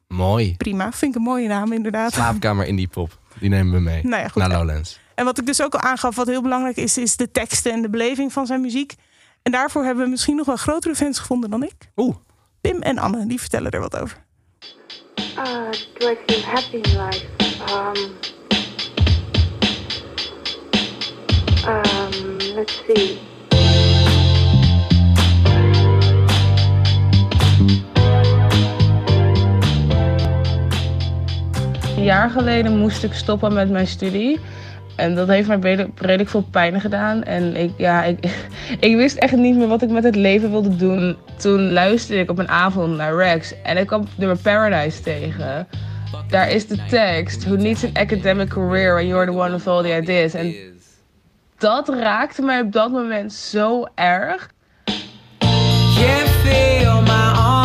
Mooi. 0.08 0.56
Prima, 0.58 0.92
vind 0.92 1.12
ik 1.12 1.18
een 1.18 1.28
mooie 1.28 1.48
naam 1.48 1.72
inderdaad. 1.74 2.14
Slaapkamer 2.14 2.66
indie 2.66 2.88
pop. 2.88 3.20
Die 3.40 3.50
nemen 3.50 3.74
we 3.74 3.80
mee 3.80 4.04
Nou 4.04 4.22
ja, 4.22 4.28
goed. 4.28 4.42
naar 4.42 4.58
Lowlands. 4.58 5.00
En 5.16 5.26
wat 5.26 5.38
ik 5.38 5.46
dus 5.46 5.62
ook 5.62 5.74
al 5.74 5.80
aangaf, 5.80 6.16
wat 6.16 6.28
heel 6.28 6.42
belangrijk 6.42 6.78
is, 6.78 6.98
is 6.98 7.16
de 7.16 7.32
teksten 7.32 7.72
en 7.72 7.82
de 7.82 7.90
beleving 7.90 8.34
van 8.34 8.46
zijn 8.46 8.62
muziek. 8.62 8.96
En 9.42 9.52
daarvoor 9.52 9.84
hebben 9.84 10.04
we 10.04 10.10
misschien 10.10 10.36
nog 10.36 10.46
wel 10.46 10.56
grotere 10.56 10.96
fans 10.96 11.20
gevonden 11.20 11.50
dan 11.50 11.64
ik. 11.64 11.92
Oeh. 11.96 12.16
Pim 12.62 12.82
en 12.82 12.98
Anne, 12.98 13.28
die 13.28 13.40
vertellen 13.40 13.72
er 13.72 13.80
wat 13.80 13.98
over. 14.00 14.26
Uh, 15.38 15.44
do 15.98 16.10
I 16.10 16.18
feel 16.28 16.44
happy 16.44 16.76
in 16.76 17.06
life? 17.06 17.26
Um, 17.70 18.12
um, 21.68 22.38
let's 22.56 22.84
see. 22.88 23.29
Jaar 32.10 32.30
geleden 32.30 32.78
moest 32.78 33.04
ik 33.04 33.14
stoppen 33.14 33.54
met 33.54 33.70
mijn 33.70 33.88
studie. 33.88 34.40
En 34.96 35.16
dat 35.16 35.28
heeft 35.28 35.48
mij 35.48 35.60
redelijk, 35.96 36.30
veel 36.30 36.48
pijn 36.52 36.82
gedaan. 36.82 37.24
En 37.24 37.56
ik, 37.56 37.72
ja, 37.78 38.04
ik, 38.04 38.18
ik 38.90 38.96
wist 38.96 39.18
echt 39.18 39.36
niet 39.36 39.58
meer 39.58 39.68
wat 39.68 39.82
ik 39.82 39.90
met 39.90 40.04
het 40.04 40.16
leven 40.16 40.52
wilde 40.52 40.76
doen. 40.76 41.18
Toen 41.38 41.72
luisterde 41.72 42.22
ik 42.22 42.30
op 42.30 42.40
een 42.40 42.50
avond 42.50 42.98
naar 42.98 43.16
Rex. 43.16 43.54
En 43.64 43.78
ik 43.78 43.88
kwam 43.88 44.08
nummer 44.16 44.38
Paradise 44.38 45.02
tegen. 45.02 45.68
Daar 46.30 46.50
is 46.50 46.68
de 46.68 46.86
tekst. 46.86 47.44
Who 47.44 47.56
needs 47.56 47.84
an 47.84 47.92
academic 47.94 48.48
career 48.48 48.94
when 48.94 49.08
you're 49.08 49.26
the 49.26 49.38
one 49.38 49.52
with 49.52 49.68
all 49.68 49.84
the 49.84 49.98
ideas. 49.98 50.34
En 50.34 50.56
dat 51.58 51.90
raakte 51.90 52.42
mij 52.42 52.62
op 52.62 52.72
dat 52.72 52.92
moment 52.92 53.34
zo 53.34 53.86
erg. 53.96 54.50
Can't 55.96 56.30
feel 56.44 57.02
my 57.02 57.59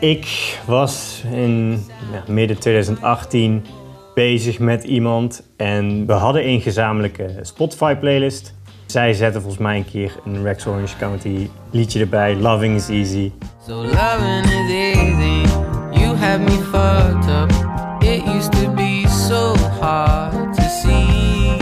Ik 0.00 0.58
was 0.66 1.22
in 1.32 1.84
ja, 2.12 2.32
midden 2.32 2.58
2018 2.58 3.64
bezig 4.14 4.58
met 4.58 4.84
iemand 4.84 5.42
en 5.56 6.06
we 6.06 6.12
hadden 6.12 6.48
een 6.48 6.60
gezamenlijke 6.60 7.38
Spotify-playlist. 7.42 8.54
Zij 8.86 9.12
zetten 9.12 9.40
volgens 9.40 9.62
mij 9.62 9.76
een 9.76 9.90
keer 9.90 10.12
een 10.24 10.42
Rex 10.42 10.66
Orange 10.66 10.96
County 10.96 11.48
liedje 11.70 12.00
erbij, 12.00 12.36
Loving 12.36 12.76
is 12.76 12.88
Easy. 12.88 13.32
So 13.66 13.74
loving 13.74 14.44
is 14.44 14.70
easy. 14.70 15.46
You 16.00 16.16
have 16.16 16.38
me 16.38 16.50
fucked 16.50 17.30
up. 17.30 17.50
It 18.02 18.26
used 18.26 18.52
to 18.52 18.70
be 18.74 19.04
so 19.08 19.54
hard 19.80 20.54
to 20.54 20.62
see. 20.62 21.56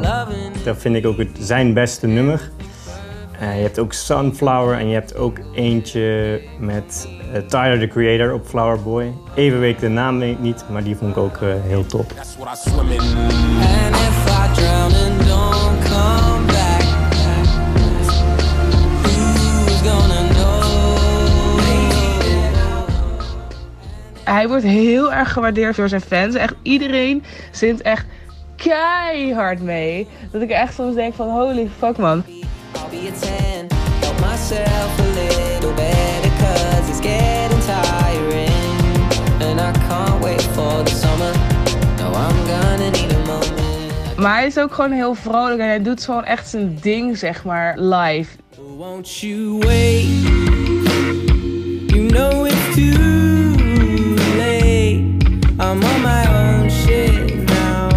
Loving. 0.00 0.62
Dat 0.64 0.76
vind 0.78 0.96
ik 0.96 1.06
ook 1.06 1.18
het, 1.18 1.30
zijn 1.40 1.72
beste 1.72 2.06
nummer. 2.06 2.50
Eh, 3.42 3.56
je 3.56 3.62
hebt 3.62 3.78
ook 3.78 3.92
Sunflower 3.92 4.78
en 4.78 4.88
je 4.88 4.94
hebt 4.94 5.16
ook 5.16 5.36
eentje 5.54 6.40
met 6.58 7.08
eh, 7.32 7.40
Tyler, 7.40 7.78
the 7.78 7.86
Creator, 7.86 8.32
op 8.32 8.46
Flower 8.46 8.82
Boy. 8.82 9.12
Even 9.34 9.60
weet 9.60 9.74
ik 9.74 9.80
de 9.80 9.88
naam 9.88 10.18
weet 10.18 10.32
ik 10.32 10.38
niet, 10.38 10.64
maar 10.70 10.82
die 10.82 10.96
vond 10.96 11.10
ik 11.10 11.16
ook 11.16 11.36
eh, 11.36 11.48
heel 11.62 11.86
top. 11.86 12.12
Hij 24.24 24.48
wordt 24.48 24.64
heel 24.64 25.12
erg 25.12 25.32
gewaardeerd 25.32 25.76
door 25.76 25.88
zijn 25.88 26.00
fans. 26.00 26.34
Echt 26.34 26.54
iedereen 26.62 27.24
zingt 27.50 27.82
echt 27.82 28.06
keihard 28.56 29.62
mee. 29.62 30.06
Dat 30.30 30.42
ik 30.42 30.50
echt 30.50 30.74
soms 30.74 30.94
denk 30.94 31.14
van 31.14 31.28
holy 31.28 31.68
fuck 31.78 31.96
man. 31.96 32.24
I'll 32.76 32.90
be 32.90 33.08
a 33.08 33.12
10. 33.12 33.68
Help 34.00 34.20
myself 34.20 34.98
a 34.98 35.02
little 35.02 35.72
better, 35.74 36.30
cause 36.38 36.88
it's 36.88 37.00
getting 37.00 37.60
tiring. 37.60 38.50
And 39.40 39.60
I 39.60 39.72
can't 39.88 40.22
wait 40.22 40.42
for 40.42 40.82
the 40.84 40.90
summer. 40.90 41.32
No, 41.98 42.12
I'm 42.14 42.46
gonna 42.46 42.90
need 42.90 43.12
a 43.12 43.18
moment. 43.26 44.16
Maar 44.16 44.34
hij 44.34 44.46
is 44.46 44.58
ook 44.58 44.74
gewoon 44.74 44.92
heel 44.92 45.14
vrolijk 45.14 45.60
en 45.60 45.66
hij 45.66 45.82
doet 45.82 46.04
gewoon 46.04 46.24
echt 46.24 46.48
zijn 46.48 46.78
ding 46.80 47.18
zeg 47.18 47.44
maar 47.44 47.78
live. 47.78 48.36
Won't 48.76 49.20
you 49.20 49.58
wait? 49.58 50.06
You 51.86 52.06
know 52.08 52.46
it's 52.46 52.74
too 52.74 53.56
late. 54.36 55.20
I'm 55.58 55.82
on 55.82 56.00
my 56.02 56.26
own 56.28 56.70
shit 56.70 57.34
now. 57.46 57.90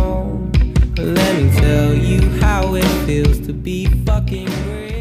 Let 0.96 1.42
me 1.42 1.50
tell 1.60 1.94
you 1.96 2.22
how 2.40 2.76
it 2.76 2.86
feels 3.06 3.40
to 3.46 3.54
be 3.54 3.90
fucking. 4.06 4.50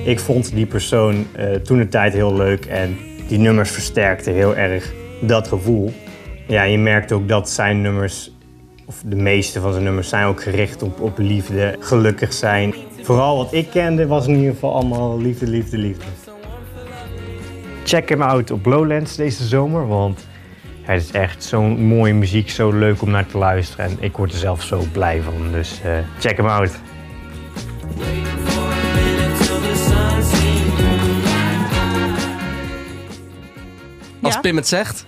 Ik 0.05 0.21
vond 0.21 0.55
die 0.55 0.67
persoon 0.67 1.27
eh, 1.33 1.55
toen 1.55 1.79
de 1.79 1.89
tijd 1.89 2.13
heel 2.13 2.35
leuk 2.35 2.65
en 2.65 2.97
die 3.29 3.39
nummers 3.39 3.71
versterkten 3.71 4.33
heel 4.33 4.57
erg 4.57 4.93
dat 5.21 5.49
gevoel. 5.49 5.93
Ja, 6.47 6.63
je 6.63 6.79
merkt 6.79 7.13
ook 7.13 7.29
dat 7.29 7.51
zijn 7.51 7.81
nummers, 7.81 8.31
of 8.87 9.03
de 9.07 9.17
meeste 9.17 9.61
van 9.61 9.73
zijn 9.73 9.85
nummers, 9.85 10.09
zijn 10.09 10.27
ook 10.27 10.43
gericht 10.43 10.83
op, 10.83 11.01
op 11.01 11.19
liefde, 11.19 11.77
gelukkig 11.79 12.33
zijn. 12.33 12.75
Vooral 13.03 13.37
wat 13.37 13.53
ik 13.53 13.71
kende 13.71 14.07
was 14.07 14.27
in 14.27 14.35
ieder 14.35 14.53
geval 14.53 14.75
allemaal 14.75 15.21
liefde, 15.21 15.47
liefde, 15.47 15.79
liefde. 15.79 16.05
Check 17.85 18.09
hem 18.09 18.23
out 18.23 18.51
op 18.51 18.67
Lowlands 18.67 19.17
deze 19.17 19.45
zomer, 19.45 19.89
want 19.89 20.27
het 20.83 21.03
is 21.03 21.11
echt 21.11 21.45
zo'n 21.45 21.85
mooie 21.85 22.15
muziek, 22.15 22.51
zo 22.51 22.71
leuk 22.71 23.03
om 23.03 23.11
naar 23.11 23.27
te 23.27 23.39
luisteren. 23.39 23.85
En 23.85 23.97
ik 24.01 24.17
word 24.17 24.33
er 24.33 24.39
zelf 24.39 24.63
zo 24.63 24.85
blij 24.93 25.21
van. 25.23 25.53
Dus 25.53 25.81
eh, 25.85 25.99
check 26.19 26.37
hem 26.37 26.47
out. 26.47 26.81
Pim 34.45 34.57
het 34.57 34.69
zegt. 34.69 35.05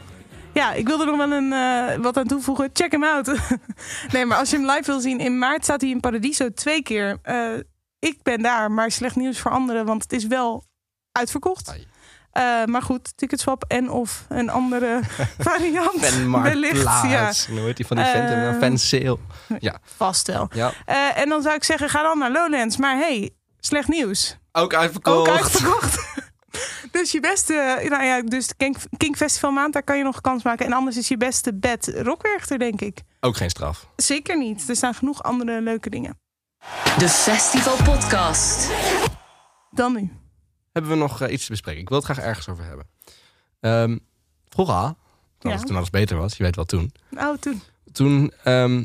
Ja, 0.52 0.72
ik 0.72 0.86
wilde 0.86 1.04
nog 1.04 1.16
wel 1.16 1.32
een, 1.32 1.52
eh, 1.52 2.02
wat 2.02 2.16
aan 2.16 2.26
toevoegen. 2.26 2.70
Check 2.72 2.92
hem 2.92 3.04
out. 3.04 3.26
nee, 4.12 4.24
maar 4.24 4.38
als 4.38 4.50
je 4.50 4.56
hem 4.56 4.66
live 4.66 4.82
wil 4.84 5.00
zien, 5.00 5.20
in 5.20 5.38
maart 5.38 5.64
staat 5.64 5.80
hij 5.80 5.90
in 5.90 6.00
Paradiso 6.00 6.52
twee 6.52 6.82
keer. 6.82 7.18
Eh, 7.22 7.52
ik 7.98 8.22
ben 8.22 8.42
daar, 8.42 8.70
maar 8.70 8.90
slecht 8.90 9.16
nieuws 9.16 9.38
voor 9.38 9.50
anderen, 9.50 9.86
want 9.86 10.02
het 10.02 10.12
is 10.12 10.26
wel 10.26 10.64
uitverkocht. 11.12 11.76
Eh, 12.30 12.64
maar 12.64 12.82
goed, 12.82 13.16
ticketswap 13.16 13.64
en 13.68 13.90
of 13.90 14.24
een 14.28 14.50
andere 14.50 15.00
variant. 15.38 16.00
wellicht, 16.00 16.82
ja. 16.82 16.88
Fanmarktplaats. 16.88 17.46
Hoe 17.46 17.58
heet 17.58 17.76
die 17.76 17.86
van 17.86 17.96
die 17.96 18.06
vent? 18.06 18.30
Een 18.30 18.60
fansale. 18.60 19.18
Ja. 19.58 19.78
Vast 19.96 20.26
wel. 20.26 20.48
ja. 20.52 20.72
Eh, 20.84 21.18
en 21.18 21.28
dan 21.28 21.42
zou 21.42 21.54
ik 21.54 21.64
zeggen, 21.64 21.88
ga 21.88 22.02
dan 22.02 22.18
naar 22.18 22.30
Lowlands. 22.30 22.76
Maar 22.76 22.96
hey, 22.96 23.30
slecht 23.60 23.88
nieuws. 23.88 24.36
Ook 24.52 24.74
uitverkocht. 24.74 25.28
Ook 25.28 25.36
uitverkocht. 25.36 25.98
dus 26.98 27.12
je 27.12 27.20
beste, 27.20 27.86
nou 27.88 28.04
ja, 28.04 28.22
dus 28.22 28.56
Kink, 28.56 28.76
Kink 28.96 29.16
Festival 29.16 29.50
maand, 29.50 29.72
daar 29.72 29.82
kan 29.82 29.96
je 29.98 30.02
nog 30.04 30.20
kans 30.20 30.42
maken. 30.42 30.66
En 30.66 30.72
anders 30.72 30.96
is 30.96 31.08
je 31.08 31.16
beste 31.16 31.54
bed 31.54 31.92
Rockwerchter, 31.96 32.58
denk 32.58 32.80
ik. 32.80 33.02
Ook 33.20 33.36
geen 33.36 33.50
straf. 33.50 33.88
Zeker 33.96 34.38
niet. 34.38 34.68
Er 34.68 34.76
staan 34.76 34.94
genoeg 34.94 35.22
andere 35.22 35.60
leuke 35.62 35.90
dingen. 35.90 36.18
De 36.98 37.08
Festival 37.08 37.76
Podcast. 37.94 38.70
Dan 39.70 39.92
nu. 39.92 40.10
Hebben 40.72 40.90
we 40.90 40.96
nog 40.96 41.20
eh, 41.22 41.32
iets 41.32 41.44
te 41.44 41.50
bespreken? 41.50 41.80
Ik 41.80 41.88
wil 41.88 41.98
het 41.98 42.06
graag 42.06 42.18
ergens 42.24 42.48
over 42.48 42.64
hebben. 42.64 42.86
Ehm 43.60 43.98
vroeger, 44.48 44.74
als 44.74 44.94
Ja. 45.38 45.50
het 45.50 45.66
toen 45.66 45.76
alles 45.76 45.90
beter 45.90 46.16
was, 46.16 46.36
je 46.36 46.42
weet 46.42 46.56
wel 46.56 46.64
toen. 46.64 46.92
Nou, 47.10 47.38
toen. 47.38 47.62
Toen 47.92 48.32
ehm, 48.44 48.84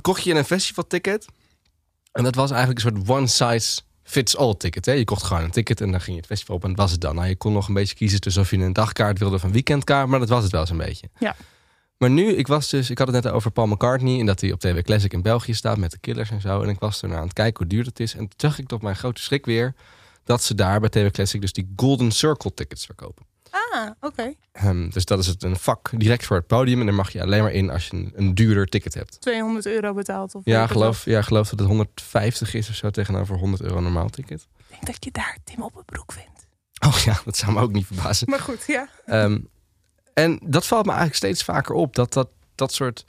kocht 0.00 0.24
je 0.24 0.34
een 0.34 0.44
festivalticket. 0.44 1.26
En 2.12 2.24
dat 2.24 2.34
was 2.34 2.50
eigenlijk 2.50 2.84
een 2.84 2.92
soort 2.92 3.08
one 3.08 3.26
size 3.26 3.80
fits 4.14 4.36
all 4.36 4.54
ticket. 4.54 4.86
Hè? 4.86 4.92
Je 4.92 5.04
kocht 5.04 5.22
gewoon 5.22 5.42
een 5.42 5.50
ticket 5.50 5.80
en 5.80 5.90
dan 5.90 6.00
ging 6.00 6.10
je 6.10 6.16
het 6.16 6.26
festival 6.26 6.56
op 6.56 6.62
en 6.62 6.68
dat 6.68 6.78
was 6.78 6.90
het 6.90 7.00
dan. 7.00 7.14
Nou, 7.14 7.28
je 7.28 7.36
kon 7.36 7.52
nog 7.52 7.68
een 7.68 7.74
beetje 7.74 7.94
kiezen 7.94 8.20
tussen 8.20 8.42
of 8.42 8.50
je 8.50 8.56
een 8.56 8.72
dagkaart 8.72 9.18
wilde 9.18 9.34
of 9.34 9.42
een 9.42 9.52
weekendkaart. 9.52 10.08
Maar 10.08 10.18
dat 10.18 10.28
was 10.28 10.42
het 10.42 10.52
wel 10.52 10.66
zo'n 10.66 10.76
beetje. 10.76 11.08
Ja. 11.18 11.36
Maar 11.98 12.10
nu, 12.10 12.32
ik 12.32 12.46
was 12.46 12.70
dus, 12.70 12.90
ik 12.90 12.98
had 12.98 13.06
het 13.06 13.24
net 13.24 13.32
over 13.32 13.50
Paul 13.50 13.66
McCartney 13.66 14.20
en 14.20 14.26
dat 14.26 14.40
hij 14.40 14.52
op 14.52 14.60
TV 14.60 14.82
Classic 14.82 15.12
in 15.12 15.22
België 15.22 15.54
staat 15.54 15.76
met 15.76 15.90
de 15.90 15.98
Killers 15.98 16.30
en 16.30 16.40
zo. 16.40 16.62
En 16.62 16.68
ik 16.68 16.78
was 16.78 17.02
ernaar 17.02 17.18
aan 17.18 17.24
het 17.24 17.32
kijken 17.32 17.56
hoe 17.56 17.66
duur 17.66 17.84
het 17.84 18.00
is. 18.00 18.12
En 18.12 18.18
toen 18.18 18.32
zag 18.36 18.58
ik 18.58 18.66
tot 18.66 18.82
mijn 18.82 18.96
grote 18.96 19.22
schrik 19.22 19.44
weer 19.44 19.74
dat 20.24 20.42
ze 20.42 20.54
daar 20.54 20.80
bij 20.80 20.88
TV 20.88 21.10
Classic 21.10 21.40
dus 21.40 21.52
die 21.52 21.72
Golden 21.76 22.12
Circle 22.12 22.54
tickets 22.54 22.84
verkopen. 22.84 23.26
Ah, 23.54 23.90
oké. 24.00 24.34
Ehm, 24.52 24.88
dus 24.88 25.04
dat 25.04 25.18
is 25.18 25.26
het 25.26 25.42
een 25.42 25.56
vak 25.56 25.90
direct 25.96 26.24
voor 26.26 26.36
het 26.36 26.46
podium. 26.46 26.80
En 26.80 26.86
daar 26.86 26.94
mag 26.94 27.12
je 27.12 27.22
alleen 27.22 27.42
maar 27.42 27.52
in 27.52 27.70
als 27.70 27.86
je 27.86 27.96
een, 27.96 28.12
een 28.14 28.34
duurder 28.34 28.66
ticket 28.66 28.94
hebt. 28.94 29.20
200 29.20 29.66
euro 29.66 29.94
betaald. 29.94 30.34
Of 30.34 30.42
Ja, 30.44 30.66
geloof, 30.66 31.04
ja, 31.04 31.22
geloof 31.22 31.48
dat 31.48 31.58
het 31.58 31.68
150 31.68 32.54
is 32.54 32.68
of 32.68 32.74
zo 32.74 32.90
tegenover 32.90 33.36
100 33.36 33.62
euro 33.62 33.80
normaal 33.80 34.08
ticket. 34.08 34.46
Ik 34.58 34.64
denk 34.70 34.86
dat 34.86 35.04
je 35.04 35.10
daar 35.10 35.38
Tim 35.44 35.62
op 35.62 35.76
een 35.76 35.84
broek 35.84 36.12
vindt. 36.12 36.46
Oh 36.86 36.96
ja, 36.96 37.20
dat 37.24 37.36
zou 37.36 37.52
me 37.52 37.60
ook 37.60 37.72
niet 37.72 37.86
verbazen. 37.86 38.30
Maar 38.30 38.40
goed, 38.40 38.64
ja. 38.66 38.88
Ehm, 39.06 39.38
en 40.14 40.38
dat 40.42 40.66
valt 40.66 40.84
me 40.84 40.90
eigenlijk 40.90 41.18
steeds 41.18 41.44
vaker 41.44 41.74
op. 41.74 41.94
Dat 41.94 42.12
dat, 42.12 42.28
dat 42.54 42.72
soort 42.72 43.04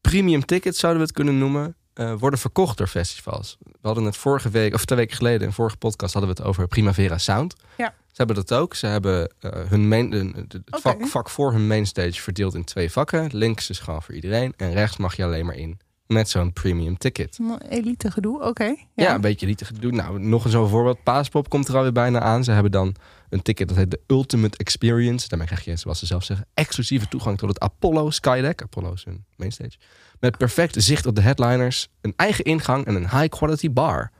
premium 0.00 0.44
tickets, 0.44 0.78
zouden 0.78 1.02
we 1.02 1.08
het 1.08 1.16
kunnen 1.16 1.38
noemen, 1.38 1.76
eh, 1.94 2.14
worden 2.18 2.38
verkocht 2.38 2.78
door 2.78 2.86
festivals. 2.86 3.56
We 3.62 3.72
hadden 3.82 4.04
het 4.04 4.16
vorige 4.16 4.50
week, 4.50 4.74
of 4.74 4.84
twee 4.84 4.98
weken 4.98 5.16
geleden, 5.16 5.40
in 5.40 5.46
een 5.46 5.52
vorige 5.52 5.76
podcast 5.76 6.12
hadden 6.12 6.34
we 6.34 6.40
het 6.40 6.48
over 6.48 6.66
Primavera 6.66 7.18
Sound. 7.18 7.54
Ja. 7.76 7.94
Ze 8.18 8.24
hebben 8.24 8.44
dat 8.44 8.58
ook. 8.58 8.74
Ze 8.74 8.86
hebben 8.86 9.32
eh, 9.40 9.50
hun 9.68 9.88
main, 9.88 10.12
het 10.12 10.60
vak, 10.64 11.06
vak 11.06 11.30
voor 11.30 11.52
hun 11.52 11.66
mainstage 11.66 12.22
verdeeld 12.22 12.54
in 12.54 12.64
twee 12.64 12.90
vakken. 12.90 13.28
Links 13.32 13.70
is 13.70 13.78
gewoon 13.78 14.02
voor 14.02 14.14
iedereen 14.14 14.54
en 14.56 14.72
rechts 14.72 14.96
mag 14.96 15.16
je 15.16 15.24
alleen 15.24 15.46
maar 15.46 15.54
in 15.54 15.78
met 16.06 16.28
zo'n 16.28 16.52
premium 16.52 16.98
ticket. 16.98 17.38
Elite 17.68 18.10
gedoe, 18.10 18.42
oké. 18.42 18.74
Ja, 18.94 19.14
een 19.14 19.20
beetje 19.20 19.46
niet 19.46 19.58
te 19.58 19.78
doen. 19.78 19.94
Nou, 19.94 20.20
nog 20.20 20.44
een 20.44 20.50
zo'n 20.50 20.68
voorbeeld. 20.68 21.02
Paaspop 21.02 21.48
komt 21.48 21.68
er 21.68 21.76
alweer 21.76 21.92
bijna 21.92 22.20
aan. 22.20 22.44
Ze 22.44 22.50
hebben 22.50 22.72
dan 22.72 22.94
een 23.28 23.42
ticket 23.42 23.68
dat 23.68 23.76
heet 23.76 23.90
de 23.90 24.00
Ultimate 24.06 24.58
Experience. 24.58 25.28
Daarmee 25.28 25.46
krijg 25.46 25.64
je, 25.64 25.76
zoals 25.76 25.98
ze 25.98 26.06
zelf 26.06 26.24
zeggen, 26.24 26.46
exclusieve 26.54 27.08
toegang 27.08 27.38
tot 27.38 27.48
het 27.48 27.60
Apollo 27.60 28.10
Skydeck. 28.10 28.62
Apollo 28.62 28.92
is 28.92 29.04
hun 29.04 29.24
mainstage. 29.36 29.78
Met 30.20 30.38
perfect 30.38 30.82
zicht 30.82 31.06
op 31.06 31.14
de 31.14 31.20
headliners, 31.20 31.88
een 32.00 32.12
eigen 32.16 32.44
ingang 32.44 32.86
en 32.86 32.94
een 32.94 33.10
high 33.10 33.28
quality 33.28 33.70
bar. 33.70 34.10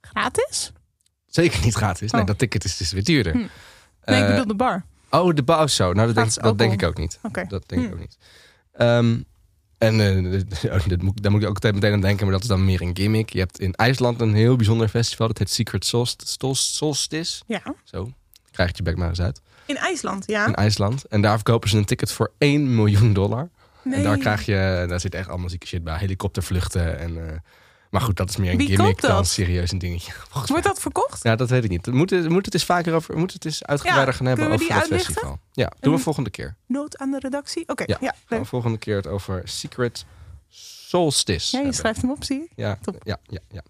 Gratis? 0.00 0.72
Zeker 1.34 1.64
niet 1.64 1.74
gratis. 1.74 2.10
Nee, 2.10 2.20
Oh. 2.20 2.26
dat 2.26 2.38
ticket 2.38 2.64
is 2.64 2.76
dus 2.76 2.92
weer 2.92 3.04
duurder. 3.04 3.32
Hm. 3.32 3.38
Nee, 3.38 4.18
ik 4.22 4.24
Eh, 4.24 4.30
bedoel 4.30 4.46
de 4.46 4.54
bar. 4.54 4.84
Oh, 5.10 5.34
de 5.34 5.42
bar 5.42 5.68
zo. 5.68 5.84
Nou, 5.92 5.94
dat, 5.94 6.04
denk, 6.06 6.16
Gratis 6.16 6.42
dat 6.42 6.58
denk 6.58 6.72
ik 6.72 6.82
ook 6.82 6.96
niet. 6.96 7.18
Oké. 7.22 7.44
Dat 7.48 7.62
denk 7.68 7.82
ik 7.82 7.88
Hm. 7.88 7.94
ook 7.94 8.00
niet. 8.00 8.16
Ehm, 8.72 9.16
en 9.78 10.00
eh, 10.00 10.72
oh, 10.76 10.86
dat 10.86 11.02
moet, 11.02 11.22
daar 11.22 11.32
moet 11.32 11.42
ik 11.42 11.48
ook 11.48 11.62
meteen 11.62 11.92
aan 11.92 12.00
denken, 12.00 12.24
maar 12.24 12.32
dat 12.34 12.42
is 12.42 12.48
dan 12.48 12.64
meer 12.64 12.82
een 12.82 12.96
gimmick. 12.96 13.30
Je 13.30 13.38
hebt 13.38 13.58
in 13.60 13.72
IJsland 13.74 14.20
een 14.20 14.34
heel 14.34 14.56
bijzonder 14.56 14.88
festival. 14.88 15.26
Dat 15.26 15.38
heet 15.38 15.50
Secret 15.50 15.84
Solst- 15.84 16.36
Solst- 16.40 16.74
Solstice. 16.74 17.42
Ja. 17.46 17.62
Zo, 17.84 18.10
krijg 18.50 18.68
het 18.68 18.76
je 18.76 18.82
bek 18.82 18.96
maar 18.96 19.08
eens 19.08 19.20
uit. 19.20 19.40
In 19.66 19.76
IJsland, 19.76 20.26
ja. 20.26 20.46
In 20.46 20.54
IJsland. 20.54 21.04
En 21.04 21.20
daar 21.22 21.34
verkopen 21.34 21.68
ze 21.68 21.76
een 21.76 21.84
ticket 21.84 22.12
voor 22.12 22.32
1 22.38 22.74
miljoen 22.74 23.12
dollar. 23.12 23.48
Nee. 23.84 23.94
En 23.98 24.02
daar 24.02 24.18
krijg 24.18 24.44
je, 24.46 24.84
daar 24.88 25.00
zit 25.00 25.14
echt 25.14 25.28
allemaal 25.28 25.48
zieke 25.48 25.66
shit 25.66 25.84
bij. 25.84 25.98
Helikoptervluchten 25.98 26.98
en... 26.98 27.28
eh, 27.30 27.36
maar 27.94 28.02
goed, 28.02 28.16
dat 28.16 28.28
is 28.30 28.36
meer 28.36 28.50
een 28.50 28.56
Wie 28.56 28.66
gimmick 28.66 29.00
dan 29.00 29.24
serieus 29.24 29.72
een 29.72 29.78
dingetje. 29.78 30.12
Volgens 30.30 30.50
Wordt 30.50 30.64
dat 30.66 30.80
verkocht? 30.80 31.22
ja, 31.22 31.36
dat 31.36 31.50
weet 31.50 31.64
ik 31.64 31.70
niet. 31.70 31.86
We 31.86 31.92
moeten, 31.92 32.16
we 32.22 32.28
moeten 32.28 32.44
het 32.44 32.54
eens 32.54 32.64
vaker 32.64 32.94
over, 32.94 33.12
we 33.12 33.18
moeten 33.18 33.36
het 33.36 33.44
eens 33.46 33.64
uitgebreider 33.64 34.10
Ja, 34.12 34.18
gaan 34.18 34.26
hebben 34.26 34.50
over 34.50 34.70
uitlichten? 34.72 35.12
festival. 35.12 35.38
Ja, 35.52 35.72
doen 35.80 35.92
we 35.92 35.98
En- 35.98 36.04
volgende 36.04 36.30
keer. 36.30 36.56
Nood 36.66 36.98
aan 36.98 37.10
de 37.10 37.18
redactie? 37.18 37.68
Oké, 37.68 37.82
Ja, 37.86 37.96
ja. 38.00 38.14
gaan 38.26 38.38
we 38.38 38.44
volgende 38.44 38.78
keer 38.78 38.96
het 38.96 39.06
over 39.06 39.42
Secret 39.44 40.04
Solstice. 40.48 41.44
Ja, 41.44 41.50
je 41.50 41.56
hebben. 41.56 41.74
schrijft 41.74 42.00
hem 42.00 42.10
op, 42.10 42.24
zie 42.24 42.38
je? 42.38 42.48
Ja, 42.56 42.78
ja, 43.02 43.18
ja. 43.28 43.38
ja. 43.50 43.62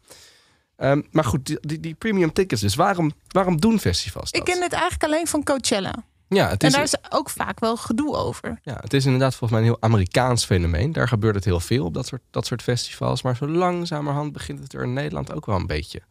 Ehm, 0.77 1.03
maar 1.11 1.25
goed, 1.25 1.47
die, 1.47 1.59
die, 1.61 1.81
die 1.81 1.95
premium 1.95 2.33
tickets 2.33 2.61
dus. 2.61 2.75
Waarom, 2.75 3.13
waarom 3.29 3.61
doen 3.61 3.79
festivals 3.81 4.31
dat? 4.31 4.41
Ik 4.49 4.53
ken 4.55 4.63
het 4.63 4.73
eigenlijk 4.73 5.05
alleen 5.05 5.27
van 5.27 5.43
Coachella. 5.45 5.95
Ja, 6.35 6.49
het 6.49 6.63
En 6.63 6.69
is, 6.69 6.75
daar 6.75 6.83
is 6.83 6.97
ook 7.11 7.31
vaak 7.31 7.61
wel 7.61 7.77
gedoe 7.77 8.15
over. 8.17 8.59
ja, 8.63 8.77
het 8.81 8.95
is 8.95 9.05
inderdaad 9.05 9.35
volgens 9.35 9.51
mij 9.51 9.61
een 9.61 9.67
heel 9.67 9.83
Amerikaans 9.83 10.45
fenomeen. 10.45 10.93
Daar 10.93 11.09
gebeurt 11.09 11.35
het 11.35 11.45
heel 11.45 11.61
veel 11.61 11.85
op 11.85 11.95
dat 11.95 12.07
soort, 12.07 12.23
dat 12.31 12.47
soort 12.47 12.63
festivals. 12.63 13.23
Maar 13.23 13.37
zo 13.37 13.49
langzamerhand 13.49 14.33
begint 14.33 14.59
het 14.59 14.73
er 14.73 14.83
in 14.83 14.93
Nederland 14.93 15.33
ook 15.33 15.47
wel 15.47 15.57
een 15.57 15.67
beetje 15.67 16.03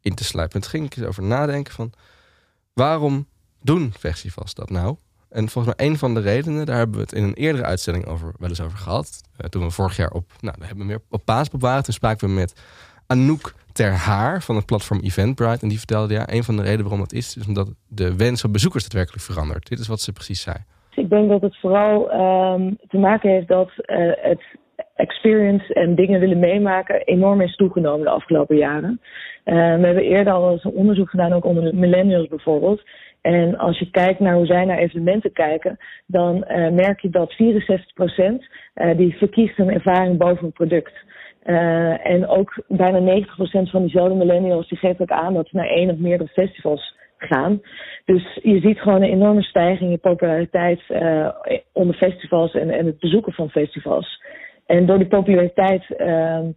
in 0.00 0.14
te 0.14 0.24
sluipen. 0.24 0.54
En 0.54 0.60
toen 0.60 0.70
ging 0.70 0.86
ik 0.86 0.96
eens 0.96 1.06
over 1.06 1.22
nadenken 1.22 1.74
van... 1.74 1.92
waarom 2.72 3.26
doen 3.60 3.94
festivals 3.98 4.54
dat 4.54 4.70
nou? 4.70 4.96
En 5.28 5.48
volgens 5.48 5.74
mij 5.76 5.86
een 5.86 5.98
van 5.98 6.14
de 6.14 6.20
redenen, 6.20 6.66
daar 6.66 6.76
hebben 6.76 6.96
we 6.96 7.02
het 7.02 7.12
in 7.12 7.22
een 7.22 7.34
eerdere 7.34 7.64
uitzending 7.64 8.06
over, 8.06 8.32
wel 8.38 8.48
eens 8.48 8.60
over 8.60 8.78
gehad. 8.78 9.20
Eh, 9.36 9.48
toen 9.48 9.62
we 9.62 9.70
vorig 9.70 9.96
jaar 9.96 10.10
op, 10.10 10.32
nou, 10.40 10.56
daar 10.58 10.66
hebben 10.66 10.86
we 10.86 10.92
meer 10.92 11.02
op 11.10 11.24
Paaspop 11.24 11.60
waren. 11.60 11.82
Toen 11.82 11.94
spraken 11.94 12.28
we 12.28 12.34
met 12.34 12.52
Anouk 13.06 13.54
Ter 13.74 13.92
Haar 13.92 14.42
van 14.42 14.56
het 14.56 14.66
platform 14.66 15.00
Eventbrite. 15.00 15.62
En 15.62 15.68
die 15.68 15.78
vertelde, 15.78 16.14
ja, 16.14 16.24
een 16.26 16.42
van 16.42 16.56
de 16.56 16.62
redenen 16.62 16.82
waarom 16.82 17.00
dat 17.00 17.12
is, 17.12 17.36
is 17.36 17.46
omdat 17.46 17.68
de 17.88 18.16
wens 18.16 18.40
van 18.40 18.52
bezoekers 18.52 18.82
daadwerkelijk 18.82 19.24
verandert. 19.24 19.68
Dit 19.68 19.78
is 19.78 19.88
wat 19.88 20.00
ze 20.00 20.12
precies 20.12 20.42
zei. 20.42 20.56
Ik 20.94 21.08
denk 21.10 21.28
dat 21.28 21.40
het 21.40 21.60
vooral 21.60 22.10
ehm, 22.10 22.72
te 22.88 22.98
maken 22.98 23.30
heeft 23.30 23.48
dat 23.48 23.70
eh, 23.76 24.12
het 24.30 24.42
experience 24.94 25.74
en 25.74 25.94
dingen 25.94 26.20
willen 26.20 26.38
meemaken 26.38 27.04
enorm 27.04 27.40
is 27.40 27.56
toegenomen 27.56 28.04
de 28.04 28.10
afgelopen 28.10 28.56
jaren. 28.56 29.00
Eh, 29.44 29.54
we 29.54 29.86
hebben 29.86 30.04
eerder 30.04 30.32
al 30.32 30.52
eens 30.52 30.64
een 30.64 30.70
onderzoek 30.70 31.10
gedaan, 31.10 31.32
ook 31.32 31.44
onder 31.44 31.64
de 31.64 31.76
millennials 31.76 32.28
bijvoorbeeld. 32.28 32.82
En 33.20 33.58
als 33.58 33.78
je 33.78 33.90
kijkt 33.90 34.20
naar 34.20 34.34
hoe 34.34 34.46
zij 34.46 34.64
naar 34.64 34.78
evenementen 34.78 35.32
kijken, 35.32 35.78
dan 36.06 36.44
eh, 36.44 36.70
merk 36.70 37.00
je 37.00 37.10
dat 37.10 37.32
64% 37.32 38.48
eh, 38.74 38.96
die 38.96 39.16
verkiest 39.16 39.58
een 39.58 39.70
ervaring 39.70 40.18
boven 40.18 40.44
een 40.44 40.52
product. 40.52 40.92
Eh, 41.44 42.06
en 42.06 42.26
ook 42.26 42.62
bijna 42.68 42.98
90% 42.98 43.70
van 43.70 43.82
diezelfde 43.82 44.14
millennials 44.14 44.68
die 44.68 44.78
geeft 44.78 45.00
ook 45.00 45.10
aan 45.10 45.34
dat 45.34 45.48
ze 45.48 45.56
naar 45.56 45.68
één 45.68 45.90
of 45.90 45.98
meerdere 45.98 46.28
festivals 46.28 46.94
gaan. 47.18 47.60
Dus 48.04 48.38
je 48.42 48.60
ziet 48.60 48.78
gewoon 48.78 49.02
een 49.02 49.10
enorme 49.10 49.42
stijging 49.42 49.90
in 49.90 50.00
populariteit 50.00 50.80
eh, 50.88 51.28
onder 51.72 51.94
festivals 51.94 52.54
en, 52.54 52.70
en 52.70 52.86
het 52.86 52.98
bezoeken 52.98 53.32
van 53.32 53.50
festivals. 53.50 54.22
En 54.66 54.86
door 54.86 54.98
die 54.98 55.06
populariteit, 55.06 55.96
ehm, 55.96 56.50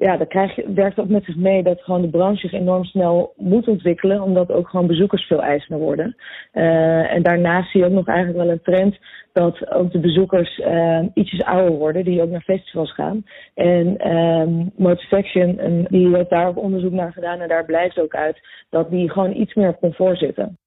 ja, 0.00 0.16
dan 0.16 0.26
krijg 0.26 0.56
je, 0.56 0.72
werkt 0.72 0.98
ook 0.98 1.08
met 1.08 1.24
zich 1.24 1.36
mee 1.36 1.62
dat 1.62 1.80
gewoon 1.80 2.02
de 2.02 2.08
branche 2.08 2.40
zich 2.48 2.52
enorm 2.52 2.84
snel 2.84 3.32
moet 3.36 3.68
ontwikkelen, 3.68 4.22
omdat 4.22 4.52
ook 4.52 4.68
gewoon 4.68 4.86
bezoekers 4.86 5.26
veel 5.26 5.42
eisender 5.42 5.78
worden. 5.78 6.16
Eh, 6.52 7.12
en 7.12 7.22
daarnaast 7.22 7.70
zie 7.70 7.80
je 7.80 7.86
ook 7.86 7.92
nog 7.92 8.06
eigenlijk 8.06 8.38
wel 8.38 8.50
een 8.50 8.62
trend 8.62 8.98
dat 9.32 9.70
ook 9.70 9.92
de 9.92 9.98
bezoekers 9.98 10.58
eh, 10.58 11.00
ietsjes 11.14 11.42
ouder 11.42 11.78
worden, 11.78 12.04
die 12.04 12.22
ook 12.22 12.30
naar 12.30 12.40
festivals 12.40 12.94
gaan. 12.94 13.24
En 13.54 13.98
ehm 13.98 14.66
Motivation, 14.76 15.58
en 15.58 15.86
die 15.90 16.14
heeft 16.16 16.30
daar 16.30 16.48
ook 16.48 16.58
onderzoek 16.58 16.92
naar 16.92 17.12
gedaan 17.12 17.40
en 17.40 17.48
daar 17.48 17.64
blijkt 17.64 17.98
ook 17.98 18.14
uit 18.14 18.40
dat 18.68 18.90
die 18.90 19.10
gewoon 19.10 19.36
iets 19.36 19.54
meer 19.54 19.68
op 19.68 19.80
comfort 19.80 20.18
zitten. 20.18 20.58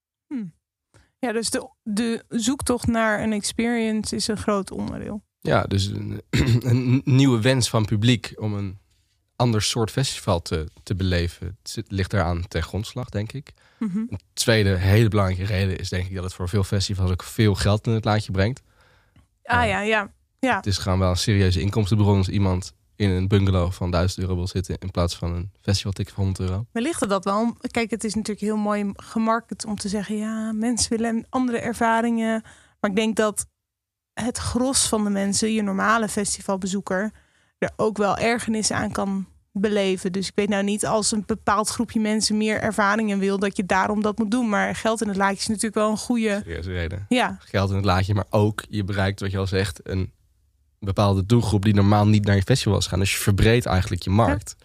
Ja, 1.20 1.32
dus 1.32 1.50
de, 1.50 1.70
de 1.84 2.24
zoektocht 2.28 2.88
naar 2.88 3.24
een 3.24 3.34
experience 3.34 4.16
is 4.16 4.28
een 4.28 4.38
groot 4.38 4.72
onderdeel. 4.72 5.22
Ja, 5.40 5.64
dus 5.64 5.88
een, 5.88 6.22
een 6.72 7.02
nieuwe 7.06 7.42
wens 7.42 7.70
van 7.70 7.86
publiek 7.86 8.34
om 8.36 8.54
een 8.54 8.81
ander 9.42 9.62
soort 9.62 9.92
festival 9.92 10.42
te, 10.42 10.68
te 10.84 10.96
beleven. 10.96 11.48
Het 11.48 11.70
zit- 11.70 11.92
ligt 11.92 12.14
eraan 12.14 12.48
ten 12.48 12.64
grondslag, 12.64 13.10
denk 13.10 13.32
ik. 13.32 13.54
Een 13.80 14.20
tweede 14.34 14.76
hele 14.76 15.08
belangrijke 15.08 15.54
reden 15.54 15.78
is 15.78 15.90
denk 15.90 16.08
ik 16.08 16.16
dat 16.16 16.24
het 16.24 16.34
voor 16.34 16.50
veel 16.50 16.64
festivals 16.64 17.12
ook 17.12 17.24
veel 17.24 17.56
geld 17.56 17.88
in 17.88 17.94
het 17.94 18.06
laadje 18.06 18.32
brengt. 18.32 18.62
Ah 19.44 19.68
ja, 19.68 19.82
ja. 19.82 20.12
ja. 20.40 20.56
Het 20.56 20.66
is 20.66 20.78
gewoon 20.78 21.00
wel 21.00 21.10
een 21.10 21.18
serieuze 21.18 21.62
inkomstenbron 21.62 22.18
als 22.18 22.30
iemand 22.30 22.74
in 22.96 23.10
een 23.10 23.28
bungalow 23.28 23.72
van 23.72 23.92
1000 23.92 24.22
euro 24.22 24.36
wil 24.36 24.48
zitten 24.48 24.78
in 24.80 24.92
plaats 24.92 25.16
van 25.16 25.34
een 25.34 25.52
festivalticket 25.62 26.14
van 26.14 26.24
100 26.24 26.50
euro. 26.50 26.66
Wellicht 26.72 27.10
dat 27.10 27.24
wel. 27.24 27.58
Kijk, 27.72 27.92
het 27.92 28.04
is 28.04 28.14
natuurlijk 28.14 28.46
heel 28.46 28.58
mooi 28.58 28.92
gemarket 28.96 29.66
om 29.66 29.76
te 29.76 29.90
zeggen... 29.90 30.18
ja, 30.18 30.52
mensen 30.52 30.90
willen 30.98 31.26
andere 31.30 31.60
ervaringen. 31.60 32.42
Maar 32.80 32.90
ik 32.90 32.96
denk 32.96 33.16
dat 33.16 33.46
het 34.14 34.38
gros 34.38 34.88
van 34.88 35.04
de 35.04 35.10
mensen... 35.10 35.54
je 35.54 35.62
normale 35.62 36.08
festivalbezoeker... 36.08 37.12
er 37.58 37.72
ook 37.76 37.98
wel 37.98 38.18
ergernis 38.18 38.72
aan 38.72 38.92
kan 38.92 39.28
beleven. 39.52 40.12
Dus 40.12 40.28
ik 40.28 40.36
weet 40.36 40.50
nou 40.50 40.64
niet 40.64 40.86
als 40.86 41.12
een 41.12 41.24
bepaald 41.26 41.70
groepje 41.70 42.00
mensen... 42.00 42.38
meer 42.38 42.62
ervaringen 42.62 43.20
wil, 43.20 43.40
dat 43.40 43.58
je 43.58 43.66
daarom 43.66 44.02
dat 44.02 44.18
moet 44.18 44.32
doen. 44.32 44.50
Maar 44.50 44.76
geld 44.76 45.02
in 45.02 45.08
het 45.08 45.18
laadje 45.18 45.38
is 45.38 45.48
natuurlijk 45.48 45.76
wel 45.76 45.90
een 45.92 45.98
goede... 45.98 46.40
Serieuze 46.44 46.72
reden. 46.72 47.06
Ja, 47.10 47.38
Geld 47.40 47.70
in 47.70 47.76
het 47.76 47.86
laadje, 47.86 48.14
maar 48.14 48.26
ook 48.30 48.64
je 48.70 48.84
bereikt, 48.84 49.20
wat 49.20 49.32
je 49.32 49.38
al 49.38 49.48
zegt, 49.48 49.80
een 49.84 50.12
bepaalde 50.80 51.26
doelgroep 51.26 51.64
die 51.64 51.74
normaal 51.74 52.08
niet 52.08 52.26
naar 52.26 52.36
je 52.36 52.42
festivals 52.42 52.88
gaan. 52.88 53.00
Dus 53.00 53.12
je 53.12 53.20
verbreedt 53.20 53.66
eigenlijk 53.66 54.04
je 54.04 54.10
markt. 54.10 54.56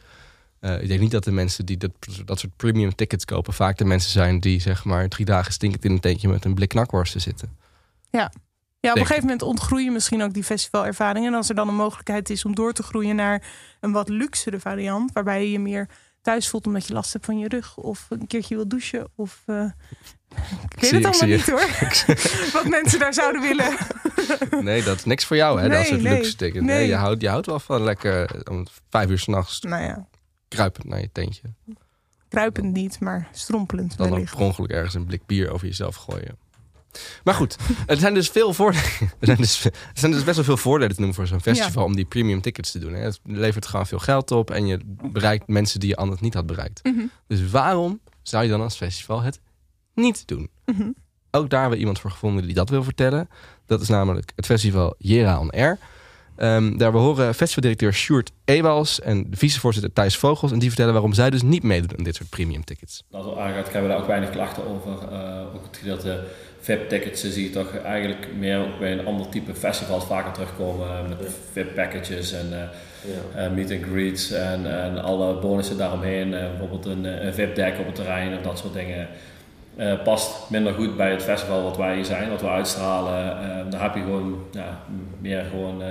Eh, 0.60 0.82
ik 0.82 0.88
denk 0.88 1.00
niet 1.00 1.10
dat 1.10 1.24
de 1.24 1.32
mensen 1.32 1.66
die 1.66 1.76
dat, 1.76 1.90
dat 2.24 2.38
soort 2.38 2.56
premium 2.56 2.94
tickets 2.94 3.24
kopen, 3.24 3.52
vaak 3.52 3.78
de 3.78 3.84
mensen 3.84 4.10
zijn 4.10 4.40
die 4.40 4.60
zeg 4.60 4.84
maar 4.84 5.08
drie 5.08 5.26
dagen 5.26 5.52
stinkend 5.52 5.84
in 5.84 5.90
een 5.90 6.00
tentje 6.00 6.28
met 6.28 6.44
een 6.44 6.54
blik 6.54 6.68
knakworsten 6.68 7.20
zitten. 7.20 7.56
ja. 8.10 8.32
Ja, 8.86 8.92
op 8.92 8.98
een 8.98 9.06
gegeven 9.06 9.24
moment 9.28 9.42
ontgroeien 9.42 9.92
misschien 9.92 10.22
ook 10.22 10.34
die 10.34 10.44
festivalervaringen. 10.44 11.30
En 11.32 11.36
als 11.36 11.48
er 11.48 11.54
dan 11.54 11.68
een 11.68 11.74
mogelijkheid 11.74 12.30
is 12.30 12.44
om 12.44 12.54
door 12.54 12.72
te 12.72 12.82
groeien 12.82 13.16
naar 13.16 13.42
een 13.80 13.92
wat 13.92 14.08
luxere 14.08 14.60
variant, 14.60 15.12
waarbij 15.12 15.42
je 15.42 15.50
je 15.50 15.58
meer 15.58 15.88
thuis 16.22 16.48
voelt 16.48 16.66
omdat 16.66 16.86
je 16.86 16.92
last 16.92 17.12
hebt 17.12 17.24
van 17.24 17.38
je 17.38 17.48
rug 17.48 17.76
of 17.76 18.06
een 18.08 18.26
keertje 18.26 18.54
wil 18.54 18.68
douchen 18.68 19.08
of 19.14 19.42
eh, 19.46 19.64
ik 20.72 20.80
weet 20.80 20.90
het 20.90 21.04
allemaal 21.04 21.12
zie- 21.12 21.26
niet 21.26 21.46
hoor. 21.50 21.68
Wat 22.62 22.68
mensen 22.68 22.98
daar 22.98 23.14
zouden 23.14 23.40
willen. 23.40 23.76
Nee, 24.64 24.82
dat 24.82 24.96
is 24.96 25.04
niks 25.04 25.24
voor 25.24 25.36
jou, 25.36 25.60
hè? 25.60 25.68
dat 25.68 25.86
soort 25.86 26.02
nee, 26.02 26.12
luxe 26.14 26.36
tickets. 26.36 26.64
Nee. 26.64 26.76
nee. 26.76 26.86
je, 26.86 26.94
houdt, 26.94 27.20
je 27.22 27.28
houdt 27.28 27.46
wel 27.46 27.58
van 27.60 27.82
lekker 27.82 28.34
eh, 28.34 28.52
om 28.54 28.66
vijf 28.90 29.10
uur 29.10 29.18
s'nachts 29.18 29.60
Nou 29.60 29.82
ja, 29.82 30.06
kruipend 30.48 30.86
naar 30.86 31.00
je 31.00 31.10
tentje. 31.12 31.42
kruipend 32.28 32.72
niet, 32.72 33.00
maar 33.00 33.28
strompelend 33.32 33.96
Dan 33.96 34.10
wellicht. 34.10 34.30
per 34.36 34.40
ongeluk 34.44 34.70
ergens 34.70 34.94
een 34.94 35.04
blik 35.06 35.26
bier 35.26 35.50
over 35.50 35.66
jezelf 35.66 35.96
gooien. 35.96 36.38
Maar 37.24 37.34
goed, 37.34 37.56
er 37.86 37.96
zijn 37.96 38.14
dus 38.14 38.28
veel 38.28 38.52
voordelen. 38.52 38.84
Er 39.20 39.26
zijn 39.26 39.36
dus, 39.36 39.64
er 39.64 39.72
zijn 39.94 40.12
dus 40.12 40.24
best 40.24 40.36
wel 40.36 40.44
veel 40.44 40.56
voordelen 40.56 40.94
te 40.94 41.00
noemen 41.00 41.16
voor 41.16 41.26
zo'n 41.26 41.40
festival 41.40 41.84
om 41.84 41.96
die 41.96 42.04
premium 42.04 42.40
tickets 42.40 42.70
te 42.70 42.78
doen. 42.78 42.92
Hè. 42.92 43.00
Het 43.00 43.20
levert 43.24 43.66
gewoon 43.66 43.86
veel 43.86 43.98
geld 43.98 44.30
op 44.30 44.50
en 44.50 44.66
je 44.66 44.78
bereikt 45.12 45.48
mensen 45.48 45.80
die 45.80 45.88
je 45.88 45.96
anders 45.96 46.20
niet 46.20 46.34
had 46.34 46.46
bereikt. 46.46 46.84
Mhm. 46.84 47.06
Dus 47.26 47.50
waarom 47.50 48.00
zou 48.22 48.44
je 48.44 48.50
dan 48.50 48.60
als 48.60 48.76
festival 48.76 49.20
het 49.22 49.40
niet 49.94 50.26
doen? 50.26 50.50
Mhm. 50.64 50.90
Ook 51.30 51.50
daar 51.50 51.60
hebben 51.60 51.70
we 51.70 51.78
iemand 51.78 52.00
voor 52.00 52.10
gevonden 52.10 52.44
die 52.44 52.54
dat 52.54 52.68
wil 52.68 52.82
vertellen. 52.82 53.28
Dat 53.66 53.80
is 53.80 53.88
namelijk 53.88 54.32
het 54.36 54.46
festival 54.46 54.94
Jera 54.98 55.40
on 55.40 55.50
Air. 55.50 55.78
Ehm, 56.36 56.76
daar 56.76 56.92
we 56.92 56.98
horen 56.98 57.34
festivaldirecteur 57.34 57.92
Sjoerd 57.92 58.32
Ewals 58.44 59.00
en 59.00 59.30
de 59.30 59.36
vicevoorzitter 59.36 59.92
Thijs 59.92 60.16
Vogels. 60.16 60.52
En 60.52 60.58
die 60.58 60.68
vertellen 60.68 60.92
waarom 60.92 61.12
zij 61.12 61.30
dus 61.30 61.42
niet 61.42 61.62
meedoen 61.62 61.98
aan 61.98 62.04
dit 62.04 62.14
soort 62.14 62.28
premium 62.28 62.64
tickets. 62.64 63.02
Als 63.10 63.26
het 63.26 63.36
aangaat, 63.36 63.68
krijgen 63.68 63.82
we 63.82 63.88
daar 63.88 63.98
ook 63.98 64.06
weinig 64.06 64.30
klachten 64.30 64.66
over. 64.66 65.08
Eh, 65.12 65.54
ook 65.54 65.64
het 65.66 65.76
gedeelte 65.76 66.24
VIP-tickets 66.66 67.24
zie 67.32 67.44
je 67.44 67.50
toch 67.50 67.76
eigenlijk 67.78 68.26
meer 68.38 68.58
ook 68.58 68.78
bij 68.78 68.92
een 68.92 69.06
ander 69.06 69.28
type 69.28 69.54
festivals 69.54 70.04
vaker 70.04 70.32
terugkomen. 70.32 70.88
eh, 70.88 71.08
Met 71.08 71.18
VIP-packages 71.52 72.32
en 72.32 72.46
eh, 72.52 73.44
eh, 73.44 73.52
meet 73.52 73.70
and 73.70 73.82
greets 73.92 74.30
en, 74.32 74.66
en 74.82 75.02
alle 75.02 75.34
bonussen 75.38 75.76
daaromheen. 75.78 76.34
Eh, 76.34 76.48
bijvoorbeeld 76.50 76.86
een, 76.86 77.06
eh, 77.06 77.24
een 77.24 77.34
VIP-deck 77.34 77.78
op 77.78 77.86
het 77.86 77.94
terrein 77.94 78.36
of 78.36 78.42
dat 78.42 78.58
soort 78.58 78.72
dingen. 78.74 79.08
eh, 79.76 80.02
past 80.02 80.50
minder 80.50 80.72
goed 80.72 80.96
bij 80.96 81.10
het 81.10 81.22
festival 81.22 81.62
wat 81.62 81.76
wij 81.76 81.94
hier 81.94 82.04
zijn, 82.04 82.30
wat 82.30 82.40
we 82.40 82.48
uitstralen. 82.48 83.30
Eh, 83.30 83.70
daar 83.70 83.82
heb 83.82 83.94
je 83.94 84.00
gewoon 84.00 84.44
ja, 84.50 84.80
meer 85.20 85.44
gewoon, 85.50 85.82
eh, 85.82 85.88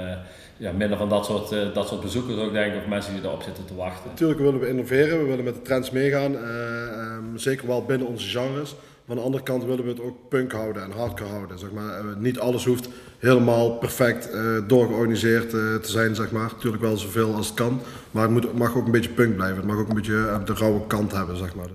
ja, 0.58 0.72
minder 0.72 0.98
van 0.98 1.10
dat 1.10 1.26
soort, 1.26 1.52
eh, 1.52 1.60
dat 1.74 1.88
soort 1.88 2.02
bezoekers 2.02 2.38
ook 2.40 2.54
denk 2.54 2.74
ik, 2.74 2.80
of 2.80 2.88
mensen 2.88 3.14
die 3.14 3.24
erop 3.24 3.42
zitten 3.44 3.66
te 3.66 3.76
wachten. 3.76 4.10
Natuurlijk 4.10 4.40
willen 4.40 4.60
we 4.60 4.68
innoveren, 4.70 5.20
we 5.20 5.26
willen 5.26 5.44
met 5.44 5.56
de 5.56 5.62
trends 5.62 5.92
meegaan, 5.92 6.36
eh, 6.36 6.88
ehm, 7.00 7.24
zeker 7.38 7.68
wel 7.68 7.84
binnen 7.86 8.08
onze 8.08 8.28
genres. 8.40 8.76
Maar 9.06 9.16
aan 9.16 9.22
de 9.22 9.28
andere 9.28 9.43
kant 9.43 9.64
willen 9.64 9.84
we 9.84 9.89
het 9.89 10.01
ook 10.01 10.30
punk 10.30 10.51
houden 10.51 10.84
en 10.84 10.91
hardcore 10.91 11.30
houden. 11.30 11.60
Zeg 11.60 11.72
maar. 11.72 11.97
Eh, 11.97 12.16
niet 12.16 12.39
alles 12.39 12.66
hoeft 12.66 12.88
helemaal 13.20 13.78
perfect 13.78 14.30
eh, 14.30 14.58
doorgeorganiseerd 14.68 15.53
eh, 15.53 15.76
te 15.76 15.91
zijn, 15.91 16.16
zeg 16.16 16.32
maar. 16.32 16.51
Natuurlijk 16.51 16.84
wel 16.84 16.97
zoveel 16.97 17.36
als 17.36 17.47
het 17.47 17.56
kan, 17.56 17.82
maar 18.12 18.24
het, 18.24 18.32
moet, 18.32 18.53
mag 18.53 18.76
ook 18.76 18.86
een 18.86 18.91
beetje 18.91 19.10
punk 19.10 19.36
blijven. 19.36 19.58
Het 19.58 19.66
mag 19.66 19.78
ook 19.78 19.89
een 19.89 19.95
beetje 19.95 20.41
de 20.45 20.53
rauwe 20.53 20.88
kant 20.88 21.12
hebben, 21.12 21.38
zeg 21.38 21.56
maar. 21.56 21.70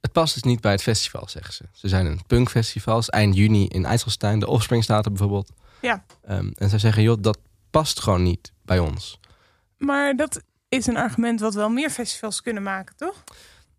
Het 0.00 0.12
past 0.12 0.34
dus 0.34 0.42
niet 0.42 0.60
bij 0.60 0.72
het 0.72 0.82
festival, 0.82 1.28
zeggen 1.28 1.54
ze. 1.54 1.64
Ze 1.72 1.88
zijn 1.88 2.06
een 2.06 2.20
punkfestival, 2.26 2.98
is 2.98 3.08
eind 3.08 3.36
juni 3.36 3.66
in 3.66 3.84
IJsselstein. 3.84 4.38
De 4.38 4.46
Offspring 4.46 4.82
staat 4.82 5.04
er 5.04 5.10
bijvoorbeeld. 5.10 5.52
Ja, 5.80 6.04
Ehm, 6.22 6.50
en 6.54 6.68
zij 6.68 6.78
zeggen, 6.78 7.02
joh, 7.02 7.16
dat 7.20 7.38
past 7.70 8.00
gewoon 8.00 8.22
niet 8.22 8.52
bij 8.62 8.78
ons. 8.78 9.20
maar 9.78 10.16
dat 10.16 10.42
is 10.68 10.86
een 10.86 10.96
argument 10.96 11.40
wat 11.40 11.54
wel 11.54 11.68
meer 11.68 11.90
festivals 11.90 12.42
kunnen 12.42 12.62
maken, 12.62 12.96
toch? 12.96 13.24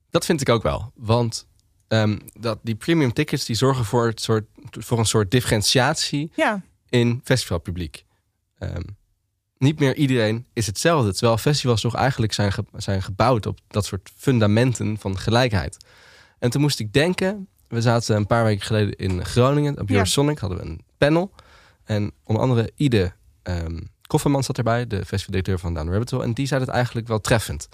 Dat 0.10 0.26
vind 0.26 0.42
ik 0.42 0.50
ook 0.50 0.64
wel. 0.64 0.92
Want 0.96 1.48
ehm, 1.88 2.18
dat 2.40 2.60
die 2.62 2.76
premium 2.76 3.14
tickets 3.14 3.46
die 3.46 3.56
zorgen 3.56 3.86
voor, 3.86 4.06
het 4.08 4.22
soort, 4.22 4.46
voor 4.72 5.00
een 5.00 5.06
soort 5.06 5.32
differentiatie 5.32 6.32
Ja, 6.36 6.62
in 6.90 7.22
festivalpubliek. 7.24 8.06
Ehm, 8.58 8.82
niet 9.58 9.80
meer 9.80 9.96
iedereen 9.96 10.46
is 10.54 10.66
hetzelfde. 10.66 11.12
Terwijl 11.14 11.38
festivals 11.38 11.82
toch 11.82 11.96
eigenlijk 11.96 12.34
zijn, 12.34 12.52
ge- 12.52 12.66
zijn 12.76 13.02
gebouwd 13.04 13.46
op 13.46 13.60
dat 13.68 13.86
soort 13.86 14.12
fundamenten 14.16 14.98
van 14.98 15.18
gelijkheid. 15.20 15.78
En 16.40 16.50
toen 16.50 16.62
moest 16.62 16.80
ik 16.80 16.94
denken, 16.94 17.48
we 17.68 17.82
zaten 17.82 18.16
een 18.16 18.28
paar 18.28 18.44
weken 18.44 18.66
geleden 18.66 18.96
in 18.96 19.26
Groningen. 19.26 19.80
Op 19.80 19.90
Ja. 19.90 19.94
Eurosonic 19.96 20.38
hadden 20.40 20.58
we 20.58 20.64
een 20.66 20.82
panel. 20.98 21.32
En 21.84 22.12
onder 22.24 22.44
andere 22.44 22.72
Ide 22.76 23.14
ehm 23.44 23.78
Kofferman 24.08 24.44
zat 24.44 24.58
erbij, 24.58 24.88
de 24.88 24.98
festivaldirecteur 25.06 25.60
van 25.60 25.74
Down 25.74 25.90
Rabbit 25.90 26.12
Hole. 26.12 26.24
En 26.24 26.34
die 26.34 26.48
zei 26.48 26.60
het 26.62 26.70
eigenlijk 26.70 27.08
wel 27.08 27.20
treffend. 27.22 27.70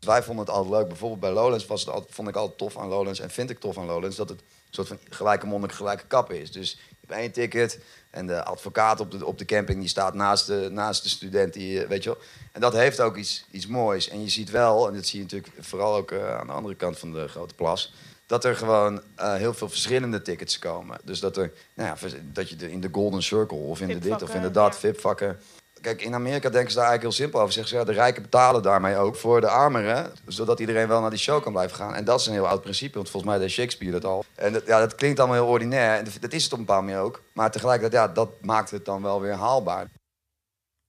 Wij 0.00 0.22
vonden 0.22 0.44
het 0.44 0.54
altijd 0.54 0.74
leuk. 0.74 0.88
Bijvoorbeeld 0.88 1.20
bij 1.20 1.30
Lowlands 1.30 1.66
was 1.66 1.80
het 1.80 1.94
altijd, 1.94 2.14
vond 2.14 2.28
ik 2.28 2.36
altijd 2.36 2.58
tof 2.58 2.78
aan 2.78 2.88
Lowlands. 2.88 3.20
En 3.20 3.30
vind 3.30 3.50
ik 3.50 3.60
tof 3.60 3.78
aan 3.78 3.86
Lowlands 3.86 4.16
dat 4.16 4.28
het 4.28 4.38
een 4.38 4.44
soort 4.70 4.88
van 4.88 4.98
gelijke 5.10 5.46
monnik, 5.46 5.72
gelijke 5.72 6.04
kappen 6.06 6.40
is. 6.40 6.52
Dus 6.52 6.70
je 6.70 6.96
hebt 7.00 7.20
één 7.20 7.32
ticket 7.32 7.78
en 8.10 8.26
de 8.26 8.44
advocaat 8.44 9.00
op 9.00 9.10
de, 9.10 9.26
op 9.26 9.38
de 9.38 9.44
camping 9.44 9.80
die 9.80 9.88
staat 9.88 10.14
naast 10.14 10.46
de, 10.46 10.68
naast 10.72 11.02
de 11.02 11.08
student. 11.08 11.52
Die, 11.52 11.82
eh, 11.82 11.88
weet 11.88 12.02
je 12.02 12.10
wel. 12.10 12.18
En 12.52 12.60
dat 12.60 12.72
heeft 12.72 13.00
ook 13.00 13.16
iets, 13.16 13.44
iets 13.50 13.66
moois. 13.66 14.08
En 14.08 14.22
je 14.22 14.28
ziet 14.28 14.50
wel, 14.50 14.88
en 14.88 14.94
dat 14.94 15.06
zie 15.06 15.18
je 15.18 15.24
natuurlijk 15.24 15.52
vooral 15.60 15.94
ook 15.94 16.10
eh, 16.10 16.38
aan 16.38 16.46
de 16.46 16.52
andere 16.52 16.74
kant 16.74 16.98
van 16.98 17.12
de 17.12 17.28
grote 17.28 17.54
plas. 17.54 17.92
Dat 18.26 18.44
er 18.44 18.56
gewoon 18.56 19.02
eh, 19.14 19.34
heel 19.34 19.54
veel 19.54 19.68
verschillende 19.68 20.22
tickets 20.22 20.58
komen. 20.58 20.98
Dus 21.04 21.20
dat, 21.20 21.36
er, 21.36 21.52
nou 21.74 21.88
ja, 21.88 22.08
dat 22.32 22.48
je 22.48 22.56
de, 22.56 22.70
in 22.70 22.80
de 22.80 22.88
Golden 22.92 23.22
Circle 23.22 23.58
of 23.58 23.80
in 23.80 23.88
de 23.88 23.98
dit 23.98 24.22
of 24.22 24.34
in 24.34 24.42
de 24.42 24.50
dat, 24.50 24.78
VIP-vakken. 24.78 25.38
Kijk, 25.80 26.02
in 26.02 26.14
Amerika 26.14 26.50
denken 26.50 26.70
ze 26.70 26.76
daar 26.76 26.86
eigenlijk 26.86 27.02
heel 27.16 27.24
simpel 27.24 27.40
over. 27.40 27.52
Zeggen 27.52 27.72
ze, 27.72 27.78
ja, 27.78 27.84
de 27.84 27.92
rijken 27.92 28.22
betalen 28.22 28.62
daarmee 28.62 28.96
ook 28.96 29.16
voor 29.16 29.40
de 29.40 29.48
armeren. 29.48 30.12
Zodat 30.26 30.60
iedereen 30.60 30.88
wel 30.88 31.00
naar 31.00 31.10
die 31.10 31.18
show 31.18 31.42
kan 31.42 31.52
blijven 31.52 31.76
gaan. 31.76 31.94
En 31.94 32.04
dat 32.04 32.20
is 32.20 32.26
een 32.26 32.32
heel 32.32 32.48
oud 32.48 32.62
principe, 32.62 32.94
want 32.94 33.10
volgens 33.10 33.32
mij 33.32 33.40
deed 33.40 33.50
Shakespeare 33.50 33.92
dat 34.00 34.04
al. 34.04 34.24
En 34.34 34.52
dat, 34.52 34.66
ja, 34.66 34.78
dat 34.78 34.94
klinkt 34.94 35.18
allemaal 35.18 35.36
heel 35.42 35.46
ordinair. 35.52 35.98
En 35.98 36.04
dat 36.20 36.32
is 36.32 36.42
het 36.44 36.52
op 36.52 36.58
een 36.58 36.64
bepaalde 36.64 36.86
manier 36.86 37.00
ook. 37.02 37.22
Maar 37.34 37.50
tegelijkertijd, 37.50 38.02
ja, 38.08 38.12
dat 38.14 38.28
maakt 38.42 38.70
het 38.70 38.84
dan 38.84 39.02
wel 39.02 39.20
weer 39.20 39.32
haalbaar. 39.34 39.88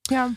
ja. 0.01 0.29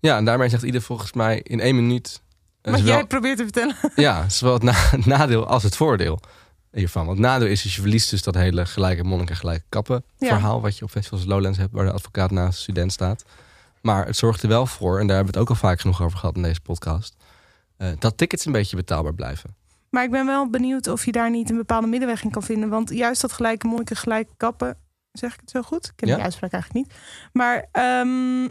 Ja, 0.00 0.16
en 0.16 0.24
daarmee 0.24 0.48
zegt 0.48 0.62
ieder 0.62 0.82
volgens 0.82 1.12
mij 1.12 1.40
in 1.42 1.60
één 1.60 1.74
minuut... 1.74 2.20
eh, 2.62 2.70
Wat 2.70 2.80
zowel- 2.80 2.94
jij 2.96 3.06
probeert 3.06 3.36
te 3.36 3.42
vertellen. 3.42 3.76
Ja, 3.94 4.28
zowel 4.28 4.54
het, 4.54 4.62
na- 4.62 4.72
het 4.90 5.06
nadeel 5.06 5.46
als 5.46 5.62
het 5.62 5.76
voordeel 5.76 6.20
hiervan. 6.72 7.06
Want 7.06 7.18
het 7.18 7.26
nadeel 7.26 7.48
is 7.48 7.62
dus 7.62 7.74
je 7.74 7.80
verliest 7.80 8.10
dus 8.10 8.22
dat 8.22 8.34
hele 8.34 8.66
gelijke 8.66 9.04
monniken, 9.04 9.36
gelijke 9.36 9.64
kappen 9.68 10.04
Ja. 10.18 10.28
verhaal... 10.28 10.60
wat 10.60 10.78
je 10.78 10.84
op 10.84 10.90
festivals 10.90 11.24
Lowlands 11.24 11.58
hebt, 11.58 11.72
waar 11.72 11.84
de 11.84 11.92
advocaat 11.92 12.30
naast 12.30 12.56
de 12.56 12.62
student 12.62 12.92
staat. 12.92 13.24
Maar 13.80 14.06
het 14.06 14.16
zorgt 14.16 14.42
er 14.42 14.48
wel 14.48 14.66
voor, 14.66 15.00
en 15.00 15.06
daar 15.06 15.16
hebben 15.16 15.32
we 15.34 15.38
het 15.40 15.48
ook 15.48 15.56
al 15.56 15.68
vaak 15.68 15.80
genoeg 15.80 16.02
over 16.02 16.18
gehad 16.18 16.36
in 16.36 16.42
deze 16.42 16.60
podcast... 16.60 17.14
eh, 17.76 17.88
dat 17.98 18.16
tickets 18.16 18.44
een 18.46 18.52
beetje 18.52 18.76
betaalbaar 18.76 19.14
blijven. 19.14 19.56
Maar 19.90 20.04
ik 20.04 20.10
ben 20.10 20.26
wel 20.26 20.50
benieuwd 20.50 20.86
of 20.86 21.04
je 21.04 21.12
daar 21.12 21.30
niet 21.30 21.50
een 21.50 21.56
bepaalde 21.56 21.86
middenweg 21.86 22.22
in 22.24 22.30
kan 22.30 22.42
vinden. 22.42 22.68
Want 22.68 22.90
juist 22.90 23.20
dat 23.20 23.32
gelijke 23.32 23.66
monniken, 23.66 23.96
gelijke 23.96 24.32
kappen. 24.36 24.76
Zeg 25.12 25.34
ik 25.34 25.40
het 25.40 25.50
zo 25.50 25.62
goed? 25.62 25.86
Ik 25.86 25.92
ken 25.96 26.08
Ja. 26.08 26.14
die 26.14 26.24
uitspraak 26.24 26.52
eigenlijk 26.52 26.86
niet. 26.86 26.96
Maar 27.32 27.66
ehm, 27.72 28.42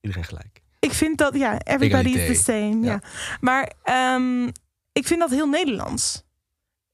Iedereen 0.00 0.24
gelijk. 0.24 0.62
ik 0.80 0.92
vind 0.92 1.18
dat, 1.18 1.34
ja, 1.34 1.58
everybody 1.58 2.08
is 2.08 2.26
the 2.36 2.42
same. 2.42 2.80
Ja. 2.80 2.92
Ja. 2.92 3.00
Maar 3.40 3.72
ehm, 3.82 4.46
ik 4.92 5.06
vind 5.06 5.20
dat 5.20 5.30
heel 5.30 5.48
Nederlands. 5.48 6.22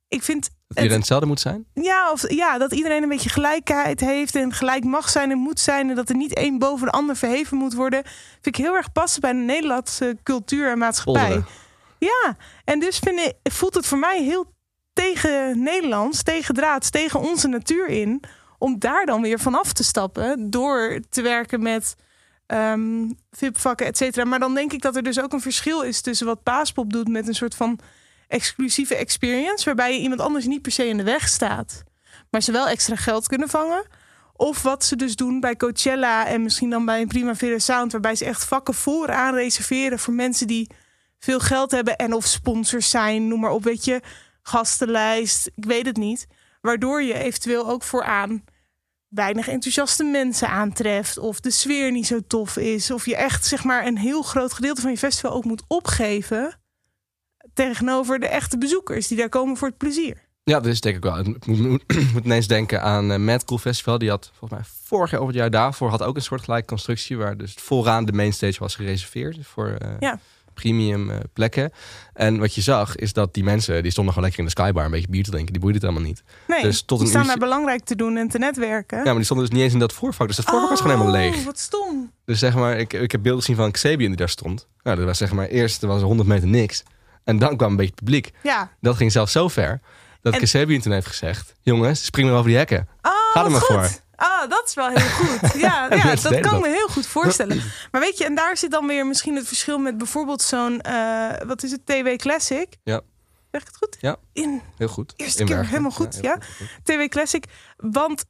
Ik 0.08 0.22
vind 0.22 0.50
Dat 0.74 0.78
iedereen 0.78 0.98
hetzelfde 0.98 1.26
moet 1.26 1.40
zijn? 1.40 1.66
Ja, 1.74 2.12
of, 2.12 2.30
ja, 2.30 2.58
dat 2.58 2.72
iedereen 2.72 3.02
een 3.02 3.08
beetje 3.08 3.28
gelijkheid 3.28 4.00
heeft 4.00 4.34
en 4.34 4.52
gelijk 4.52 4.84
mag 4.84 5.08
zijn 5.08 5.30
en 5.30 5.38
moet 5.38 5.60
zijn. 5.60 5.88
En 5.88 5.94
dat 5.94 6.08
er 6.08 6.16
niet 6.16 6.34
één 6.34 6.58
boven 6.58 6.86
de 6.86 6.92
ander 6.92 7.16
verheven 7.16 7.56
moet 7.56 7.74
worden. 7.74 8.02
Vind 8.40 8.56
ik 8.56 8.56
heel 8.56 8.74
erg 8.74 8.92
passen 8.92 9.20
bij 9.20 9.32
de 9.32 9.38
Nederlandse 9.38 10.16
cultuur 10.22 10.70
en 10.70 10.78
maatschappij. 10.78 11.22
Polderen. 11.22 11.46
Ja, 11.98 12.36
en 12.64 12.80
dus 12.80 12.98
vind 12.98 13.18
ik, 13.20 13.52
voelt 13.52 13.74
het 13.74 13.86
voor 13.86 13.98
mij 13.98 14.22
heel 14.22 14.52
tegen 14.92 15.62
Nederlands, 15.62 16.22
tegen 16.22 16.54
draads, 16.54 16.90
tegen 16.90 17.20
onze 17.20 17.48
natuur 17.48 17.88
in. 17.88 18.22
Om 18.58 18.78
daar 18.78 19.06
dan 19.06 19.22
weer 19.22 19.38
vanaf 19.38 19.72
te 19.72 19.84
stappen 19.84 20.50
door 20.50 21.00
te 21.08 21.22
werken 21.22 21.62
met 21.62 21.96
ehm 22.46 23.10
VIP-vakken, 23.30 23.86
et 23.86 23.96
cetera. 23.96 24.24
Maar 24.24 24.38
dan 24.38 24.54
denk 24.54 24.72
ik 24.72 24.82
dat 24.82 24.96
er 24.96 25.02
dus 25.02 25.20
ook 25.20 25.32
een 25.32 25.40
verschil 25.40 25.82
is 25.82 26.00
tussen 26.00 26.26
wat 26.26 26.42
Paaspop 26.42 26.92
doet 26.92 27.08
met 27.08 27.28
een 27.28 27.34
soort 27.34 27.54
van 27.54 27.78
exclusieve 28.30 28.94
experience, 28.94 29.64
waarbij 29.64 29.94
je 29.94 30.00
iemand 30.00 30.20
anders 30.20 30.46
niet 30.46 30.62
per 30.62 30.72
se 30.72 30.86
in 30.86 30.96
de 30.96 31.02
weg 31.02 31.28
staat, 31.28 31.82
maar 32.30 32.42
ze 32.42 32.52
wel 32.52 32.68
extra 32.68 32.96
geld 32.96 33.26
kunnen 33.26 33.48
vangen. 33.48 33.86
Of 34.32 34.62
wat 34.62 34.84
ze 34.84 34.96
dus 34.96 35.16
doen 35.16 35.40
bij 35.40 35.56
Coachella 35.56 36.26
en 36.26 36.42
misschien 36.42 36.70
dan 36.70 36.84
bij 36.84 37.00
een 37.00 37.08
Primavera 37.08 37.58
Sound, 37.58 37.92
waarbij 37.92 38.14
ze 38.14 38.24
echt 38.24 38.44
vakken 38.44 38.74
vooraan 38.74 39.34
reserveren 39.34 39.98
voor 39.98 40.14
mensen 40.14 40.46
die 40.46 40.70
veel 41.18 41.40
geld 41.40 41.70
hebben 41.70 41.96
en 41.96 42.12
of 42.12 42.24
sponsors 42.24 42.90
zijn, 42.90 43.28
noem 43.28 43.40
maar 43.40 43.50
op, 43.50 43.64
weet 43.64 43.84
je, 43.84 44.00
gastenlijst, 44.42 45.50
ik 45.54 45.64
weet 45.64 45.86
het 45.86 45.96
niet. 45.96 46.26
Waardoor 46.60 47.02
je 47.02 47.14
eventueel 47.14 47.68
ook 47.68 47.82
vooraan 47.82 48.44
weinig 49.08 49.48
enthousiaste 49.48 50.04
mensen 50.04 50.48
aantreft 50.48 51.18
of 51.18 51.40
de 51.40 51.50
sfeer 51.50 51.92
niet 51.92 52.06
zo 52.06 52.20
tof 52.26 52.56
is 52.56 52.90
of 52.90 53.06
je 53.06 53.16
echt 53.16 53.46
zeg 53.46 53.64
maar 53.64 53.86
een 53.86 53.98
heel 53.98 54.22
groot 54.22 54.52
gedeelte 54.52 54.80
van 54.80 54.90
je 54.90 54.98
festival 54.98 55.32
ook 55.32 55.44
moet 55.44 55.62
opgeven 55.66 56.59
tegenover 57.54 58.18
de 58.18 58.26
echte 58.26 58.58
bezoekers 58.58 59.08
die 59.08 59.16
daar 59.16 59.28
komen 59.28 59.56
voor 59.56 59.68
het 59.68 59.76
plezier. 59.76 60.28
Ja, 60.44 60.60
dat 60.60 60.66
is 60.66 60.80
denk 60.80 60.96
ik 60.96 61.02
wel. 61.02 61.18
Ik 61.18 61.46
moet, 61.46 61.82
ineens 62.24 62.46
denken 62.46 62.82
aan 62.82 63.10
uh, 63.10 63.16
Mad 63.18 63.44
Cool 63.44 63.60
Festival. 63.60 63.98
Die 63.98 64.08
had 64.08 64.30
volgens 64.38 64.60
mij 64.60 64.68
vorig 64.84 65.10
jaar 65.10 65.20
of 65.20 65.26
het 65.26 65.36
jaar 65.36 65.50
daarvoor 65.50 65.90
had 65.90 66.02
ook 66.02 66.16
een 66.16 66.22
soort 66.22 66.42
gelijke 66.44 66.66
constructie 66.66 67.16
waar 67.16 67.36
dus 67.36 67.54
vooraan 67.58 68.04
de 68.04 68.12
mainstage 68.12 68.58
was 68.58 68.74
gereserveerd 68.74 69.38
voor 69.42 69.68
uh, 69.82 69.88
ja. 70.00 70.18
premium 70.54 71.10
uh, 71.10 71.16
plekken. 71.32 71.72
En 72.14 72.38
wat 72.38 72.54
je 72.54 72.60
zag 72.60 72.96
is 72.96 73.12
dat 73.12 73.34
die 73.34 73.44
mensen 73.44 73.82
die 73.82 73.90
stonden 73.92 74.14
gewoon 74.14 74.28
lekker 74.28 74.46
in 74.48 74.54
de 74.54 74.60
skybar 74.62 74.84
een 74.84 74.90
beetje 74.90 75.08
bier 75.08 75.24
te 75.24 75.30
drinken. 75.30 75.52
Die 75.52 75.60
boeide 75.60 75.78
het 75.78 75.88
helemaal 75.88 76.08
niet. 76.10 76.22
Nee, 76.46 76.62
dus 76.62 76.82
tot 76.82 76.98
die 76.98 77.00
een 77.00 77.06
staan 77.06 77.22
uurtje- 77.22 77.38
daar 77.38 77.48
belangrijk 77.48 77.84
te 77.84 77.96
doen 77.96 78.16
en 78.16 78.28
te 78.28 78.38
netwerken. 78.38 78.98
Ja, 78.98 79.04
maar 79.04 79.14
die 79.14 79.24
stonden 79.24 79.46
dus 79.46 79.54
niet 79.54 79.64
eens 79.64 79.72
in 79.72 79.78
dat 79.78 79.92
voorvak. 79.92 80.26
Dus 80.26 80.36
dat 80.36 80.44
voorvak 80.44 80.68
was 80.68 80.80
gewoon 80.80 80.98
helemaal 80.98 81.20
leeg. 81.20 81.36
Oh, 81.36 81.44
wat 81.44 81.58
stom. 81.58 82.12
Dus 82.24 82.38
zeg 82.38 82.54
maar, 82.54 82.78
ik, 82.78 82.92
ik 82.92 83.12
heb 83.12 83.22
beelden 83.22 83.40
gezien 83.40 83.56
van 83.56 83.70
Xabian 83.70 84.08
die 84.08 84.16
daar 84.16 84.28
stond. 84.28 84.66
Nou, 84.82 84.96
dat 84.96 85.06
was 85.06 85.18
zeg 85.18 85.32
maar 85.32 85.46
eerst 85.46 85.82
er 85.82 85.88
was 85.88 86.02
100 86.02 86.28
meter 86.28 86.48
niks. 86.48 86.82
En 87.24 87.38
dan 87.38 87.56
kwam 87.56 87.70
een 87.70 87.76
beetje 87.76 87.92
het 87.94 88.04
publiek. 88.04 88.30
Ja. 88.42 88.70
Dat 88.80 88.96
ging 88.96 89.12
zelfs 89.12 89.32
zo 89.32 89.48
ver 89.48 89.80
dat 90.22 90.34
En- 90.34 90.80
toen 90.82 90.92
heeft 90.92 91.06
gezegd: 91.06 91.52
Jongens, 91.60 92.04
spring 92.04 92.28
maar 92.28 92.36
over 92.36 92.48
die 92.48 92.58
hekken. 92.58 92.88
Oh, 93.02 93.12
Ga 93.32 93.44
er 93.44 93.50
maar 93.50 93.60
goed. 93.60 93.76
voor. 93.76 93.88
Ah, 94.14 94.48
dat 94.50 94.62
is 94.66 94.74
wel 94.74 94.88
heel 94.88 95.08
goed. 95.08 95.52
Ja, 95.60 95.86
ja 95.94 96.14
dat 96.14 96.40
kan 96.40 96.52
dat. 96.52 96.60
me 96.60 96.68
heel 96.68 96.88
goed 96.88 97.06
voorstellen. 97.06 97.62
Maar 97.90 98.00
weet 98.00 98.18
je, 98.18 98.24
en 98.24 98.34
daar 98.34 98.56
zit 98.56 98.70
dan 98.70 98.86
weer 98.86 99.06
misschien 99.06 99.36
het 99.36 99.46
verschil 99.46 99.78
met 99.78 99.98
bijvoorbeeld 99.98 100.42
zo'n, 100.42 100.80
eh, 100.80 101.28
wat 101.46 101.62
is 101.62 101.70
het, 101.70 101.86
TW 101.86 102.16
Classic? 102.16 102.76
Ja. 102.84 103.00
Zeg 103.50 103.60
ik 103.60 103.66
het 103.66 103.76
goed? 103.76 103.96
Ja, 104.00 104.16
In 104.32 104.62
heel 104.76 104.88
goed. 104.88 105.12
eerste 105.16 105.40
In 105.40 105.46
keer 105.46 105.54
Bergen. 105.54 105.72
helemaal 105.72 105.96
goed, 105.96 106.18
ja. 106.20 106.38
TW 106.84 107.08
Classic. 107.08 107.44
Want 107.76 108.24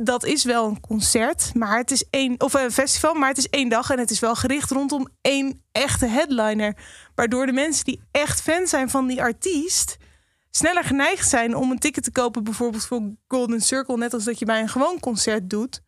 dat 0.00 0.24
is 0.24 0.44
wel 0.44 0.68
een 0.68 0.80
concert, 0.80 1.54
maar 1.54 1.78
het 1.78 1.90
is 1.90 2.04
één, 2.10 2.40
of 2.40 2.54
een 2.54 2.70
festival, 2.70 3.14
maar 3.14 3.28
het 3.28 3.38
is 3.38 3.48
één 3.48 3.68
dag 3.68 3.90
en 3.90 3.98
het 3.98 4.10
is 4.10 4.20
wel 4.20 4.34
gericht 4.34 4.70
rondom 4.70 5.08
één 5.20 5.62
echte 5.72 6.06
headliner. 6.06 6.76
Waardoor 7.14 7.46
de 7.46 7.52
mensen 7.52 7.84
die 7.84 8.00
echt 8.10 8.40
fan 8.40 8.66
zijn 8.66 8.90
van 8.90 9.06
die 9.06 9.22
artiest 9.22 9.96
sneller 10.50 10.84
geneigd 10.84 11.28
zijn 11.28 11.56
om 11.56 11.70
een 11.70 11.78
ticket 11.78 12.04
te 12.04 12.12
kopen, 12.12 12.44
bijvoorbeeld 12.44 12.86
voor 12.86 13.02
Golden 13.28 13.60
Circle, 13.60 13.96
net 13.96 14.14
als 14.14 14.24
dat 14.24 14.38
je 14.38 14.44
bij 14.44 14.60
een 14.60 14.68
gewoon 14.68 15.00
concert 15.00 15.50
doet. 15.50 15.82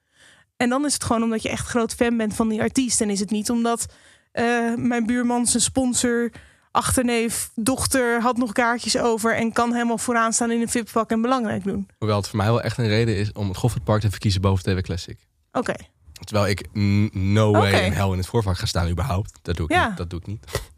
En 0.57 0.69
dan 0.69 0.85
is 0.85 0.95
het 0.95 1.05
gewoon 1.05 1.23
omdat 1.23 1.43
je 1.43 1.49
echt 1.49 1.67
groot 1.67 1.95
fan 1.95 2.17
bent 2.17 2.35
van 2.35 2.49
die 2.49 2.61
artiest. 2.61 3.01
En 3.01 3.11
is 3.11 3.21
het 3.21 3.31
niet 3.31 3.51
omdat 3.51 3.87
eh, 4.33 4.75
mijn 4.75 5.07
buurman 5.07 5.47
zijn 5.47 5.63
sponsor, 5.63 6.31
achterneef, 6.71 7.51
dochter 7.55 8.21
had 8.21 8.37
nog 8.37 8.53
kaartjes 8.53 8.99
over 8.99 9.35
en 9.37 9.53
kan 9.53 9.73
helemaal 9.73 9.99
vooraan 9.99 10.33
staan 10.33 10.51
in 10.51 10.61
een 10.61 10.69
VIP-vak 10.69 11.11
en 11.11 11.21
belangrijk 11.23 11.65
doen. 11.65 11.89
Hoewel 11.99 12.17
het 12.17 12.29
voor 12.29 12.37
mij 12.37 12.47
wel 12.47 12.61
echt 12.63 12.79
een 12.79 12.89
reden 12.89 13.17
is 13.17 13.33
om 13.33 13.49
het 13.49 13.57
Goffertpark 13.57 14.01
te 14.01 14.11
verkiezen 14.11 14.41
boven 14.41 14.65
TW 14.65 14.81
Classic. 14.81 15.19
Oké. 15.53 15.75
Terwijl 16.25 16.47
ik 16.49 16.67
no 17.13 17.53
way 17.53 17.73
Oké. 17.75 17.81
in 17.85 17.93
hell 17.93 18.11
in 18.11 18.17
het 18.19 18.27
voorvak 18.27 18.59
ga 18.59 18.67
staan 18.67 18.89
überhaupt. 18.89 19.39
Dat 19.43 19.57
doe 19.57 19.67
ik 19.67 19.73
Ja. 19.73 19.89
niet. 19.89 19.97
Dat 19.97 20.11
doe 20.11 20.21
ik 20.21 20.27
niet. 20.27 20.45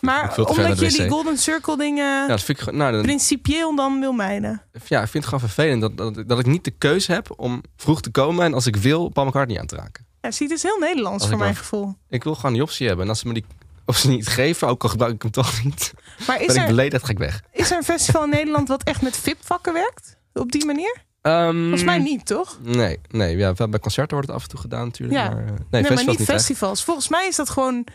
Maar 0.00 0.38
omdat 0.38 0.78
je 0.78 0.88
die 0.88 1.02
wc. 1.04 1.10
Golden 1.10 1.38
Circle 1.38 1.76
dingen 1.76 2.04
Ja, 2.06 2.26
dat 2.26 2.42
vind 2.42 2.60
ik, 2.60 2.72
nou, 2.72 2.92
dan, 2.92 3.02
principieel 3.02 3.76
dan 3.76 4.00
wil 4.00 4.12
mijden. 4.12 4.62
ja, 4.86 5.02
ik 5.02 5.08
vind 5.08 5.24
het 5.24 5.24
gewoon 5.24 5.40
vervelend 5.40 5.80
dat, 5.80 5.96
dat, 5.96 6.28
dat 6.28 6.38
ik 6.38 6.46
niet 6.46 6.64
de 6.64 6.70
keuze 6.70 7.12
heb 7.12 7.32
om 7.36 7.62
vroeg 7.76 8.00
te 8.00 8.10
komen 8.10 8.44
en 8.44 8.54
als 8.54 8.66
ik 8.66 8.76
wil 8.76 9.08
Paul 9.08 9.26
McCartney 9.26 9.60
aan 9.60 9.66
te 9.66 9.76
raken. 9.76 10.06
Ja, 10.20 10.30
zie, 10.30 10.46
het 10.46 10.56
is 10.56 10.62
heel 10.62 10.78
Nederlands 10.78 11.20
Als 11.22 11.30
voor 11.30 11.38
mijn 11.40 11.56
gevoel. 11.56 11.94
Ik 12.08 12.24
wil 12.24 12.34
gewoon 12.34 12.52
die 12.52 12.62
optie 12.62 12.86
hebben. 12.86 13.04
En 13.04 13.10
als 13.10 13.20
ze 13.20 13.26
me 13.26 13.34
die 13.34 13.44
optie 13.86 14.10
niet 14.10 14.26
geven, 14.28 14.68
ook 14.68 14.82
al 14.82 14.88
gebruik 14.88 15.14
ik 15.14 15.22
hem 15.22 15.30
toch 15.30 15.64
niet, 15.64 15.92
Maar 16.26 16.40
is 16.40 16.46
ben 16.46 16.56
ik 16.56 16.62
er, 16.62 16.68
beledigd, 16.68 17.04
ga 17.04 17.10
ik 17.10 17.18
weg. 17.18 17.42
is 17.52 17.70
er 17.70 17.76
een 17.76 17.82
festival 17.84 18.22
in 18.24 18.28
Nederland 18.30 18.68
wat 18.68 18.82
echt 18.82 19.02
met 19.02 19.16
VIP-vakken 19.16 19.72
werkt? 19.72 20.16
Op 20.32 20.52
die 20.52 20.64
manier? 20.64 20.96
Ehm, 21.22 21.60
Volgens 21.60 21.84
mij 21.84 21.98
niet, 21.98 22.26
toch? 22.26 22.58
Nee, 22.62 23.00
nee 23.10 23.36
ja, 23.36 23.54
wel 23.54 23.68
bij 23.68 23.80
concerten 23.80 24.12
wordt 24.12 24.26
het 24.28 24.36
af 24.36 24.42
en 24.42 24.48
toe 24.48 24.60
gedaan 24.60 24.84
natuurlijk. 24.84 25.18
Ja. 25.18 25.28
Maar, 25.28 25.38
eh, 25.44 25.48
nee, 25.70 25.82
Nee, 25.82 25.90
maar 25.92 26.04
niet 26.06 26.18
echt. 26.20 26.30
festivals. 26.30 26.84
Volgens 26.84 27.08
mij 27.08 27.26
is 27.26 27.36
dat 27.36 27.50
gewoon 27.50 27.86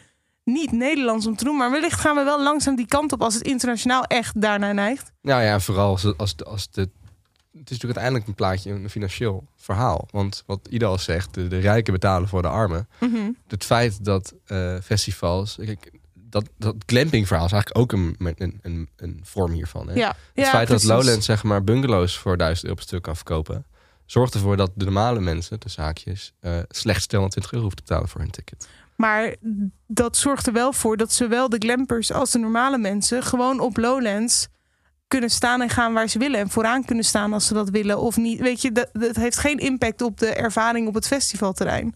niet 0.43 0.71
Nederlands 0.71 1.25
om 1.27 1.35
te 1.35 1.43
doen. 1.43 1.57
Maar 1.57 1.71
wellicht 1.71 1.99
gaan 1.99 2.15
we 2.15 2.23
wel 2.23 2.43
langzaam 2.43 2.75
die 2.75 2.87
kant 2.87 3.11
op 3.11 3.21
als 3.21 3.33
het 3.33 3.43
internationaal 3.43 4.03
echt 4.03 4.41
daarnaar 4.41 4.73
neigt. 4.73 5.11
Nou 5.21 5.43
ja, 5.43 5.59
vooral 5.59 5.89
als, 5.89 6.17
als, 6.17 6.35
de- 6.35 6.43
als 6.45 6.69
de... 6.71 6.89
Het 7.59 7.69
is 7.69 7.77
natuurlijk 7.77 7.99
uiteindelijk 7.99 8.27
een 8.27 8.35
plaatje, 8.45 8.71
een 8.71 8.89
financieel 8.89 9.47
verhaal. 9.55 10.07
Want 10.11 10.43
wat 10.45 10.67
Ida 10.69 10.85
al 10.85 10.97
zegt, 10.97 11.33
de, 11.33 11.47
de 11.47 11.59
rijken 11.59 11.93
betalen 11.93 12.27
voor 12.27 12.41
de 12.41 12.47
armen. 12.47 12.87
Mhm. 12.99 13.31
Het 13.47 13.63
feit 13.63 14.05
dat 14.05 14.33
eh, 14.45 14.75
festivals... 14.83 15.55
Kijk, 15.55 15.91
dat, 16.13 16.49
dat 16.57 16.75
glamping 16.85 17.27
verhaal 17.27 17.45
is 17.45 17.51
eigenlijk 17.51 17.81
ook 17.81 17.91
een, 17.91 18.15
een, 18.37 18.59
een, 18.61 18.89
een 18.95 19.19
vorm 19.23 19.51
hiervan. 19.51 19.87
Hè? 19.87 19.93
Ja, 19.93 20.07
het 20.07 20.15
ja, 20.33 20.49
feit 20.49 20.67
precies. 20.67 20.87
dat 20.87 20.97
Lowlands 20.97 21.25
zeg 21.25 21.43
maar 21.43 21.63
bungalows 21.63 22.17
voor 22.17 22.37
1000 22.37 22.63
euro 22.63 22.75
per 22.75 22.85
stuk 22.87 23.01
kan 23.01 23.15
verkopen... 23.15 23.65
zorgt 24.05 24.33
ervoor 24.33 24.57
dat 24.57 24.71
de 24.75 24.85
normale 24.85 25.19
mensen, 25.19 25.59
de 25.59 25.69
zaakjes... 25.69 26.33
eh 26.39 26.57
slechts 26.69 27.05
220 27.05 27.51
euro 27.51 27.65
hoeven 27.65 27.83
te 27.83 27.89
betalen 27.89 28.09
voor 28.09 28.21
hun 28.21 28.31
ticket. 28.31 28.67
Maar 28.95 29.35
dat 29.87 30.17
zorgt 30.17 30.47
er 30.47 30.53
wel 30.53 30.73
voor 30.73 30.97
dat 30.97 31.11
zowel 31.11 31.49
de 31.49 31.57
glampers 31.57 32.11
als 32.11 32.31
de 32.31 32.39
normale 32.39 32.77
mensen 32.77 33.23
gewoon 33.23 33.59
op 33.59 33.77
Lowlands 33.77 34.47
kunnen 35.09 35.29
staan 35.29 35.61
en 35.61 35.69
gaan 35.69 35.93
waar 35.93 36.07
ze 36.07 36.19
willen. 36.19 36.39
En 36.39 36.49
vooraan 36.49 36.85
kunnen 36.85 37.05
staan 37.05 37.33
als 37.33 37.47
ze 37.47 37.53
dat 37.53 37.69
willen 37.69 37.99
of 37.99 38.17
niet. 38.17 38.39
Weet 38.39 38.61
je, 38.61 38.71
dat, 38.71 38.89
dat 38.93 39.15
heeft 39.15 39.37
geen 39.37 39.57
impact 39.57 40.01
op 40.01 40.17
de 40.17 40.33
ervaring 40.33 40.87
op 40.87 40.93
het 40.93 41.07
festivalterrein. 41.07 41.95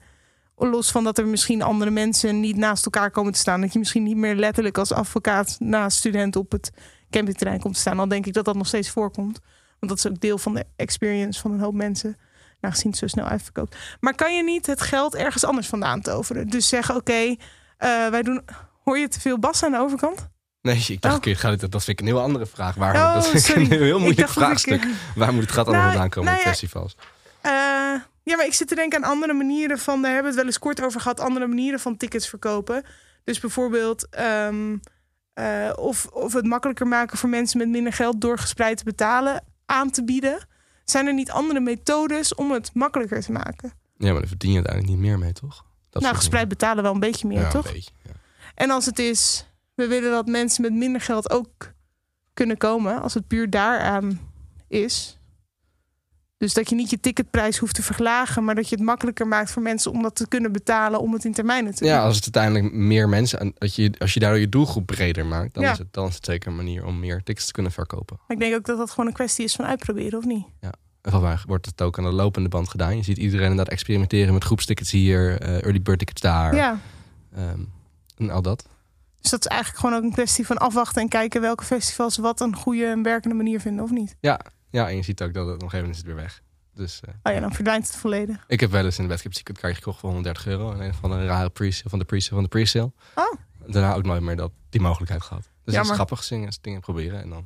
Los 0.56 0.92
van 0.92 1.04
dat 1.04 1.18
er 1.18 1.28
misschien 1.28 1.62
andere 1.62 1.92
mensen 1.92 2.40
niet 2.40 2.56
naast 2.56 2.86
elkaar 2.86 3.12
komen 3.12 3.32
te 3.32 3.40
staan. 3.40 3.62
Dat 3.62 3.74
je 3.74 3.80
misschien 3.80 4.04
niet 4.04 4.18
meer 4.18 4.36
letterlijk 4.36 4.78
als 4.78 4.92
advocaat 4.92 5.56
naast 5.60 5.98
student 5.98 6.36
op 6.36 6.52
het 6.52 6.72
campingterrein 7.10 7.60
komt 7.60 7.74
te 7.74 7.80
staan. 7.80 8.00
Al 8.00 8.08
denk 8.08 8.26
ik 8.26 8.34
dat 8.34 8.46
dat 8.46 8.56
nog 8.56 8.68
steeds 8.68 8.90
voorkomt. 8.90 9.40
Want 9.80 9.92
dat 9.92 9.98
is 9.98 10.08
ook 10.08 10.20
deel 10.20 10.38
van 10.38 10.54
de 10.54 10.66
experience 10.76 11.42
van 11.42 11.52
een 11.52 11.60
hoop 11.60 11.74
mensen. 11.74 12.18
Nou, 12.62 12.74
gezien 12.74 12.92
het 12.92 13.00
zo 13.00 13.08
snel 13.08 13.26
uitverkoopt. 13.26 13.78
Maar 14.00 14.16
kan 14.16 14.36
je 14.36 14.44
niet 14.44 14.66
het 14.66 14.82
geld 14.82 15.16
ergens 15.16 15.44
anders 15.44 15.68
vandaan 15.68 16.02
toveren? 16.02 16.48
Dus 16.48 16.68
zeggen, 16.68 16.96
oké, 16.96 17.36
eh, 17.78 18.08
wij 18.08 18.22
doen... 18.22 18.42
Hoor 18.84 18.98
je 18.98 19.08
te 19.08 19.20
veel 19.20 19.40
bas 19.40 19.64
aan 19.64 19.72
de 19.72 19.78
overkant? 19.80 20.30
Nee, 20.64 20.86
ik 20.88 21.02
dacht, 21.02 21.28
oh. 21.28 21.42
dat, 21.42 21.72
dat 21.72 21.84
vind 21.84 21.88
ik 21.88 22.00
een 22.00 22.14
heel 22.14 22.22
andere 22.22 22.46
vraag. 22.46 22.76
Waar, 22.76 22.96
Oh, 22.96 23.14
dat 23.14 23.28
vind 23.28 23.50
ik 23.50 23.56
een 23.56 23.80
heel 23.80 24.00
moeilijk 24.00 24.28
ik, 24.28 24.34
vraagstuk. 24.34 24.88
Waar 25.16 25.34
moet 25.34 25.42
het 25.42 25.52
gat 25.52 25.66
allemaal 25.66 25.82
Nou, 25.82 25.92
vandaan 25.92 26.10
komen 26.10 26.32
nou 26.32 26.44
op 26.44 26.50
festivals? 26.50 26.96
Eh, 27.42 27.52
ja, 28.24 28.36
maar 28.36 28.46
ik 28.46 28.54
zit 28.54 28.68
te 28.68 28.76
denken 28.76 29.04
aan 29.04 29.10
andere 29.10 29.34
manieren 29.34 29.80
van... 29.80 30.02
Daar 30.02 30.14
hebben 30.14 30.32
we 30.32 30.38
het 30.38 30.38
wel 30.38 30.46
eens 30.46 30.60
kort 30.60 30.82
over 30.82 31.02
gehad. 31.02 31.20
Andere 31.20 31.48
manieren 31.48 31.80
van 31.80 31.98
tickets 31.98 32.30
verkopen. 32.30 32.84
Dus 33.24 33.40
bijvoorbeeld... 33.40 34.10
ehm, 34.10 34.78
eh, 35.34 35.72
of, 35.76 36.06
of 36.06 36.34
het 36.34 36.46
makkelijker 36.46 36.88
maken 36.88 37.18
voor 37.18 37.30
mensen 37.30 37.58
met 37.58 37.70
minder 37.70 37.94
geld... 37.94 38.22
door 38.22 38.40
gespreid 38.40 38.78
te 38.78 38.84
betalen 38.84 39.44
aan 39.66 39.92
te 39.92 40.04
bieden. 40.04 40.48
Zijn 40.86 41.08
er 41.08 41.14
niet 41.14 41.32
andere 41.32 41.60
methodes 41.60 42.36
om 42.36 42.52
het 42.52 42.70
makkelijker 42.74 43.22
te 43.22 43.32
maken? 43.32 43.74
Ja, 43.98 44.12
maar 44.12 44.20
daar 44.20 44.28
verdien 44.28 44.52
je 44.52 44.58
uiteindelijk 44.58 44.94
niet 44.94 45.06
meer 45.10 45.20
mee, 45.20 45.34
toch? 45.34 45.66
Dat 45.90 46.02
nou, 46.02 46.16
gespreid 46.16 46.48
betalen 46.48 46.84
wel 46.84 46.94
een 46.94 47.00
beetje 47.00 47.28
meer. 47.28 47.42
Ja, 47.42 47.50
toch? 47.50 47.74
En 48.56 48.70
als 48.70 48.86
het 48.86 49.00
is, 49.00 49.46
we 49.76 49.88
willen 49.88 50.12
dat 50.12 50.28
mensen 50.28 50.62
met 50.62 50.74
minder 50.74 51.02
geld 51.02 51.30
ook 51.30 51.72
kunnen 52.34 52.58
komen, 52.58 53.02
als 53.02 53.14
het 53.14 53.28
puur 53.28 53.50
daaraan 53.50 54.20
is. 54.68 55.18
Dus 56.38 56.54
dat 56.54 56.70
je 56.70 56.76
niet 56.76 56.90
je 56.90 57.00
ticketprijs 57.00 57.58
hoeft 57.58 57.76
te 57.76 57.84
verlagen, 57.84 58.44
maar 58.44 58.56
dat 58.56 58.70
je 58.70 58.76
het 58.76 58.84
makkelijker 58.84 59.28
maakt 59.28 59.52
voor 59.52 59.62
mensen 59.62 59.92
om 59.92 60.02
dat 60.02 60.16
te 60.16 60.28
kunnen 60.28 60.52
betalen 60.52 61.00
om 61.00 61.14
het 61.14 61.26
in 61.26 61.34
termijnen 61.34 61.76
te 61.76 61.86
Ja, 61.86 61.96
doen. 61.96 62.06
als 62.06 62.16
het 62.16 62.24
uiteindelijk 62.36 62.74
meer 62.76 63.10
mensen... 63.10 63.40
en 63.40 63.54
Dat 63.58 63.76
je, 63.76 63.92
als 63.98 64.14
je 64.14 64.20
daardoor 64.20 64.40
je 64.40 64.50
doelgroep 64.50 64.86
breder 64.86 65.26
maakt... 65.26 65.54
Dan, 65.54 65.64
Ja. 65.64 65.72
is 65.72 65.78
het, 65.78 65.94
dan 65.94 66.08
is 66.08 66.16
het 66.16 66.26
zeker 66.26 66.50
een 66.50 66.56
manier 66.56 66.86
om 66.86 67.00
meer 67.00 67.24
tickets 67.24 67.46
te 67.46 67.52
kunnen 67.52 67.72
verkopen. 67.72 68.18
Maar 68.28 68.38
ik 68.38 68.44
denk 68.44 68.56
ook 68.56 68.66
dat 68.66 68.78
dat 68.78 68.90
gewoon 68.90 69.08
een 69.08 69.14
kwestie 69.14 69.44
is 69.46 69.56
van 69.56 69.66
uitproberen, 69.66 70.20
of 70.20 70.26
niet? 70.26 70.46
Ja. 70.62 70.74
Waar 71.02 71.44
wordt 71.48 71.66
het 71.66 71.82
ook 71.82 71.98
aan 71.98 72.04
de 72.04 72.12
lopende 72.14 72.50
band 72.50 72.70
gedaan. 72.70 72.98
Je 72.98 73.04
ziet 73.04 73.18
iedereen 73.18 73.50
inderdaad 73.50 73.74
experimenteren 73.74 74.34
met 74.34 74.44
groepstickets 74.44 74.92
hier... 74.92 75.40
eh, 75.42 75.64
early 75.64 75.82
bird 75.82 76.00
tickets 76.00 76.22
daar. 76.22 76.56
Ja. 76.56 76.80
ehm, 77.36 77.60
en 78.18 78.30
al 78.30 78.42
dat. 78.42 78.68
Dus 79.24 79.32
dat 79.32 79.40
is 79.40 79.48
eigenlijk 79.48 79.80
gewoon 79.80 79.96
ook 79.98 80.04
een 80.04 80.12
kwestie 80.12 80.46
van 80.46 80.58
afwachten 80.58 81.02
en 81.02 81.10
kijken 81.10 81.42
welke 81.42 81.64
festivals 81.64 82.18
wat 82.18 82.40
een 82.40 82.56
goede 82.56 82.86
en 82.86 83.04
werkende 83.04 83.36
manier 83.36 83.60
vinden, 83.60 83.84
of 83.84 83.92
niet? 83.92 84.16
Ja, 84.20 84.40
ja, 84.70 84.90
en 84.90 84.96
je 84.96 85.02
ziet 85.02 85.22
ook 85.22 85.34
dat 85.34 85.48
het 85.48 85.62
nog 85.62 85.74
even 85.74 85.90
is 85.90 85.98
het 85.98 86.06
weer 86.06 86.16
weg. 86.16 86.42
Dus 86.74 87.00
eh, 87.02 87.14
Oh 87.24 87.34
ja, 87.34 87.40
dan 87.40 87.54
verdwijnt 87.54 87.88
het 87.88 87.96
volledig. 87.96 88.44
ik 88.48 88.60
heb 88.60 88.72
wel 88.72 88.86
eens 88.86 88.98
in 88.98 89.04
de 89.04 89.10
wedstrijd 89.10 89.50
een 89.50 89.56
kaartje 89.56 89.78
gekocht 89.78 90.00
voor 90.00 90.10
130 90.10 90.48
euro. 90.48 90.72
En 90.72 90.80
een 90.80 90.94
van 90.94 91.12
een 91.12 91.26
rare 91.26 91.50
pre-sale 91.50 91.90
van 91.90 92.00
de 92.00 92.06
pre-sale 92.06 92.34
van 92.36 92.44
de 92.44 92.50
pre-sale. 92.50 92.92
Oh. 93.16 93.34
Daarna 93.68 93.94
ook 93.94 94.04
nooit 94.04 94.22
meer 94.22 94.36
dat, 94.36 94.52
die 94.70 94.82
mogelijkheid 94.82 95.22
gehad. 95.22 95.50
Dus 95.64 95.76
het 95.76 95.86
is 95.86 95.92
grappig 95.92 96.24
zingen, 96.24 96.54
dingen 96.62 96.82
proberen. 96.82 97.22
En 97.22 97.30
dan 97.30 97.46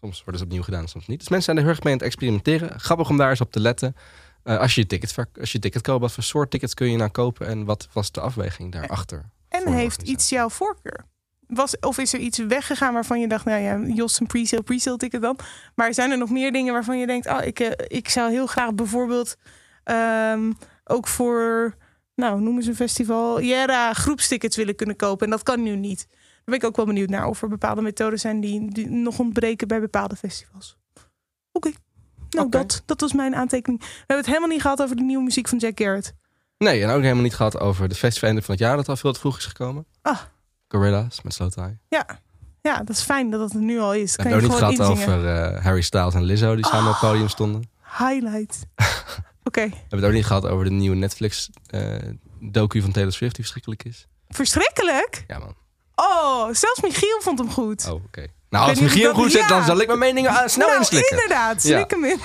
soms 0.00 0.16
worden 0.16 0.38
ze 0.38 0.44
opnieuw 0.44 0.62
gedaan, 0.62 0.88
soms 0.88 1.06
niet. 1.06 1.18
Dus 1.18 1.28
mensen 1.28 1.46
zijn 1.46 1.56
er 1.56 1.62
heel 1.62 1.72
erg 1.72 1.82
mee 1.82 1.92
aan 1.92 1.98
het 1.98 2.08
experimenteren. 2.08 2.80
Grappig 2.80 3.08
om 3.08 3.16
daar 3.16 3.30
eens 3.30 3.40
op 3.40 3.52
te 3.52 3.60
letten. 3.60 3.96
Eh, 4.42 4.58
als, 4.58 4.74
je 4.74 4.80
je 4.80 4.86
ticket 4.86 5.14
als 5.40 5.52
je 5.52 5.58
ticket 5.58 5.82
koopt, 5.82 6.00
wat 6.00 6.12
voor 6.12 6.22
soort 6.22 6.50
tickets 6.50 6.74
kun 6.74 6.90
je 6.90 6.96
nou 6.96 7.10
kopen? 7.10 7.46
En 7.46 7.64
wat 7.64 7.88
was 7.92 8.12
de 8.12 8.20
afweging 8.20 8.72
daarachter? 8.72 9.30
En 9.48 9.72
heeft 9.72 10.02
iets 10.02 10.28
jouw 10.28 10.48
voorkeur? 10.48 11.04
Was, 11.46 11.78
of 11.80 11.98
is 11.98 12.12
er 12.12 12.20
iets 12.20 12.38
weggegaan 12.38 12.92
waarvan 12.92 13.20
je 13.20 13.28
dacht, 13.28 13.44
nou 13.44 13.62
ja, 13.62 13.94
Jos 13.94 14.20
een 14.20 14.26
pre-sale, 14.26 14.62
pre-sale 14.62 14.96
ticket 14.96 15.22
dan. 15.22 15.38
Maar 15.74 15.94
zijn 15.94 16.10
er 16.10 16.18
nog 16.18 16.30
meer 16.30 16.52
dingen 16.52 16.72
waarvan 16.72 16.98
je 16.98 17.06
denkt, 17.06 17.26
oh, 17.26 17.44
ik, 17.44 17.60
eh, 17.60 17.70
ik 17.98 18.08
zou 18.08 18.30
heel 18.30 18.46
graag 18.46 18.74
bijvoorbeeld 18.74 19.36
ehm, 19.84 20.52
ook 20.84 21.08
voor, 21.08 21.74
nou, 22.14 22.40
noem 22.40 22.56
eens 22.56 22.66
een 22.66 22.76
festival, 22.76 23.42
Jera 23.42 23.92
groepstickets 23.92 24.56
willen 24.56 24.76
kunnen 24.76 24.96
kopen. 24.96 25.24
En 25.24 25.30
dat 25.30 25.42
kan 25.42 25.62
nu 25.62 25.76
niet. 25.76 26.06
Daar 26.08 26.44
ben 26.44 26.54
ik 26.54 26.64
ook 26.64 26.76
wel 26.76 26.86
benieuwd 26.86 27.08
naar 27.08 27.26
of 27.26 27.42
er 27.42 27.48
bepaalde 27.48 27.82
methoden 27.82 28.18
zijn 28.18 28.40
die, 28.40 28.72
die 28.72 28.90
nog 28.90 29.18
ontbreken 29.18 29.68
bij 29.68 29.80
bepaalde 29.80 30.16
festivals. 30.16 30.78
Oké. 31.52 31.70
Nou, 32.30 32.48
dat, 32.48 32.82
dat 32.86 33.00
was 33.00 33.12
mijn 33.12 33.34
aantekening. 33.34 33.80
We 33.80 33.94
hebben 33.96 34.16
het 34.16 34.26
helemaal 34.26 34.48
niet 34.48 34.60
gehad 34.60 34.82
over 34.82 34.96
de 34.96 35.02
nieuwe 35.02 35.24
muziek 35.24 35.48
van 35.48 35.58
Jack 35.58 35.78
Garrett. 35.80 36.14
Nee, 36.58 36.82
en 36.82 36.90
ook 36.90 37.02
helemaal 37.02 37.22
niet 37.22 37.34
gehad 37.34 37.60
over 37.60 37.88
de 37.88 37.94
festival 37.94 38.30
van 38.30 38.42
het 38.46 38.58
jaar 38.58 38.76
dat 38.76 38.88
al 38.88 38.96
veel 38.96 39.12
te 39.12 39.20
vroeg 39.20 39.38
is 39.38 39.44
gekomen. 39.44 39.86
Ah. 40.02 40.18
Gorilla's 40.68 41.22
met 41.22 41.34
Slow 41.34 41.50
Tie. 41.50 41.78
Ja. 41.88 42.06
ja, 42.62 42.76
dat 42.78 42.96
is 42.96 43.02
fijn 43.02 43.30
dat 43.30 43.40
het 43.40 43.52
er 43.54 43.60
nu 43.60 43.78
al 43.78 43.94
is. 43.94 44.16
We 44.16 44.22
hebben 44.22 44.42
ook 44.42 44.48
niet 44.48 44.58
gehad 44.58 44.80
over 44.80 45.26
eh, 45.26 45.64
Harry 45.64 45.80
Styles 45.82 46.14
en 46.14 46.22
Lizzo 46.22 46.54
die 46.54 46.66
samen 46.66 46.86
op 46.86 47.00
het 47.00 47.10
podium 47.10 47.28
stonden. 47.28 47.70
Highlight. 47.98 48.66
Oké. 49.48 49.60
We 49.60 49.74
hebben 49.76 49.98
het 49.98 50.04
ook 50.04 50.12
niet 50.12 50.26
gehad 50.26 50.46
over 50.46 50.64
de 50.64 50.70
nieuwe 50.70 50.96
Netflix 50.96 51.50
eh, 51.66 51.96
docu 52.40 52.80
van 52.80 52.92
Taylor 52.92 53.12
Swift 53.12 53.34
die 53.34 53.44
verschrikkelijk 53.44 53.84
is. 53.84 54.06
Verschrikkelijk? 54.28 55.24
Ja 55.26 55.38
man. 55.38 55.54
Oh, 55.94 56.44
zelfs 56.44 56.80
Michiel 56.82 57.20
vond 57.20 57.38
hem 57.38 57.50
goed. 57.50 57.86
Oh, 57.88 58.04
oké. 58.04 58.26
Nou, 58.50 58.68
als 58.68 58.80
Michiel 58.80 59.12
dat- 59.12 59.22
goed 59.22 59.32
zit, 59.32 59.48
dan 59.48 59.64
zal 59.64 59.80
ik 59.80 59.86
mijn 59.86 59.98
meningen 59.98 60.30
ah, 60.30 60.46
snel 60.48 60.66
nou, 60.66 60.78
inslikken. 60.78 61.10
inderdaad. 61.10 61.62
Ja. 61.62 61.76
Slik 61.76 61.90
hem 61.90 62.04
in. 62.04 62.18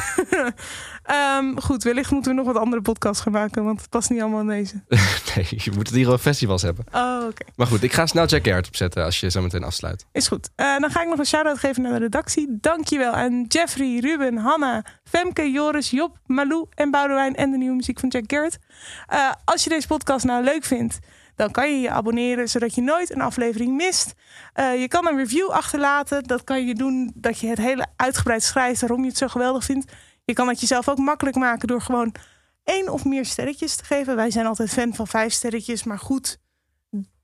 Ehm, 1.04 1.58
goed, 1.58 1.84
wellicht 1.84 2.12
moeten 2.12 2.32
we 2.32 2.38
nog 2.38 2.45
wat 2.45 2.58
andere 2.58 2.82
podcasts 2.82 3.22
gaan 3.22 3.32
maken, 3.32 3.64
want 3.64 3.82
het 3.82 3.89
past 3.89 4.10
niet 4.10 4.22
allemaal 4.22 4.39
in 4.39 4.47
deze. 4.47 4.84
nee, 5.36 5.47
je 5.49 5.72
moet 5.76 5.88
het 5.88 5.95
hier 5.95 6.08
over 6.08 6.20
festivals 6.20 6.62
hebben. 6.62 6.86
Oh, 6.93 7.24
oké. 7.30 7.45
Maar 7.56 7.68
goed, 7.68 7.84
ik 7.84 7.93
ga 7.93 8.06
snel 8.06 8.26
Jack 8.26 8.45
Garrett 8.45 8.68
opzetten 8.68 9.04
als 9.04 9.20
je 9.20 9.30
zo 9.30 9.41
meteen 9.41 9.64
afsluit. 9.64 10.06
Is 10.12 10.28
goed. 10.28 10.49
Eh, 10.56 10.78
dan 10.78 10.91
ga 10.91 11.01
ik 11.01 11.08
nog 11.08 11.20
een 11.20 11.26
shout-out 11.26 11.58
geven 11.58 11.82
naar 11.82 11.91
de 11.91 11.99
redactie. 11.99 12.47
Dankjewel 12.49 13.12
aan 13.12 13.45
Jeffrey, 13.47 13.99
Ruben, 13.99 14.38
Hanna, 14.38 14.86
Femke, 15.04 15.51
Joris, 15.51 15.89
Job, 15.89 16.18
Malou 16.26 16.66
en 16.76 16.91
Boudewijn 16.91 17.36
en 17.36 17.51
de 17.51 17.58
nieuwe 17.58 17.76
muziek 17.76 17.99
van 17.99 18.10
Jack 18.10 18.24
Garrett. 18.28 18.60
Eh, 19.08 19.32
als 19.45 19.64
je 19.64 19.70
deze 19.70 19.88
podcast 19.88 20.26
nou 20.26 20.43
leuk 20.43 20.64
vindt, 20.64 20.99
dan 21.36 21.51
kan 21.51 21.74
je 21.74 21.80
je 21.80 21.89
abonneren 21.89 22.47
zodat 22.49 22.76
je 22.76 22.82
nooit 22.82 23.12
een 23.12 23.22
aflevering 23.22 23.76
mist. 23.76 24.14
Eh, 24.54 24.80
je 24.80 24.88
kan 24.88 25.08
een 25.08 25.18
review 25.18 25.49
achterlaten. 25.49 26.24
Dat 26.24 26.43
kan 26.43 26.66
je 26.66 26.76
doen 26.76 27.12
dat 27.16 27.39
je 27.39 27.47
het 27.47 27.58
hele 27.58 27.88
uitgebreid 27.95 28.43
schrijft 28.43 28.82
waarom 28.82 29.01
je 29.01 29.08
het 29.08 29.18
zo 29.18 29.28
geweldig 29.28 29.64
vindt. 29.64 29.91
Je 30.26 30.34
kan 30.34 30.47
het 30.47 30.59
jezelf 30.59 30.89
ook 30.89 30.97
makkelijk 30.97 31.36
maken 31.36 31.67
door 31.67 31.82
gewoon 31.82 32.15
één 32.63 32.89
of 32.89 33.05
meer 33.05 33.26
sterretjes 33.26 33.76
te 33.76 33.84
geven. 33.84 34.15
Wij 34.15 34.32
zijn 34.32 34.45
altijd 34.45 34.69
fan 34.69 34.93
van 34.95 35.07
vijf 35.07 35.34
sterretjes, 35.34 35.84
maar 35.84 35.99
goed, 35.99 36.38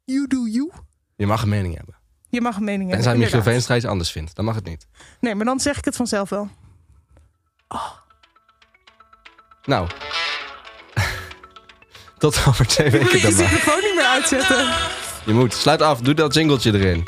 you 0.03 0.27
do 0.27 0.45
you. 0.47 0.71
Je 1.15 1.27
mag 1.27 1.41
een 1.41 1.49
mening 1.49 1.75
hebben. 1.75 1.97
Je 2.29 2.41
mag 2.41 2.55
een 2.57 2.63
mening 2.63 2.81
En 2.81 2.87
hebben. 2.87 3.03
zijn 3.03 3.17
Michiel. 3.17 3.41
Veenstra 3.41 3.75
iets 3.75 3.85
anders 3.85 4.11
vindt, 4.11 4.35
dan 4.35 4.45
mag 4.45 4.55
het 4.55 4.65
niet. 4.65 4.87
Nee, 5.19 5.35
maar 5.35 5.45
dan 5.45 5.59
zeg 5.59 5.77
ik 5.77 5.85
het 5.85 5.95
vanzelf 5.95 6.29
wel. 6.29 6.49
Nou. 9.63 9.87
Tot 12.17 12.45
over 12.47 12.67
twee 12.67 12.89
weken 12.89 13.15
je 13.17 13.21
dan 13.21 13.31
je 13.31 13.37
maar. 13.37 13.47
telefoon 13.49 13.81
niet 13.81 13.95
meer 13.95 14.05
uitzetten? 14.05 14.57
Je 15.25 15.33
moet. 15.33 15.53
Sluit 15.53 15.81
af. 15.81 15.99
Doe 16.01 16.13
dat 16.13 16.33
jingletje 16.33 16.73
erin. 16.73 17.07